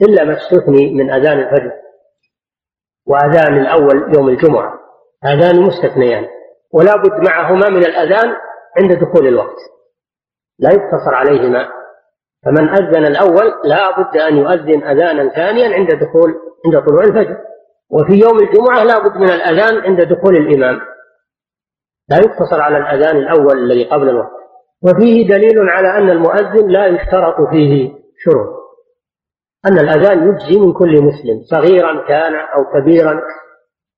إلا 0.01 0.23
ما 0.23 0.37
استثني 0.37 0.93
من 0.93 1.11
أذان 1.11 1.39
الفجر 1.39 1.71
وأذان 3.07 3.57
الأول 3.57 4.15
يوم 4.15 4.29
الجمعة. 4.29 4.79
أذان 5.25 5.61
مستثنيان 5.61 6.27
ولا 6.73 6.95
بد 6.95 7.29
معهما 7.29 7.69
من 7.69 7.85
الأذان 7.85 8.35
عند 8.77 8.91
دخول 8.91 9.27
الوقت. 9.27 9.57
لا 10.59 10.69
يقتصر 10.69 11.15
عليهما. 11.15 11.80
فمن 12.45 12.69
أذن 12.69 13.05
الأول 13.05 13.53
لا 13.65 13.99
بد 13.99 14.17
أن 14.17 14.37
يؤذن 14.37 14.83
أذانا 14.83 15.29
ثانيا 15.29 15.75
عند 15.75 15.87
دخول 15.87 16.35
عند 16.65 16.85
طلوع 16.87 17.03
الفجر. 17.03 17.37
وفي 17.91 18.13
يوم 18.13 18.39
الجمعة 18.39 18.83
لا 18.83 18.99
بد 18.99 19.17
من 19.17 19.29
الأذان 19.29 19.77
عند 19.77 20.01
دخول 20.01 20.35
الإمام. 20.35 20.81
لا 22.09 22.17
يقتصر 22.17 22.61
على 22.61 22.77
الأذان 22.77 23.17
الأول 23.17 23.57
الذي 23.57 23.89
قبل 23.89 24.09
الوقت. 24.09 24.31
وفيه 24.83 25.27
دليل 25.27 25.69
على 25.69 25.97
أن 25.97 26.09
المؤذن 26.09 26.67
لا 26.69 26.87
يشترط 26.87 27.49
فيه 27.49 27.93
شروط. 28.23 28.61
أن 29.65 29.79
الأذان 29.79 30.29
يجزي 30.29 30.59
من 30.59 30.73
كل 30.73 31.01
مسلم 31.01 31.41
صغيرا 31.41 32.07
كان 32.07 32.35
أو 32.35 32.63
كبيرا 32.73 33.21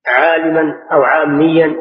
عالما 0.07 0.73
أو 0.91 1.01
عاميا. 1.01 1.75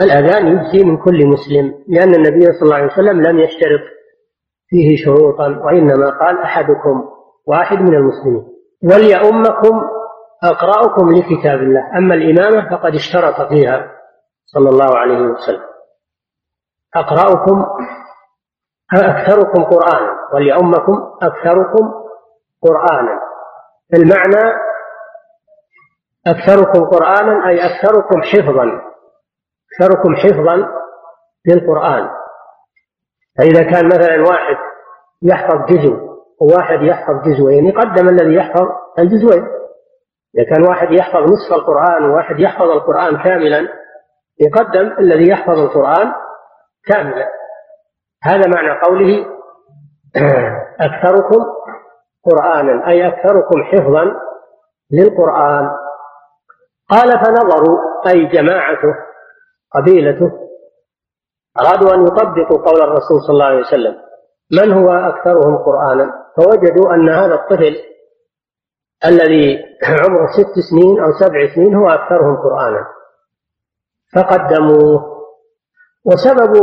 الأذان 0.00 0.46
يجزي 0.46 0.84
من 0.84 0.96
كل 0.96 1.26
مسلم 1.26 1.84
لأن 1.88 2.14
النبي 2.14 2.40
صلى 2.40 2.62
الله 2.62 2.76
عليه 2.76 2.92
وسلم 2.92 3.22
لم 3.22 3.38
يشترط 3.38 3.80
فيه 4.74 5.04
شروطا 5.04 5.48
وإنما 5.64 6.18
قال 6.18 6.38
أحدكم 6.38 7.04
واحد 7.46 7.76
من 7.76 7.94
المسلمين. 7.94 8.48
وليؤمكم 8.84 9.82
أقرأكم 10.44 11.12
لكتاب 11.12 11.58
الله. 11.58 11.98
أما 11.98 12.14
الإمامة 12.14 12.70
فقد 12.70 12.94
اشترط 12.94 13.48
فيها 13.48 13.90
صلى 14.46 14.68
الله 14.68 14.98
عليه 14.98 15.18
وسلم. 15.18 15.62
أقرأكم 16.96 17.64
أكثركم 18.94 19.64
قرآنا؟ 19.64 20.10
وليؤمكم 20.34 21.10
أكثركم 21.22 21.92
قرآنا. 22.62 23.20
المعنى 23.94 24.58
أكثركم 26.26 26.84
قرآنا 26.84 27.48
أي 27.48 27.66
أكثركم 27.66 28.22
حفظا. 28.22 28.80
أكثركم 29.72 30.16
حفظا 30.16 30.68
للقرآن. 31.46 32.23
فإذا 33.38 33.62
كان 33.62 33.86
مثلا 33.86 34.20
واحد 34.30 34.56
يحفظ 35.22 35.66
جزء 35.66 36.14
وواحد 36.40 36.82
يحفظ 36.82 37.22
جزئين 37.28 37.66
يقدم 37.66 38.08
الذي 38.08 38.34
يحفظ 38.34 38.66
الجزئين. 38.98 39.46
إذا 40.38 40.44
كان 40.50 40.68
واحد 40.68 40.92
يحفظ 40.92 41.22
نصف 41.22 41.52
القرآن 41.52 42.10
وواحد 42.10 42.40
يحفظ 42.40 42.70
القرآن 42.70 43.22
كاملا 43.22 43.68
يقدم 44.40 44.98
الذي 44.98 45.28
يحفظ 45.30 45.58
القرآن 45.58 46.12
كاملا. 46.86 47.28
هذا 48.24 48.42
معنى 48.54 48.80
قوله 48.80 49.26
أكثركم 50.80 51.44
قرآنا 52.24 52.88
أي 52.88 53.08
أكثركم 53.08 53.64
حفظا 53.64 54.04
للقرآن. 54.90 55.70
قال 56.90 57.10
فنظروا 57.10 57.78
أي 58.06 58.26
جماعته 58.26 58.94
قبيلته 59.74 60.43
أرادوا 61.60 61.94
أن 61.94 62.06
يطبقوا 62.06 62.58
قول 62.66 62.82
الرسول 62.82 63.20
صلى 63.20 63.34
الله 63.34 63.44
عليه 63.44 63.60
وسلم 63.60 63.94
من 64.52 64.72
هو 64.72 64.90
أكثرهم 64.90 65.56
قرآنا؟ 65.56 66.12
فوجدوا 66.36 66.94
أن 66.94 67.08
هذا 67.08 67.34
الطفل 67.34 67.76
الذي 69.06 69.58
عمره 69.84 70.26
ست 70.26 70.58
سنين 70.70 71.00
أو 71.00 71.12
سبع 71.20 71.54
سنين 71.54 71.74
هو 71.74 71.88
أكثرهم 71.88 72.36
قرآنا. 72.36 72.86
فقدموه. 74.14 75.14
وسبب 76.04 76.54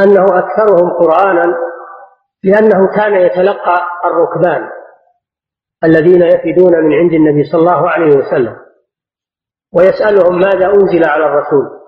أنه 0.00 0.24
أكثرهم 0.38 0.90
قرآنا 0.90 1.56
لأنه 2.44 2.86
كان 2.96 3.14
يتلقى 3.14 3.80
الركبان 4.04 4.68
الذين 5.84 6.22
يفدون 6.22 6.84
من 6.84 6.92
عند 6.92 7.12
النبي 7.12 7.44
صلى 7.44 7.60
الله 7.60 7.90
عليه 7.90 8.16
وسلم 8.16 8.56
ويسألهم 9.74 10.38
ماذا 10.38 10.66
أنزل 10.66 11.04
على 11.08 11.26
الرسول. 11.26 11.81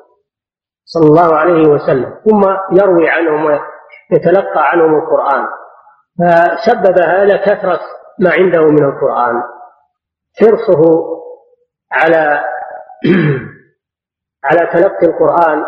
صلى 0.85 1.07
الله 1.07 1.37
عليه 1.37 1.69
وسلم 1.69 2.15
ثم 2.25 2.43
يروي 2.73 3.09
عنهم 3.09 3.45
ويتلقى 3.45 4.71
عنهم 4.71 4.95
القرآن. 4.95 5.47
فسبب 6.19 6.99
هذا 6.99 7.37
كثرة 7.37 7.81
ما 8.21 8.31
عنده 8.33 8.61
من 8.61 8.85
القرآن. 8.85 9.43
حرصه 10.41 10.83
على 11.93 12.45
على 14.45 14.67
تلقي 14.73 15.07
القرآن 15.07 15.65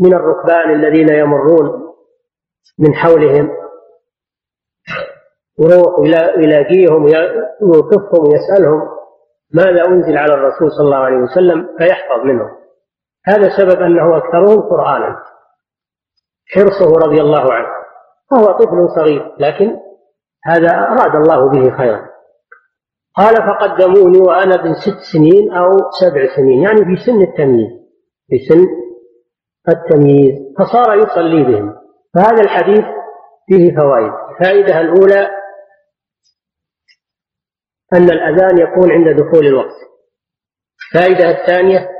من 0.00 0.14
الركبان 0.14 0.70
الذين 0.70 1.08
يمرون 1.08 1.94
من 2.78 2.94
حولهم 2.94 3.50
يروح 5.58 5.98
يلاقيهم 6.38 7.04
ويوقفهم 7.04 8.28
ويسألهم 8.28 8.88
ماذا 9.54 9.86
أنزل 9.88 10.18
على 10.18 10.34
الرسول 10.34 10.70
صلى 10.72 10.84
الله 10.84 10.96
عليه 10.96 11.16
وسلم 11.16 11.68
فيحفظ 11.78 12.24
منهم. 12.24 12.57
هذا 13.26 13.56
سبب 13.56 13.82
أنه 13.82 14.16
أكثرهم 14.16 14.60
قرآنا. 14.60 15.22
حرصه 16.54 16.92
رضي 17.06 17.20
الله 17.20 17.52
عنه. 17.52 17.68
وهو 18.32 18.58
طفل 18.58 18.88
صغير 18.96 19.34
لكن 19.38 19.76
هذا 20.44 20.68
أراد 20.68 21.14
الله 21.16 21.50
به 21.50 21.76
خيرا. 21.76 22.08
قال 23.16 23.34
فقدموني 23.36 24.18
وأنا 24.20 24.54
ابن 24.54 24.74
ست 24.74 25.12
سنين 25.12 25.52
أو 25.52 25.76
سبع 26.00 26.36
سنين. 26.36 26.62
يعني 26.62 26.84
في 26.84 26.96
سن 27.06 27.22
التمييز. 27.22 27.70
في 28.28 28.38
سن 28.48 28.66
التمييز. 29.68 30.54
فصار 30.58 30.98
يصلي 30.98 31.44
بهم. 31.44 31.74
فهذا 32.14 32.40
الحديث 32.40 32.84
فيه 33.48 33.76
فوائد. 33.76 34.12
الفائدة 34.30 34.80
الأولى 34.80 35.28
أن 37.94 38.10
الأذان 38.10 38.58
يكون 38.58 38.92
عند 38.92 39.08
دخول 39.08 39.46
الوقت. 39.46 39.76
الفائدة 40.94 41.30
الثانية 41.30 41.97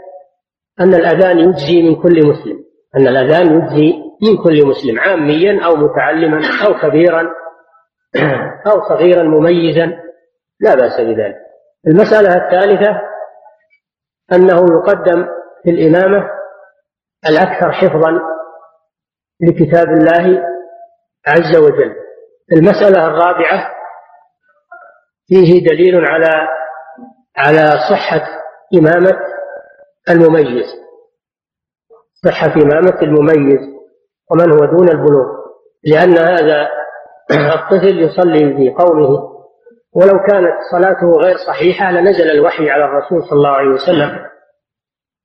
أن 0.81 0.95
الأذان 0.95 1.39
يجزي 1.39 1.83
من 1.83 2.03
كل 2.03 2.27
مسلم. 2.27 2.65
أن 2.97 3.09
الأذان 3.09 3.47
يجزي 3.47 3.93
من 4.23 4.43
كل 4.45 4.67
مسلم 4.67 5.01
عاميا 5.01 5.65
أو 5.65 5.77
متعلما 5.77 6.41
أو 6.67 6.75
كبيرا 6.75 7.29
أو 8.73 8.89
صغيرا 8.89 9.23
مميزا. 9.23 9.87
لا 10.61 10.75
بأس 10.75 11.01
بذلك. 11.01 11.37
المسألة 11.87 12.37
الثالثة 12.37 13.01
أنه 14.33 14.67
يقدم 14.77 15.27
في 15.65 15.71
الإمامة 15.71 16.31
الأكثر 17.29 17.73
حفظا 17.73 18.21
لكتاب 19.41 19.89
الله 19.89 20.45
عز 21.27 21.57
وجل. 21.57 21.95
المسألة 22.53 23.07
الرابعة 23.07 23.79
فيه 25.29 25.65
دليل 25.65 26.05
على 26.05 26.49
على 27.37 27.73
صحة 27.91 28.23
إمامة 28.79 29.19
المميز. 30.11 30.67
صحة 32.25 32.55
إمامة 32.63 33.03
المميز 33.03 33.61
ومن 34.31 34.53
هو 34.53 34.65
دون 34.77 34.89
البلوغ. 34.89 35.27
لأن 35.85 36.19
هذا 36.19 36.69
الطفل 37.55 37.99
يصلي 38.01 38.57
في 38.57 38.71
قومه. 38.71 39.39
ولو 39.93 40.19
كانت 40.29 40.55
صلاته 40.73 41.13
غير 41.25 41.37
صحيحة 41.37 41.91
لنزل 41.91 42.31
الوحي 42.31 42.71
على 42.71 42.85
الرسول 42.85 43.23
صلى 43.23 43.37
الله 43.37 43.51
عليه 43.51 43.71
وسلم 43.71 44.27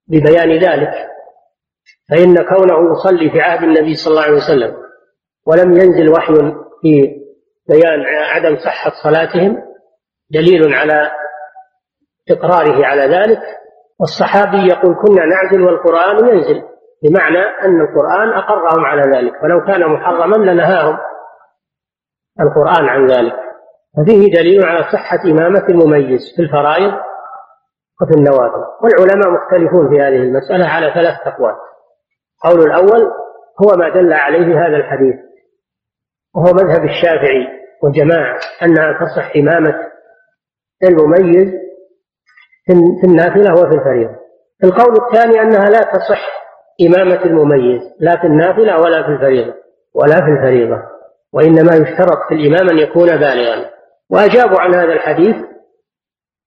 ببيان 0.08 0.60
ذلك. 0.60 1.14
فإن 2.10 2.36
كونه 2.36 2.92
يصلي 2.92 3.30
في 3.32 3.42
عهد 3.42 3.64
النبي 3.64 3.94
صلى 3.94 4.12
الله 4.12 4.24
عليه 4.24 4.38
وسلم 4.38 4.84
ولم 5.48 5.72
ينزل 5.72 6.10
وحي 6.10 6.34
في 6.82 7.24
بيان 7.70 8.00
عدم 8.06 8.58
صحة 8.58 8.92
صلاتهم 9.04 9.64
دليل 10.30 10.74
على 10.74 11.12
إقراره 12.30 12.86
على 12.86 13.02
ذلك 13.02 13.42
والصحابي 14.00 14.68
يقول 14.68 14.96
كنا 14.96 15.26
نعزل 15.26 15.62
والقرآن 15.62 16.28
ينزل 16.28 16.64
بمعنى 17.04 17.39
أن 17.39 17.82
القرآن 17.82 18.30
أقرهم 18.30 18.86
على 18.86 19.02
ذلك 19.02 19.44
ولو 19.44 19.66
كان 19.66 19.89
محرما 19.89 20.36
لنهاهم 20.52 20.98
القرآن 22.41 22.89
عن 22.89 23.08
ذلك. 23.08 23.34
ففيه 23.98 24.32
دليل 24.32 24.66
على 24.66 24.84
صحة 24.94 25.20
إمامة 25.26 25.66
المميز 25.70 26.22
في 26.36 26.41
الفرائض 26.41 26.94
وفي 28.02 28.14
النوافل. 28.18 28.64
والعلماء 28.82 29.30
مختلفون 29.32 29.89
في 29.89 30.02
هذه 30.02 30.16
المسألة 30.16 30.66
على 30.68 30.91
ثلاث 30.94 31.28
أقوال. 31.28 31.56
القول 32.46 32.66
الأول 32.68 33.12
هو 33.62 33.78
ما 33.78 33.89
دل 33.89 34.14
عليه 34.14 34.68
هذا 34.68 34.78
الحديث 34.78 35.16
وهو 36.36 36.54
مذهب 36.54 36.84
الشافعي 36.84 37.48
وجماعة 37.84 38.39
أنها 38.64 38.94
تصح 38.94 39.36
إمامة 39.36 39.76
المميز 40.84 41.54
في 42.66 43.07
النافلة 43.07 43.53
وفي 43.53 43.76
الفريضة. 43.76 44.16
القول 44.64 44.95
الثاني 45.05 45.41
أنها 45.41 45.70
لا 45.70 45.80
تصح 45.80 46.22
إمامة 46.88 47.26
المميز 47.26 47.82
لا 47.99 48.22
في 48.22 48.28
النافلة 48.28 48.80
ولا 48.82 49.03
في 49.03 49.09
الفريضة 49.09 49.53
ولا 49.95 50.16
في 50.16 50.32
الفريضة 50.32 50.82
وإنما 51.34 51.76
يشترط 51.76 52.18
في 52.30 52.34
الإمام 52.36 52.70
أن 52.70 52.78
يكون 52.78 53.07
بالغا. 53.07 53.70
وأجابوا 54.09 54.59
عن 54.61 54.76
هذا 54.76 54.93
الحديث 54.93 55.36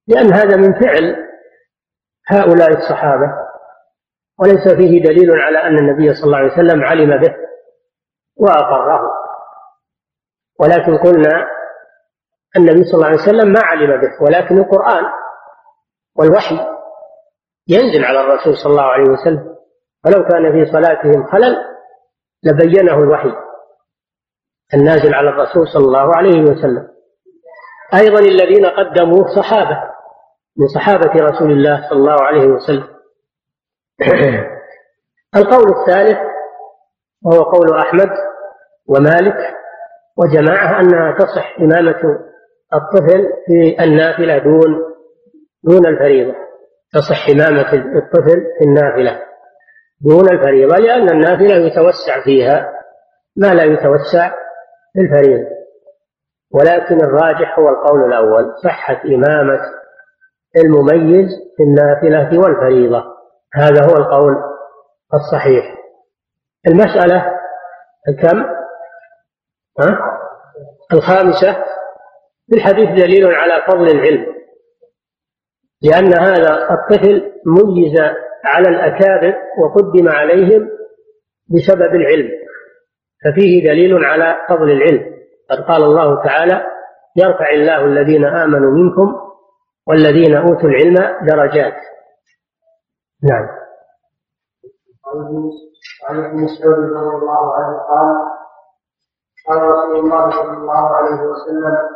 لأن 0.08 0.32
هذا 0.32 0.56
من 0.56 0.72
فعل 0.72 1.16
هؤلاء 2.28 2.70
الصحابة 2.70 3.32
وليس 4.38 4.68
فيه 4.68 5.02
دليل 5.02 5.30
على 5.30 5.58
أن 5.58 5.78
النبي 5.78 6.14
صلى 6.14 6.24
الله 6.24 6.38
عليه 6.38 6.52
وسلم 6.52 6.84
علم 6.84 7.20
به 7.20 7.34
وأقره. 8.36 9.00
ولكن 10.60 10.96
قلنا 10.98 11.46
النبي 12.56 12.84
صلى 12.84 12.94
الله 12.94 13.06
عليه 13.06 13.22
وسلم 13.22 13.52
ما 13.52 13.60
علم 13.62 14.00
به 14.00 14.10
ولكن 14.22 14.58
القرآن 14.58 15.04
والوحي 16.18 16.58
ينزل 17.68 18.04
على 18.04 18.20
الرسول 18.20 18.56
صلى 18.56 18.70
الله 18.70 18.82
عليه 18.82 19.10
وسلم. 19.10 19.56
ولو 20.06 20.28
كان 20.28 20.52
في 20.52 20.72
صلاتهم 20.72 21.26
خلل 21.26 21.56
لبينه 22.42 22.98
الوحي 22.98 23.32
النازل 24.74 25.14
على 25.14 25.30
الرسول 25.30 25.68
صلى 25.68 25.84
الله 25.84 26.16
عليه 26.16 26.42
وسلم. 26.42 26.88
أيضا 27.94 28.18
الذين 28.20 28.66
قدموا 28.66 29.24
صحابة 29.36 29.82
من 30.56 30.68
صحابة 30.68 31.12
رسول 31.14 31.52
الله 31.52 31.88
صلى 31.90 31.98
الله 31.98 32.22
عليه 32.22 32.46
وسلم. 32.46 32.88
القول 35.36 35.64
الثالث 35.78 36.18
وهو 37.24 37.42
قول 37.42 37.78
أحمد 37.78 38.10
ومالك 38.88 39.56
وجماعة 40.16 40.80
أنها 40.80 41.12
تصح 41.18 41.56
إمامة 41.60 42.18
الطفل 42.74 43.28
في 43.46 43.84
النافلة 43.84 44.38
دون 44.38 44.95
دون 45.66 45.86
الفريضة 45.86 46.34
تصح 46.92 47.28
إمامة 47.28 47.72
الطفل 47.72 48.44
في 48.58 48.64
النافلة. 48.64 49.22
دون 50.00 50.32
الفريضة 50.32 50.76
لأن 50.76 51.08
النافلة 51.08 51.54
يتوسع 51.54 52.24
فيها 52.24 52.72
ما 53.36 53.46
لا 53.46 53.64
يتوسع 53.64 54.30
في 54.92 55.00
الفريضة. 55.00 55.48
ولكن 56.54 56.96
الراجح 57.04 57.58
هو 57.58 57.68
القول 57.68 58.04
الأول 58.04 58.54
صحة 58.64 59.02
إمامة 59.04 59.60
المميز 60.56 61.28
في 61.56 61.62
النافلة 61.62 62.40
والفريضة. 62.40 63.04
هذا 63.54 63.84
هو 63.84 63.96
القول 63.96 64.34
الصحيح. 65.14 65.76
المسألة 66.66 67.32
الكم؟ 68.08 68.38
ها؟ 69.80 69.98
الخامسة 70.92 71.52
في 72.50 72.56
الحديث 72.56 72.88
دليل 72.88 73.26
على 73.26 73.62
فضل 73.68 73.90
العلم. 73.90 74.35
لأن 75.82 76.14
هذا 76.14 76.68
الطفل 76.70 77.32
ميز 77.46 78.00
على 78.44 78.68
الأكابر 78.68 79.34
وقدم 79.62 80.08
عليهم 80.08 80.68
بسبب 81.48 81.94
العلم 81.94 82.28
ففيه 83.24 83.64
دليل 83.68 84.04
على 84.04 84.36
فضل 84.48 84.70
العلم. 84.70 85.16
قد 85.50 85.58
قال 85.68 85.82
الله 85.82 86.24
تعالى 86.24 86.66
يرفع 87.16 87.50
الله 87.50 87.84
الذين 87.84 88.24
آمنوا 88.24 88.70
منكم 88.70 89.14
والذين 89.88 90.36
أوتوا 90.36 90.68
العلم 90.68 90.94
درجات. 91.26 91.74
نعم. 93.22 93.48
عن 96.08 96.24
ابن 96.24 96.44
مسعود 96.44 96.78
رضي 96.78 97.16
الله 97.16 97.54
عنه 97.54 97.78
قال 97.78 98.36
قال 99.48 99.62
رسول 99.62 99.96
الله 99.96 100.30
صلى 100.30 100.52
الله 100.52 100.96
عليه 100.96 101.20
وسلم 101.22 101.95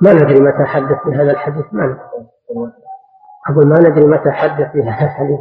ما 0.00 0.12
ندري 0.12 0.40
متى 0.40 0.64
حدث 0.64 0.98
بهذا 1.06 1.30
الحديث 1.30 1.64
ما 1.72 1.86
ندري. 1.86 2.28
أقول 3.50 3.66
ما 3.66 3.80
ندري 3.80 4.04
متى 4.06 4.30
حدث 4.30 4.72
بهذا 4.74 5.04
الحديث. 5.06 5.40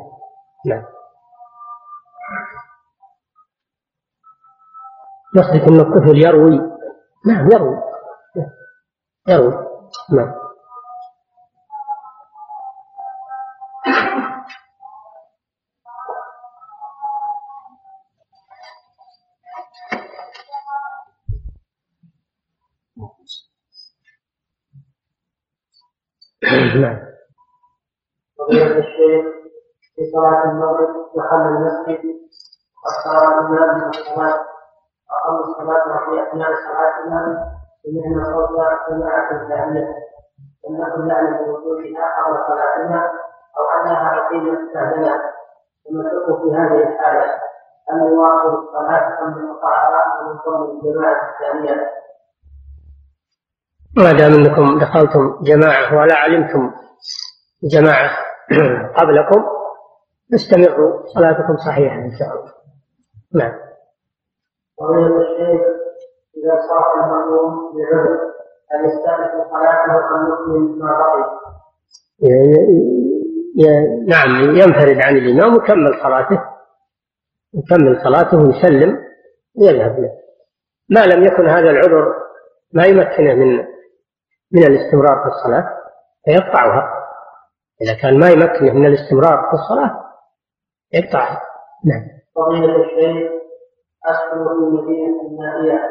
نعم. 0.66 0.84
قصدك 5.38 5.68
أن 5.68 5.80
الطفل 5.80 6.18
يروي. 6.18 6.62
نعم 7.28 7.52
يروي. 7.52 7.78
يروي. 9.28 9.68
نعم. 10.14 10.47
نعم. 26.76 26.97
فضيلة 28.38 28.82
في 29.95 30.01
صلاة 30.13 30.43
المغرب 30.51 30.89
دخل 31.15 31.36
المسجد 31.36 32.01
وصار 32.86 33.39
الإمام 33.39 33.78
من 33.78 33.89
الصلاة 33.89 34.45
أقام 35.11 35.36
الصلاة 35.39 36.05
في 36.05 36.24
أثناء 36.24 36.49
صلاتنا 36.68 37.47
سمعنا 37.84 38.24
صوت 38.34 38.49
جماعة 38.89 39.47
ثانية 39.47 39.88
لم 40.70 40.82
نكن 40.82 41.07
نعلم 41.07 41.38
بوجودها 41.38 42.05
قبل 42.18 42.38
صلاتنا 42.47 43.11
أو 43.57 43.82
أنها 43.82 44.20
أقيمت 44.20 44.74
بعدنا 44.76 45.22
فنشك 45.86 46.41
في 46.41 46.55
هذه 46.55 46.84
الحالة 46.89 47.26
أن 47.91 47.97
نواصل 47.99 48.63
الصلاة 48.63 49.24
أم 49.24 49.30
نقطعها 49.45 50.03
ونصلي 50.22 50.72
الجماعة 50.72 51.30
الثانية 51.32 51.89
ما 53.98 54.12
دام 54.12 54.34
انكم 54.34 54.80
دخلتم 54.80 55.43
جماعة 55.43 55.98
ولا 55.98 56.16
علمتم 56.16 56.72
جماعة 57.64 58.10
قبلكم 59.00 59.45
استمروا 60.34 61.06
صلاتكم 61.16 61.58
صحيحة 61.68 61.95
إن 61.95 62.12
شاء 62.20 62.28
الله. 62.28 62.54
نعم. 63.36 63.54
الشيخ 65.22 65.62
إذا 66.38 66.56
صار 66.70 67.04
المأموم 67.04 67.74
بعذر 67.76 68.20
هل 68.72 68.86
يستأنف 68.86 69.32
صلاته 69.52 69.93
أم 70.16 70.34
يكمل 70.34 70.80
ما 70.80 70.91
بقي؟ 71.00 71.38
نعم 74.08 74.56
ينفرد 74.56 74.98
عن 75.02 75.18
الإمام 75.18 75.54
ويكمل 75.54 76.02
صلاته. 76.04 76.43
يكمل 77.54 78.02
صلاته 78.04 78.38
ويسلم 78.38 78.98
ويذهب 79.56 80.00
له. 80.00 80.12
ما 80.89 81.06
لم 81.06 81.24
يكن 81.24 81.48
هذا 81.48 81.70
العذر 81.70 82.14
ما 82.74 82.86
يمكنه 82.86 83.34
من 83.34 83.76
من 84.52 84.64
الاستمرار 84.64 85.24
في 85.24 85.28
الصلاة 85.28 85.78
فيقطعها. 86.26 86.93
إذا 87.82 87.93
كان 88.02 88.20
ما 88.20 88.30
يمكنه 88.30 88.74
من 88.74 88.86
الاستمرار 88.86 89.48
في 89.50 89.54
الصلاة 89.54 90.04
يقطعها. 90.93 91.41
نعم. 91.86 92.04
فضيلة 92.36 92.76
الشيخ 92.76 93.32
أسكن 94.06 94.43
في 94.45 94.52
المدينة 94.52 95.22
النائية 95.22 95.82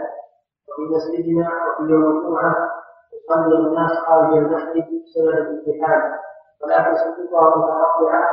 وفي 0.68 0.82
مسجدنا 0.94 1.48
وفي 1.48 1.92
يوم 1.92 2.18
الجمعة 2.18 2.54
يصلي 3.14 3.56
الناس 3.58 3.92
خارج 4.06 4.36
المسجد 4.36 4.84
بسبب 5.04 5.28
الازدحام 5.28 6.12
ولكن 6.62 6.94
صفوفها 6.96 7.56
متقطعة 7.56 8.24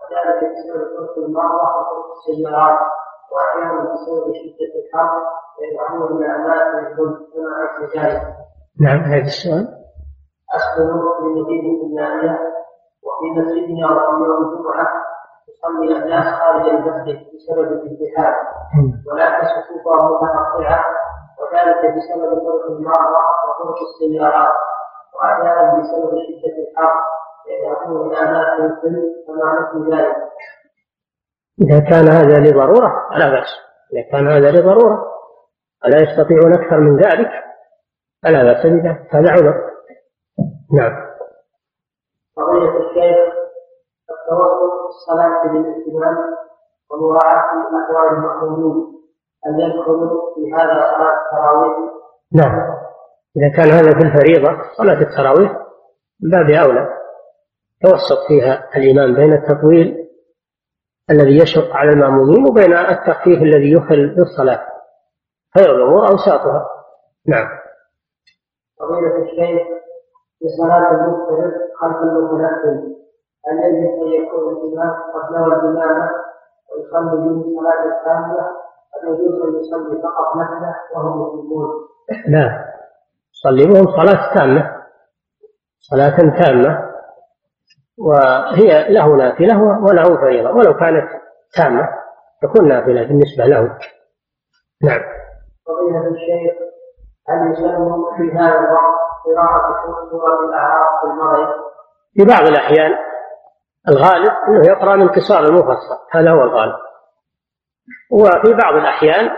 وذلك 0.00 0.52
بسبب 0.52 0.96
طرق 0.96 1.18
المرضى 1.18 1.54
وطرق 1.54 2.06
السيارات 2.16 2.78
وأحيانا 3.32 3.80
بسبب 3.80 4.32
شدة 4.34 4.72
الحر 4.80 5.10
يدعون 5.60 6.16
إلى 6.16 6.34
أماكن 6.36 6.86
الظلم 6.86 7.26
كما 7.34 7.50
عكس 7.58 7.96
ذلك. 7.96 8.39
نعم 8.80 9.00
هذا 9.00 9.22
السؤال. 9.22 9.66
أسكن 10.56 10.88
في 11.18 11.26
المدينة 11.26 11.82
النائية 11.86 12.38
وفي 13.04 13.40
مسجدنا 13.40 13.86
وفي 13.86 14.24
يوم 14.24 14.42
الجمعة 14.44 14.88
يصلي 15.48 16.02
الناس 16.02 16.34
خارج 16.40 16.68
المسجد 16.68 17.18
بسبب 17.34 17.72
الازدحام 17.72 18.34
ولكن 19.06 19.46
صفوفها 19.46 20.10
متقطعة 20.10 20.84
وذلك 21.40 21.94
بسبب 21.94 22.30
طرق 22.46 22.66
المرضى 22.70 23.24
وطرق 23.46 23.78
السيارات. 23.88 24.52
وأحيانا 25.14 25.78
بسبب 25.78 26.10
شدة 26.10 26.56
الحر 26.70 26.92
يذهبون 27.48 28.06
إلى 28.06 28.18
أماكن 28.18 28.64
الظل 28.64 29.14
كما 29.26 29.46
مثل 29.60 29.96
ذلك. 29.96 30.16
إذا 31.62 31.78
كان 31.90 32.08
هذا 32.08 32.38
لضرورة 32.38 33.08
فلا 33.10 33.30
بأس، 33.30 33.48
إذا 33.92 34.02
كان 34.12 34.28
هذا 34.28 34.50
لضرورة 34.50 35.04
ولا 35.84 35.96
يستطيعون 36.02 36.54
أكثر 36.54 36.80
من 36.80 36.96
ذلك. 36.96 37.49
فلا 38.22 38.42
بأس 38.42 38.66
بذلك، 38.66 39.14
هذا 39.14 39.32
عذر. 39.32 39.70
نعم. 40.72 41.10
قضية 42.36 42.78
الشيخ 42.78 43.34
التوسط 44.10 44.72
في 44.80 44.88
الصلاة 44.88 45.52
بالاتباع 45.52 46.16
ومراعاة 46.90 47.44
أحوال 47.80 48.18
المأمومين 48.18 49.00
هل 49.44 49.60
يدخل 49.60 50.10
في 50.34 50.54
هذا 50.54 50.80
صلاة 50.80 51.14
التراويح؟ 51.22 51.90
نعم 52.32 52.80
إذا 53.36 53.48
كان 53.56 53.70
هذا 53.70 53.90
في 53.90 54.06
الفريضة 54.06 54.62
صلاة 54.76 55.00
التراويح 55.00 55.52
من 56.22 56.30
باب 56.30 56.50
أولى 56.50 56.88
توسط 57.82 58.26
فيها 58.28 58.68
الإمام 58.76 59.14
بين 59.14 59.32
التطويل 59.32 60.08
الذي 61.10 61.36
يشق 61.36 61.76
على 61.76 61.90
المأمومين 61.90 62.48
وبين 62.48 62.76
التخفيف 62.76 63.42
الذي 63.42 63.72
يخل 63.72 64.14
بالصلاة 64.14 64.66
خير 65.58 65.74
الأمور 65.76 66.08
أوساطها 66.08 66.68
نعم 67.26 67.59
فضيلة 68.80 69.16
الشيخ 69.22 69.62
في 70.38 70.48
صلاة 70.58 70.90
المغترب 70.90 71.52
خلف 71.80 71.96
المتنفل 71.96 72.96
هل 73.46 73.58
يجب 73.64 74.02
أن 74.02 74.08
يكون 74.08 74.52
الإمام 74.52 74.92
قد 75.14 75.32
نوى 75.36 75.46
الإمامة 75.46 76.10
ويصلي 76.70 77.16
بهم 77.16 77.42
صلاة 77.42 78.04
كاملة 78.04 78.46
أم 79.02 79.14
يجوز 79.14 79.42
أن 79.42 79.60
يصلي 79.60 80.02
فقط 80.02 80.36
نفسه 80.36 80.96
وهم 80.96 81.20
مسلمون؟ 81.22 81.68
لا 82.28 82.64
يصلي 83.34 83.66
بهم 83.66 83.86
صلاة 83.96 84.34
تامة 84.34 84.76
صلاة 85.78 86.16
تامة 86.40 86.90
وهي 87.98 88.88
له 88.88 89.16
نافلة 89.16 89.62
وله 89.62 90.16
فريضة 90.20 90.50
ولو 90.50 90.74
كانت 90.74 91.08
تامة 91.56 91.88
تكون 92.42 92.68
نافلة 92.68 93.02
بالنسبة 93.02 93.44
له. 93.44 93.78
نعم. 94.82 95.00
فضيلة 95.66 96.08
الشيخ 96.08 96.69
هل 97.28 97.52
يسلم 97.52 98.04
في 98.16 98.38
هذا 98.38 98.58
الوقت 98.58 99.00
قراءة 99.26 99.76
سورة 100.10 100.48
الأعراف 100.48 100.88
في 101.00 101.06
المغرب؟ 101.06 101.48
في 102.14 102.24
بعض 102.24 102.48
الأحيان 102.48 102.96
الغالب 103.88 104.32
أنه 104.48 104.66
يقرأ 104.66 104.96
من 104.96 105.08
قصار 105.08 105.44
المفصل 105.44 105.98
هذا 106.10 106.30
هو 106.30 106.42
الغالب. 106.42 106.76
وفي 108.12 108.54
بعض 108.62 108.74
الأحيان 108.74 109.30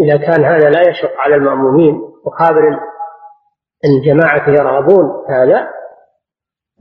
إذا 0.00 0.16
كان 0.26 0.44
هذا 0.44 0.70
لا 0.70 0.80
يشق 0.80 1.10
على 1.18 1.34
المأمومين 1.34 2.00
وخابر 2.24 2.68
أن 3.84 4.02
جماعة 4.06 4.48
يرغبون 4.50 5.24
هذا 5.28 5.68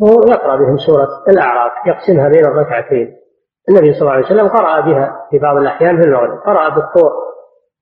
هو 0.01 0.21
يقرأ 0.27 0.55
بهم 0.55 0.77
سورة 0.77 1.07
الأعراف 1.27 1.71
يقسمها 1.87 2.29
بين 2.29 2.45
الركعتين. 2.45 3.17
النبي 3.69 3.93
صلى 3.93 4.01
الله 4.01 4.11
عليه 4.11 4.25
وسلم 4.25 4.47
قرأ 4.47 4.79
بها 4.79 5.27
في 5.29 5.39
بعض 5.39 5.57
الأحيان 5.57 6.01
في 6.01 6.07
المغرب 6.07 6.39
قرأ 6.39 6.69
بالطور 6.69 7.11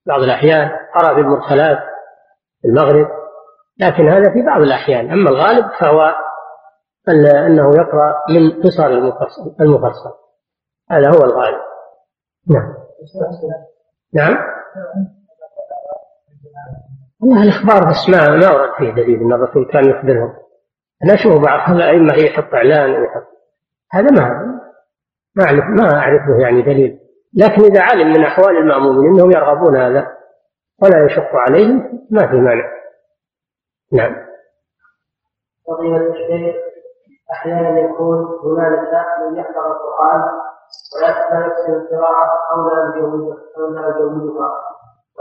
بعض 0.07 0.21
الأحيان 0.21 0.71
قرأ 0.95 1.13
بالمرسلات. 1.13 1.77
المغرب 2.65 3.07
لكن 3.79 4.09
هذا 4.09 4.33
في 4.33 4.41
بعض 4.41 4.61
الأحيان. 4.61 5.11
أما 5.11 5.29
الغالب 5.29 5.65
فهو 5.79 6.15
أنه 7.47 7.75
يقرأ 7.75 8.15
من 8.29 8.61
قصر 8.63 8.87
المفصل 8.87 9.55
المفصل. 9.61 10.13
هذا 10.91 11.09
هو 11.09 11.23
الغالب. 11.23 11.61
نعم. 12.47 12.73
نعم؟ 14.13 14.37
والله 17.21 17.43
الإخبار 17.43 17.89
بس 17.89 18.09
ما 18.09 18.29
ما 18.29 18.51
ورد 18.51 18.69
فيه 18.77 18.91
دليل 18.91 19.21
أن 19.21 19.33
الرسول 19.33 19.65
كان 19.65 19.89
يخبرهم. 19.89 20.33
أنا 21.03 21.13
أشوف 21.13 21.43
بعض 21.43 21.75
الأئمة 21.75 22.13
يحط 22.13 22.53
إعلان 22.53 22.89
ويحط 22.89 23.27
هذا 23.91 24.11
ما 24.11 24.29
ما 25.35 25.43
أعرف 25.43 25.63
ما 25.63 25.99
أعرفه 25.99 26.39
يعني 26.41 26.61
دليل. 26.61 26.99
لكن 27.33 27.63
إذا 27.63 27.81
علم 27.81 28.07
من 28.07 28.23
أحوال 28.23 28.57
المأمومين 28.57 29.13
أنهم 29.13 29.31
يرغبون 29.31 29.77
هذا. 29.77 30.14
ولا 30.83 31.05
يشق 31.05 31.35
عليهم 31.35 32.05
ما 32.11 32.27
في 32.27 32.35
مانع. 32.35 32.71
نعم. 33.93 34.25
فضيلة 35.67 35.97
الشيخ 35.97 36.55
أحيانا 37.31 37.79
يكون 37.79 38.17
هنالك 38.43 38.91
من 39.21 39.37
يحفظ 39.37 39.57
القرآن 39.57 40.21
ويحسن 40.95 41.73
القراءة 41.73 42.37
أو 42.53 42.67
لا 42.67 42.97
يجوزها 42.97 43.37
أو 43.57 43.65
لا 43.67 43.89
يجوزها 43.89 44.51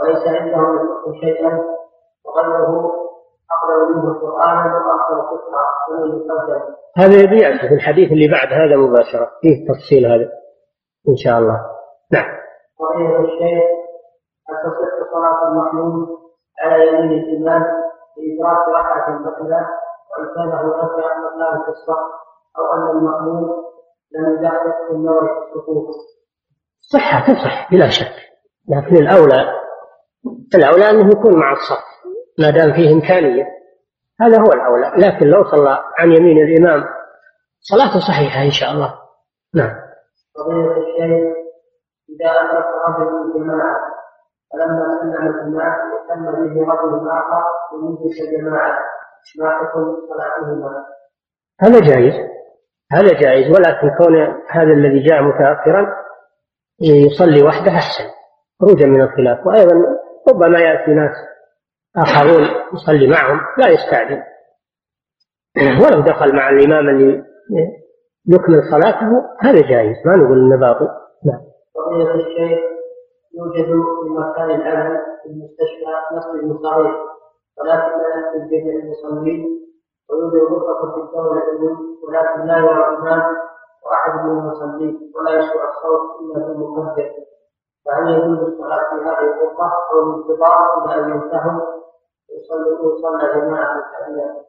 وليس 0.01 0.27
عنده 0.27 0.57
من 1.07 1.21
شيئا 1.21 1.61
وغيره 2.25 2.93
أقرأ 3.51 3.89
منه 3.89 4.11
القرآن 4.11 4.57
وأكثر 4.57 5.21
فقها 5.21 5.65
ومن 5.89 6.17
يقدم. 6.17 6.75
هذا 6.97 7.13
يبيع 7.13 7.67
في 7.67 7.73
الحديث 7.73 8.11
اللي 8.11 8.27
بعد 8.27 8.47
هذا 8.53 8.75
مباشرة. 8.75 9.31
فيه 9.41 9.67
تفصيل 9.67 10.05
هذا 10.05 10.29
إن 11.09 11.15
شاء 11.15 11.39
الله. 11.39 11.65
نعم. 12.11 12.37
فضيلة 12.79 13.19
الشيخ 13.19 13.74
هل 14.49 14.55
تصح 14.55 15.11
صلاة 15.13 15.47
المحمود 15.47 16.07
على 16.59 16.87
يمين 16.87 17.11
الإمام 17.11 17.63
بإدراك 18.17 18.67
ركعة 18.67 19.19
مثلا 19.19 19.69
وإن 20.11 20.25
كان 20.35 20.47
هناك 20.47 20.91
مكان 20.91 21.63
في 21.63 21.69
الصف 21.69 22.03
أو 22.57 22.73
أن 22.73 22.97
المأمون 22.97 23.65
لم 24.11 24.37
يدقق 24.37 24.87
في 24.87 24.93
في 24.93 25.55
الصفوف. 25.55 25.95
صحة 26.79 27.33
تصح 27.33 27.71
بلا 27.71 27.89
شك. 27.89 28.15
لكن 28.69 28.95
الأولى 28.95 29.45
الأولى 30.55 30.89
أنه 30.89 31.11
يكون 31.11 31.39
مع 31.39 31.51
الصف 31.51 31.83
ما 32.39 32.49
دام 32.49 32.73
فيه 32.73 32.93
إمكانية. 32.93 33.45
هذا 34.21 34.39
هو 34.39 34.53
الأولى. 34.53 34.91
لكن 34.97 35.25
لو 35.25 35.43
صلى 35.43 35.83
عن 35.97 36.11
يمين 36.11 36.37
الإمام 36.37 36.83
صلاته 37.59 37.99
صحيحة 37.99 38.41
إن 38.41 38.51
شاء 38.51 38.71
الله. 38.71 38.99
نعم. 39.55 39.75
فضيلة 40.35 40.77
الشيخ 40.77 41.35
إذا 42.09 42.31
أدرك 42.31 42.65
رجل 42.87 43.11
من 43.11 43.21
الجماعة 43.21 43.94
فلما 44.53 44.99
سلم 45.01 45.27
الإمام 45.27 45.75
اهتم 45.95 46.25
به 46.31 46.61
رجل 46.61 47.09
آخر 47.09 47.43
ومجلس 47.73 48.21
الجماعة 48.21 48.77
ما 49.39 49.49
حكم 49.49 49.95
صلاتهما؟ 50.09 50.85
هذا 51.61 51.79
جائز. 51.79 52.13
هذا 52.91 53.19
جائز 53.21 53.51
ولكن 53.51 53.97
كون 53.97 54.15
هذا 54.49 54.73
الذي 54.73 55.03
جاء 55.03 55.21
متأخرا 55.21 55.95
يصلي 56.81 57.43
وحده 57.43 57.71
أحسن. 57.71 58.03
خروجا 58.61 58.85
من 58.85 59.01
الخلاف. 59.01 59.47
وأيضا 59.47 59.75
ربما 60.29 60.59
يأتي 60.59 60.91
ناس 60.91 61.11
آخرون 61.97 62.43
يصلي 62.73 63.07
معهم 63.07 63.39
لا 63.57 63.69
يستعجل. 63.69 64.23
ولو 65.57 66.01
دخل 66.01 66.35
مع 66.35 66.49
الإمام 66.49 66.89
اللي 66.89 67.23
يكمل 68.27 68.61
صلاته 68.71 69.25
هذا 69.41 69.61
جائز. 69.69 69.95
ما 70.05 70.15
نقول 70.15 70.37
إنه 70.39 70.59
باطل. 70.59 70.87
نعم. 71.25 71.41
يوجد 73.37 73.65
في 74.03 74.09
مكان 74.09 74.49
العمل 74.51 75.01
في 75.23 75.29
المستشفى 75.29 75.91
مسجد 76.11 76.57
صغير 76.63 76.95
ولكن 77.57 77.91
لا 78.01 78.07
يأتي 78.15 78.37
الجميع 78.37 78.73
المصلين 78.83 79.45
ويوجد 80.09 80.51
غرفة 80.51 80.91
في 80.95 81.01
الدولة 81.01 81.43
ولكن 82.03 82.47
لا 82.47 82.57
يرى 82.57 82.89
الإمام 82.89 83.23
وأحد 83.85 84.25
من 84.25 84.31
المصلين 84.39 85.11
ولا 85.15 85.31
يسمع 85.31 85.69
الصوت 85.69 86.21
إلا 86.21 86.45
في 86.45 86.51
المكبر. 86.51 87.11
فهل 87.85 88.07
يجوز 88.13 88.39
الصلاة 88.39 88.83
في 88.89 89.05
هذه 89.05 89.19
الغرفة 89.33 89.71
أو 89.93 89.99
الانتظار 90.09 90.85
إلى 90.85 91.05
أن 91.05 91.09
ينتهوا؟ 91.09 91.61
ويصلوا 92.29 92.93
يصلى 92.97 93.41
جماعة 93.41 93.77
التحيات 93.77 94.45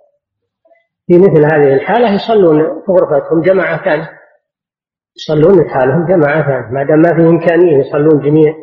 في 1.06 1.18
مثل 1.18 1.44
هذه 1.54 1.74
الحالة 1.74 2.14
يصلون 2.14 2.82
في 2.86 2.92
غرفتهم 2.92 3.40
جماعة 3.40 3.84
ثانية 3.84 4.10
يصلون 5.16 5.68
حالهم 5.68 6.06
جماعة 6.06 6.42
ثانية 6.46 6.70
ما 6.74 6.82
دام 6.82 6.98
ما 6.98 7.14
في 7.14 7.28
إمكانية 7.28 7.78
يصلون 7.78 8.20
جميع. 8.20 8.54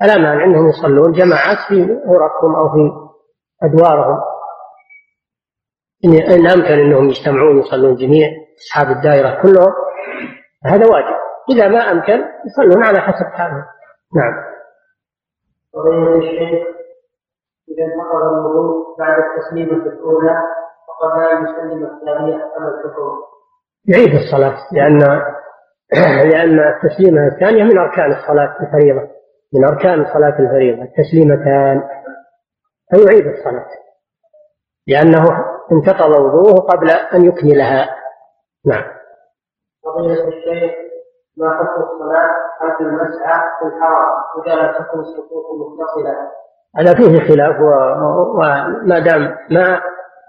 فلا 0.00 0.16
مانع 0.16 0.44
أنهم 0.44 0.68
يصلون 0.68 1.12
جماعات 1.12 1.58
في 1.68 1.82
غرفهم 1.82 2.54
أو 2.54 2.68
في 2.68 2.92
أدوارهم. 3.62 4.20
إن 6.04 6.46
أمكن 6.46 6.72
أنهم 6.72 7.08
يجتمعون 7.08 7.58
يصلون 7.58 7.94
جميع 7.94 8.28
أصحاب 8.58 8.96
الدائرة 8.96 9.42
كلهم 9.42 9.72
هذا 10.64 10.86
واجب. 10.86 11.16
إذا 11.50 11.68
ما 11.68 11.78
أمكن 11.78 12.24
يصلون 12.46 12.84
على 12.84 13.00
حسب 13.00 13.26
حالهم. 13.26 13.64
نعم. 14.16 14.50
إذا 17.70 17.84
انتقض 17.84 18.22
الوضوء 18.32 18.96
بعد 18.98 19.16
التسليمة 19.18 19.86
الأولى 19.86 20.42
وقبل 20.88 21.22
أن 21.22 21.44
يسلم 21.44 21.86
الثانية 21.86 22.36
كما 22.36 22.68
الحكم 22.68 23.30
يعيد 23.88 24.14
الصلاة 24.14 24.56
لأن 24.72 24.98
لأن 26.30 26.58
التسليمة 26.58 27.26
الثانية 27.26 27.64
من 27.64 27.78
أركان 27.78 28.12
الصلاة 28.12 28.56
الفريضة. 28.60 29.19
من 29.54 29.64
أركان 29.64 30.04
صلاة 30.12 30.38
الفريضة 30.38 30.82
التسليمتان. 30.82 31.82
فيعيد 32.90 33.26
الصلاة 33.26 33.66
لأنه 34.86 35.24
انتقض 35.72 36.10
وضوءه 36.10 36.60
قبل 36.60 36.90
أن 36.90 37.24
يكملها. 37.24 37.96
نعم. 38.66 38.84
فضيلة 39.84 40.28
الشيخ 40.28 40.72
ما 41.36 41.50
حكم 41.50 41.82
الصلاة 41.82 42.28
خلف 42.60 42.80
المسعى 42.80 43.40
في 43.58 43.66
الحرم؟ 43.66 44.08
إذا 44.46 44.54
لم 44.54 44.72
تكن 44.72 44.98
الصفوف 44.98 45.44
متصلة. 45.72 46.30
هذا 46.76 46.94
فيه 46.94 47.28
خلاف 47.28 47.60
وما 47.60 48.98
دام 48.98 49.36
ما 49.50 49.82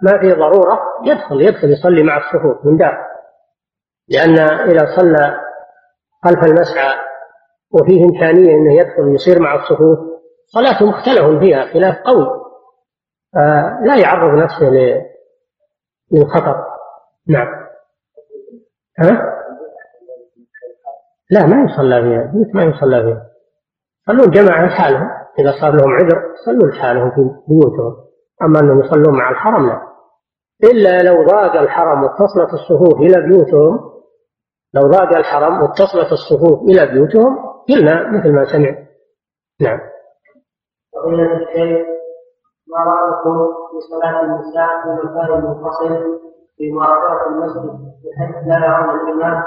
ما 0.03 0.19
في 0.19 0.33
ضرورة 0.33 0.79
يدخل 1.03 1.41
يدخل 1.41 1.71
يصلي 1.71 2.03
مع 2.03 2.17
الصفوف 2.17 2.65
من 2.65 2.77
داخل. 2.77 3.11
لأن 4.09 4.39
إذا 4.39 4.85
صلى 4.97 5.41
خلف 6.23 6.43
المسعى 6.43 7.10
وفيه 7.73 8.05
إمكانية 8.05 8.55
أنه 8.55 8.73
يدخل 8.73 9.01
ويصير 9.01 9.39
مع 9.39 9.55
الصفوف. 9.55 9.99
صلاته 10.47 10.85
مختلف 10.85 11.39
فيها 11.39 11.65
خلاف 11.73 11.95
قوي. 12.05 12.41
لا 13.85 13.97
يعرض 13.97 14.37
نفسه 14.43 14.69
للخطر. 16.11 16.65
نعم. 17.27 17.47
ها؟ 18.99 19.37
لا 21.29 21.45
ما 21.45 21.63
يصلى 21.63 22.01
فيها. 22.01 22.33
ما 22.53 22.63
يصلى 22.63 23.03
فيها. 23.03 23.27
يصلون 24.09 24.31
جماعة 24.31 24.65
لحالهم 24.65 25.09
إذا 25.39 25.51
صار 25.61 25.75
لهم 25.75 25.91
عذر 25.91 26.23
يصلون 26.33 26.69
لحالهم 26.69 27.11
في 27.11 27.29
بيوتهم. 27.47 27.95
أما 28.41 28.59
أنهم 28.59 28.79
يصلون 28.79 29.17
مع 29.17 29.31
الحرم 29.31 29.67
لا. 29.67 29.81
إلا 30.63 31.01
لو 31.01 31.25
ضاق 31.25 31.55
الحرم 31.55 32.03
واتصلت 32.03 32.53
الصفوف 32.53 33.01
إلى 33.01 33.21
بيوتهم 33.27 33.91
لو 34.73 34.81
ضاق 34.81 35.17
الحرم 35.17 35.61
واتصلت 35.61 36.11
الصفوف 36.11 36.69
إلى 36.69 36.85
بيوتهم 36.85 37.50
قلنا 37.69 38.11
مثل 38.11 38.31
ما 38.31 38.45
سمع. 38.45 38.75
نعم. 39.61 39.79
فضيلة 40.93 41.37
الشيخ 41.37 41.87
ما 42.67 42.77
رأيكم 42.77 43.53
في 43.71 43.77
صلاة 43.89 44.21
النساء 44.21 44.67
في 44.83 45.07
مكان 45.07 45.41
منفصل 45.43 46.19
في 46.57 46.71
مؤخرة 46.71 47.27
المسجد 47.27 47.79
بحيث 48.03 48.47
لا 48.47 48.65
يرون 48.65 48.99
الإمام 48.99 49.43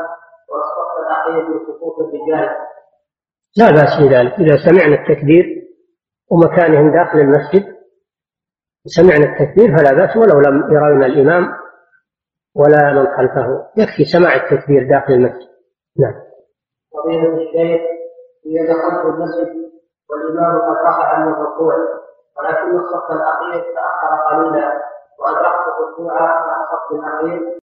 والصف 0.51 0.91
الأخير 1.07 1.49
من 1.49 1.59
صفوف 1.59 1.95
الرجال. 2.01 2.57
لا 3.57 3.71
بأس 3.71 4.01
بذلك 4.01 4.33
إذا 4.33 4.57
سمعنا 4.57 4.95
التكبير 4.95 5.45
ومكانهم 6.31 6.93
داخل 6.93 7.19
المسجد 7.19 7.75
سمعنا 8.87 9.25
التكبير 9.25 9.77
فلا 9.77 9.93
بأس 9.95 10.17
ولو 10.17 10.41
لم 10.41 10.73
يرون 10.73 11.05
الإمام 11.05 11.45
ولا 12.55 12.93
من 12.93 13.07
خلفه. 13.17 13.67
يكفي 13.77 14.05
سماع 14.05 14.35
التكبير 14.35 14.89
داخل 14.89 15.13
المسجد. 15.13 15.49
نعم. 15.99 16.15
فضيلة 16.93 17.35
الشيخ 17.35 17.81
دخلت 18.45 19.05
المسجد 19.05 19.71
والإمام 20.11 20.61
قد 20.61 20.77
رفع 20.87 21.19
من 21.19 21.33
الركوع 21.33 21.75
ولكن 22.39 22.79
الصف 22.79 23.11
الأخير 23.11 23.65
تأخر 23.75 24.17
قليلا 24.31 24.83
وأدركت 25.19 25.69
الركوع 25.79 26.15
مع 26.15 26.57
الصف 26.65 26.93
الأخير. 26.93 27.59